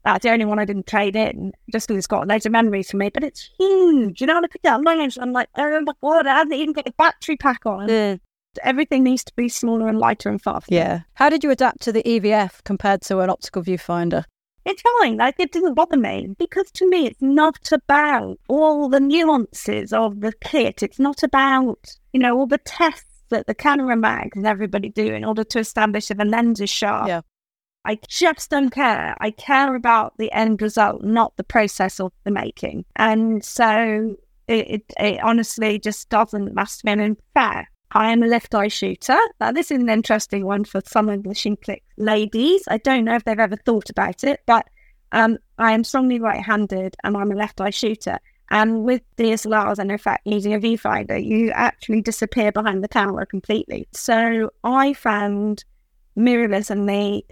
that's 0.05 0.23
the 0.23 0.31
only 0.31 0.45
one 0.45 0.59
I 0.59 0.65
didn't 0.65 0.87
trade 0.87 1.17
in, 1.17 1.53
just 1.73 1.89
because 1.89 1.99
it's 1.99 2.07
got 2.07 2.29
loads 2.29 2.47
of 2.47 2.53
memories 2.53 2.91
for 2.91 2.99
me. 2.99 3.09
But 3.09 3.25
it's 3.25 3.51
huge. 3.59 4.21
You 4.21 4.27
know, 4.27 4.37
I 4.37 4.45
at 4.45 4.51
that 4.63 4.83
lunch, 4.83 5.19
I'm 5.21 5.33
like, 5.33 5.49
oh 5.57 5.81
my 5.81 5.93
god, 6.03 6.27
I 6.27 6.35
hasn't 6.35 6.55
even 6.55 6.75
got 6.75 6.89
a 6.89 6.93
battery 6.93 7.37
pack 7.37 7.65
on. 7.67 7.89
Mm. 7.89 8.21
Everything 8.63 9.03
needs 9.03 9.25
to 9.25 9.33
be 9.35 9.49
smaller 9.49 9.89
and 9.89 9.99
lighter 9.99 10.29
and 10.29 10.41
faster. 10.41 10.73
Yeah. 10.73 11.01
How 11.15 11.29
did 11.29 11.43
you 11.43 11.51
adapt 11.51 11.81
to 11.83 11.93
the 11.93 12.03
EVF 12.03 12.63
compared 12.65 13.03
to 13.03 13.19
an 13.21 13.31
optical 13.31 13.63
viewfinder? 13.63 14.25
It's 14.65 14.83
fine. 15.01 15.17
Like 15.17 15.37
it 15.39 15.53
didn't 15.53 15.75
bother 15.75 15.97
me 15.97 16.35
because 16.39 16.71
to 16.73 16.89
me, 16.89 17.07
it's 17.07 17.21
not 17.21 17.73
about 17.73 18.39
all 18.49 18.89
the 18.89 19.01
nuances 19.01 19.93
of 19.93 20.21
the 20.21 20.33
kit. 20.41 20.83
It's 20.83 20.99
not 20.99 21.23
about 21.23 21.97
you 22.13 22.21
know 22.21 22.39
all 22.39 22.47
the 22.47 22.59
tests 22.59 23.25
that 23.31 23.47
the 23.47 23.55
camera 23.55 23.97
mags 23.97 24.37
and 24.37 24.47
everybody 24.47 24.89
do 24.89 25.13
in 25.13 25.25
order 25.25 25.45
to 25.45 25.59
establish 25.59 26.11
if 26.11 26.19
a 26.19 26.25
lens 26.25 26.61
is 26.61 26.71
sharp. 26.71 27.09
Yeah. 27.09 27.21
I 27.85 27.99
just 28.09 28.51
don't 28.51 28.71
care. 28.71 29.17
I 29.21 29.31
care 29.31 29.75
about 29.75 30.15
the 30.19 30.33
end 30.33 30.63
result, 30.63 31.03
not 31.03 31.37
the 31.37 31.45
process 31.45 32.01
of 32.01 32.13
the 32.25 32.31
making. 32.31 32.85
And 32.97 33.45
so 33.45 34.17
it, 34.49 34.69
it, 34.69 34.93
it 34.99 35.23
honestly 35.23 35.79
just 35.79 36.09
doesn't 36.09 36.55
matter 36.55 36.79
to 36.79 36.87
me. 36.87 36.93
And 36.93 37.01
in 37.01 37.17
fact, 37.35 37.71
I 37.93 38.11
am 38.11 38.23
a 38.23 38.27
left 38.27 38.55
eye 38.55 38.69
shooter. 38.69 39.19
Now, 39.41 39.53
this 39.53 39.71
is 39.71 39.81
an 39.81 39.89
interesting 39.89 40.47
one 40.47 40.65
for 40.65 40.81
some 40.87 41.09
of 41.09 41.23
the 41.23 41.31
SheClick 41.31 41.83
ladies. 41.97 42.65
I 42.69 42.79
don't 42.79 43.05
know 43.05 43.15
if 43.15 43.25
they've 43.25 43.39
ever 43.39 43.57
thought 43.57 43.91
about 43.91 44.25
it, 44.25 44.41
but 44.47 44.67
um, 45.13 45.39
I 45.59 45.73
am 45.73 45.85
strongly 45.85 46.19
right 46.19 46.43
handed 46.43 46.97
and 47.05 47.17
I'm 47.17 47.31
a 47.31 47.37
left 47.37 47.61
eye 47.61 47.71
shooter. 47.71 48.19
And 48.51 48.85
with 48.85 49.03
DSLRs 49.17 49.79
and 49.79 49.91
in 49.91 49.99
fact 49.99 50.27
using 50.27 50.55
a 50.55 50.59
viewfinder, 50.59 51.25
you 51.25 51.51
actually 51.51 52.03
disappear 52.03 52.51
behind 52.51 52.83
the 52.83 52.89
camera 52.89 53.27
completely. 53.27 53.87
So 53.93 54.51
I 54.65 54.93
found 54.95 55.65
mirrorless 56.17 56.71
and 56.71 56.89
the 56.89 57.25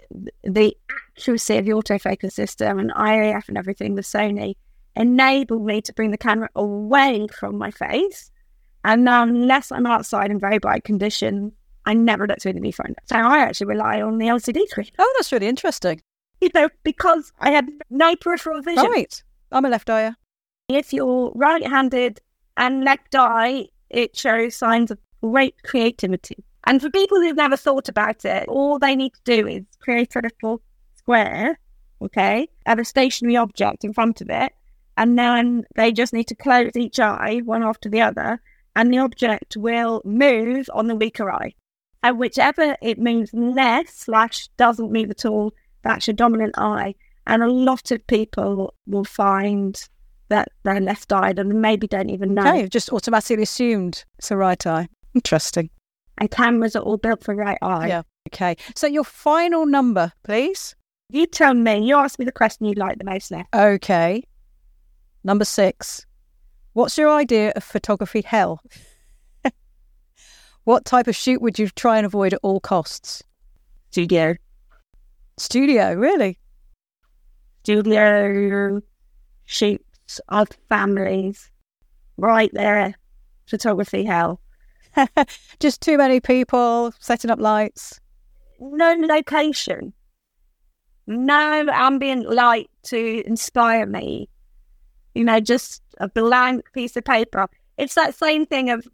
the 0.43 0.75
accuracy 1.17 1.57
of 1.57 1.65
the 1.65 1.71
autofocus 1.71 2.33
system 2.33 2.79
and 2.79 2.91
Eye 2.95 3.15
AF 3.15 3.47
and 3.47 3.57
everything 3.57 3.95
with 3.95 4.05
Sony 4.05 4.55
enabled 4.95 5.65
me 5.65 5.81
to 5.81 5.93
bring 5.93 6.11
the 6.11 6.17
camera 6.17 6.49
away 6.55 7.27
from 7.27 7.57
my 7.57 7.71
face. 7.71 8.29
And 8.83 9.03
now, 9.05 9.23
unless 9.23 9.71
I'm 9.71 9.85
outside 9.85 10.29
in 10.29 10.39
very 10.39 10.59
bright 10.59 10.83
conditions, 10.83 11.53
I 11.85 11.93
never 11.93 12.27
look 12.27 12.41
through 12.41 12.53
the 12.53 12.59
viewfinder. 12.59 12.95
So 13.05 13.15
I 13.15 13.39
actually 13.39 13.67
rely 13.67 14.01
on 14.01 14.17
the 14.17 14.27
LCD 14.27 14.67
screen, 14.67 14.87
Oh, 14.99 15.13
that's 15.17 15.31
really 15.31 15.47
interesting. 15.47 16.01
you 16.41 16.49
know, 16.53 16.69
because 16.83 17.31
I 17.39 17.51
have 17.51 17.67
no 17.89 18.15
peripheral 18.17 18.61
vision. 18.61 18.83
Right. 18.85 19.23
I'm 19.51 19.65
a 19.65 19.69
left 19.69 19.89
eye. 19.89 20.11
If 20.67 20.91
you're 20.93 21.31
right-handed 21.35 22.19
and 22.57 22.83
left 22.83 23.15
eye, 23.15 23.67
it 23.89 24.15
shows 24.17 24.55
signs 24.55 24.91
of 24.91 24.99
great 25.21 25.55
creativity. 25.63 26.43
And 26.65 26.81
for 26.81 26.89
people 26.89 27.19
who've 27.19 27.35
never 27.35 27.57
thought 27.57 27.89
about 27.89 28.23
it, 28.25 28.47
all 28.47 28.79
they 28.79 28.95
need 28.95 29.13
to 29.13 29.21
do 29.23 29.47
is 29.47 29.63
create 29.79 30.15
a 30.15 30.21
little 30.21 30.61
square, 30.95 31.59
okay, 32.01 32.47
and 32.65 32.79
a 32.79 32.85
stationary 32.85 33.35
object 33.35 33.83
in 33.83 33.93
front 33.93 34.21
of 34.21 34.29
it, 34.29 34.53
and 34.97 35.17
then 35.17 35.65
they 35.75 35.91
just 35.91 36.13
need 36.13 36.27
to 36.27 36.35
close 36.35 36.75
each 36.75 36.99
eye 36.99 37.41
one 37.43 37.63
after 37.63 37.89
the 37.89 38.01
other, 38.01 38.41
and 38.75 38.93
the 38.93 38.99
object 38.99 39.57
will 39.57 40.01
move 40.05 40.69
on 40.73 40.87
the 40.87 40.95
weaker 40.95 41.31
eye. 41.31 41.53
And 42.01 42.19
whichever 42.19 42.77
it 42.81 42.99
moves 42.99 43.33
less 43.33 43.89
slash 43.89 44.47
doesn't 44.57 44.91
move 44.91 45.09
at 45.09 45.25
all, 45.25 45.53
that's 45.83 46.07
your 46.07 46.15
dominant 46.15 46.55
eye. 46.57 46.95
And 47.27 47.41
a 47.41 47.49
lot 47.49 47.91
of 47.91 48.05
people 48.07 48.73
will 48.87 49.05
find 49.05 49.81
that 50.27 50.49
they're 50.63 50.81
left-eyed 50.81 51.39
and 51.39 51.61
maybe 51.61 51.87
don't 51.87 52.09
even 52.09 52.33
know. 52.33 52.41
Okay, 52.41 52.61
you've 52.61 52.69
just 52.69 52.91
automatically 52.91 53.43
assumed 53.43 54.03
it's 54.17 54.31
a 54.31 54.37
right 54.37 54.65
eye. 54.67 54.89
Interesting. 55.13 55.69
And 56.17 56.29
cameras 56.29 56.75
are 56.75 56.83
all 56.83 56.97
built 56.97 57.23
for 57.23 57.35
right 57.35 57.57
eye. 57.61 57.87
Yeah. 57.87 58.03
Okay. 58.29 58.55
So 58.75 58.87
your 58.87 59.03
final 59.03 59.65
number, 59.65 60.11
please. 60.23 60.75
You 61.09 61.25
tell 61.25 61.53
me. 61.53 61.85
You 61.85 61.97
ask 61.97 62.17
me 62.17 62.25
the 62.25 62.31
question 62.31 62.65
you 62.65 62.73
like 62.73 62.97
the 62.97 63.03
most 63.03 63.31
now. 63.31 63.45
Okay. 63.53 64.23
Number 65.23 65.45
six. 65.45 66.05
What's 66.73 66.97
your 66.97 67.09
idea 67.09 67.53
of 67.55 67.63
photography 67.63 68.21
hell? 68.21 68.61
what 70.63 70.85
type 70.85 71.07
of 71.07 71.15
shoot 71.15 71.41
would 71.41 71.59
you 71.59 71.69
try 71.69 71.97
and 71.97 72.05
avoid 72.05 72.33
at 72.33 72.39
all 72.41 72.59
costs? 72.59 73.21
Studio. 73.91 74.35
Studio, 75.37 75.93
really? 75.93 76.39
Studio 77.63 78.81
shoots 79.45 80.19
of 80.29 80.49
families. 80.67 81.51
Right 82.17 82.49
there. 82.53 82.95
Photography 83.45 84.03
hell. 84.03 84.39
Just 85.59 85.81
too 85.81 85.97
many 85.97 86.19
people 86.19 86.93
setting 86.99 87.31
up 87.31 87.39
lights. 87.39 87.99
No 88.59 88.93
location. 88.93 89.93
No 91.07 91.65
ambient 91.71 92.29
light 92.29 92.69
to 92.83 93.23
inspire 93.27 93.85
me. 93.85 94.29
You 95.15 95.23
know, 95.23 95.39
just 95.39 95.83
a 95.99 96.07
blank 96.07 96.71
piece 96.73 96.95
of 96.95 97.03
paper. 97.03 97.47
It's 97.77 97.95
that 97.95 98.15
same 98.15 98.45
thing 98.45 98.69
of, 98.69 98.87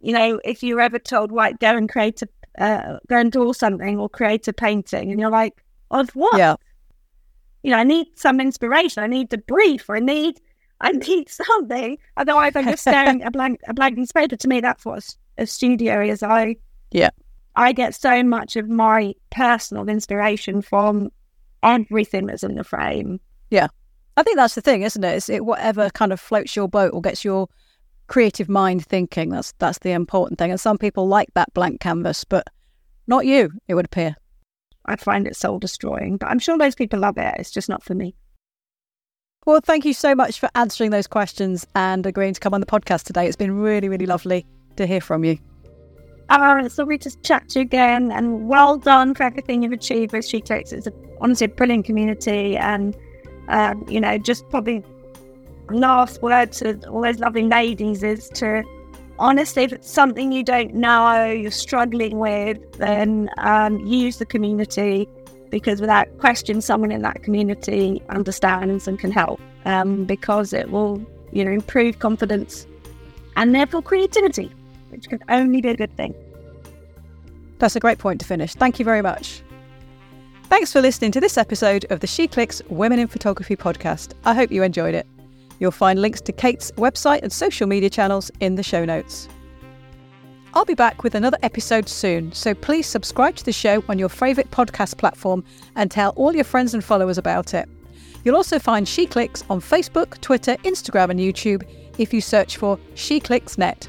you 0.00 0.12
know, 0.12 0.40
if 0.44 0.62
you're 0.62 0.80
ever 0.80 0.98
told, 0.98 1.32
right, 1.32 1.58
go 1.58 1.76
and 1.76 1.88
create 1.88 2.22
a, 2.22 2.62
uh, 2.62 2.98
go 3.08 3.16
and 3.16 3.32
draw 3.32 3.52
something 3.52 3.98
or 3.98 4.08
create 4.08 4.46
a 4.46 4.52
painting, 4.52 5.10
and 5.10 5.18
you're 5.18 5.30
like, 5.30 5.64
of 5.90 6.10
what? 6.10 6.36
Yeah. 6.36 6.56
You 7.62 7.72
know, 7.72 7.78
I 7.78 7.84
need 7.84 8.06
some 8.14 8.40
inspiration. 8.40 9.02
I 9.02 9.06
need 9.06 9.32
a 9.32 9.38
brief, 9.38 9.88
or 9.88 9.96
I 9.96 10.00
need, 10.00 10.40
I 10.80 10.92
need 10.92 11.28
something. 11.30 11.98
Otherwise, 12.16 12.52
I'm 12.54 12.66
just 12.66 12.82
staring 12.82 13.22
at 13.22 13.28
a 13.28 13.30
blank, 13.30 13.60
a 13.66 13.74
blank 13.74 13.96
piece 13.96 14.10
of 14.10 14.14
paper. 14.14 14.36
To 14.36 14.48
me, 14.48 14.60
that's 14.60 14.84
what 14.84 15.16
a 15.38 15.46
studio 15.46 16.02
is. 16.02 16.22
I, 16.22 16.56
Yeah. 16.90 17.10
I 17.56 17.72
get 17.72 17.94
so 17.94 18.22
much 18.22 18.56
of 18.56 18.68
my 18.68 19.14
personal 19.30 19.88
inspiration 19.88 20.62
from 20.62 21.10
everything 21.62 22.26
that's 22.26 22.44
in 22.44 22.54
the 22.54 22.64
frame. 22.64 23.20
Yeah, 23.50 23.68
I 24.16 24.22
think 24.22 24.36
that's 24.36 24.54
the 24.54 24.60
thing, 24.60 24.82
isn't 24.82 25.02
it? 25.02 25.16
It's 25.16 25.28
it, 25.28 25.44
whatever 25.44 25.90
kind 25.90 26.12
of 26.12 26.20
floats 26.20 26.54
your 26.54 26.68
boat 26.68 26.92
or 26.92 27.00
gets 27.00 27.24
your 27.24 27.48
creative 28.06 28.48
mind 28.48 28.84
thinking. 28.86 29.30
That's 29.30 29.54
that's 29.58 29.78
the 29.78 29.92
important 29.92 30.38
thing. 30.38 30.50
And 30.50 30.60
some 30.60 30.78
people 30.78 31.08
like 31.08 31.28
that 31.34 31.52
blank 31.54 31.80
canvas, 31.80 32.24
but 32.24 32.46
not 33.06 33.26
you, 33.26 33.50
it 33.66 33.74
would 33.74 33.86
appear. 33.86 34.16
I 34.84 34.96
find 34.96 35.26
it 35.26 35.36
soul 35.36 35.58
destroying, 35.58 36.16
but 36.16 36.28
I'm 36.28 36.38
sure 36.38 36.56
most 36.56 36.78
people 36.78 37.00
love 37.00 37.18
it. 37.18 37.34
It's 37.38 37.50
just 37.50 37.68
not 37.68 37.82
for 37.82 37.94
me. 37.94 38.14
Well, 39.46 39.60
thank 39.62 39.84
you 39.84 39.94
so 39.94 40.14
much 40.14 40.38
for 40.40 40.48
answering 40.54 40.90
those 40.90 41.06
questions 41.06 41.66
and 41.74 42.04
agreeing 42.06 42.34
to 42.34 42.40
come 42.40 42.54
on 42.54 42.60
the 42.60 42.66
podcast 42.66 43.04
today. 43.04 43.26
It's 43.26 43.36
been 43.36 43.58
really, 43.58 43.88
really 43.88 44.06
lovely 44.06 44.46
to 44.78 44.86
hear 44.86 45.00
from 45.00 45.24
you. 45.24 45.38
Uh, 46.30 46.60
it's 46.62 46.76
lovely 46.76 46.98
to 46.98 47.20
chat 47.22 47.48
to 47.50 47.60
you 47.60 47.62
again, 47.62 48.10
and 48.10 48.48
well 48.48 48.76
done 48.76 49.14
for 49.14 49.22
everything 49.22 49.62
you've 49.62 49.72
achieved 49.72 50.12
with 50.12 50.24
She 50.24 50.40
Clicks. 50.40 50.72
It's 50.72 50.86
a, 50.86 50.92
honestly 51.20 51.46
a 51.46 51.48
brilliant 51.48 51.86
community, 51.86 52.56
and 52.56 52.96
um, 53.48 53.84
you 53.88 54.00
know, 54.00 54.18
just 54.18 54.48
probably 54.50 54.82
last 55.70 56.22
word 56.22 56.52
to 56.52 56.78
all 56.88 57.02
those 57.02 57.18
lovely 57.18 57.44
ladies 57.44 58.02
is 58.02 58.28
to 58.30 58.62
honestly, 59.18 59.64
if 59.64 59.72
it's 59.72 59.90
something 59.90 60.32
you 60.32 60.42
don't 60.44 60.74
know, 60.74 61.24
you're 61.24 61.50
struggling 61.50 62.18
with, 62.18 62.58
then 62.74 63.28
um, 63.38 63.78
use 63.86 64.18
the 64.18 64.26
community 64.26 65.08
because 65.50 65.80
without 65.80 66.06
question, 66.18 66.60
someone 66.60 66.92
in 66.92 67.02
that 67.02 67.22
community 67.22 68.02
understands 68.10 68.86
and 68.86 68.98
can 68.98 69.10
help 69.10 69.40
um, 69.64 70.04
because 70.04 70.52
it 70.52 70.70
will, 70.70 71.04
you 71.32 71.44
know, 71.44 71.50
improve 71.50 71.98
confidence 71.98 72.66
and 73.36 73.54
therefore 73.54 73.82
creativity, 73.82 74.52
which 74.90 75.08
can 75.08 75.22
only 75.28 75.60
be 75.60 75.68
a 75.68 75.76
good 75.76 75.94
thing. 75.96 76.14
That's 77.58 77.76
a 77.76 77.80
great 77.80 77.98
point 77.98 78.20
to 78.20 78.26
finish. 78.26 78.54
Thank 78.54 78.78
you 78.78 78.84
very 78.84 79.02
much. 79.02 79.42
Thanks 80.44 80.72
for 80.72 80.80
listening 80.80 81.12
to 81.12 81.20
this 81.20 81.36
episode 81.36 81.84
of 81.90 82.00
the 82.00 82.06
She 82.06 82.26
Clicks 82.26 82.62
Women 82.68 82.98
in 82.98 83.06
Photography 83.06 83.56
podcast. 83.56 84.14
I 84.24 84.34
hope 84.34 84.50
you 84.50 84.62
enjoyed 84.62 84.94
it. 84.94 85.06
You'll 85.58 85.72
find 85.72 86.00
links 86.00 86.20
to 86.22 86.32
Kate's 86.32 86.70
website 86.72 87.22
and 87.22 87.32
social 87.32 87.66
media 87.66 87.90
channels 87.90 88.30
in 88.40 88.54
the 88.54 88.62
show 88.62 88.84
notes. 88.84 89.28
I'll 90.54 90.64
be 90.64 90.74
back 90.74 91.02
with 91.02 91.14
another 91.14 91.36
episode 91.42 91.88
soon, 91.88 92.32
so 92.32 92.54
please 92.54 92.86
subscribe 92.86 93.36
to 93.36 93.44
the 93.44 93.52
show 93.52 93.84
on 93.88 93.98
your 93.98 94.08
favourite 94.08 94.50
podcast 94.50 94.96
platform 94.96 95.44
and 95.76 95.90
tell 95.90 96.10
all 96.16 96.34
your 96.34 96.44
friends 96.44 96.72
and 96.72 96.82
followers 96.82 97.18
about 97.18 97.52
it. 97.52 97.68
You'll 98.24 98.36
also 98.36 98.58
find 98.58 98.88
She 98.88 99.06
Clicks 99.06 99.44
on 99.50 99.60
Facebook, 99.60 100.20
Twitter, 100.20 100.56
Instagram, 100.58 101.10
and 101.10 101.20
YouTube 101.20 101.68
if 101.98 102.14
you 102.14 102.20
search 102.20 102.56
for 102.56 102.78
She 102.94 103.20
Clicks 103.20 103.58
Net. 103.58 103.86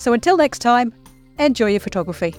So 0.00 0.14
until 0.14 0.38
next 0.38 0.60
time, 0.60 0.94
enjoy 1.38 1.72
your 1.72 1.80
photography. 1.80 2.34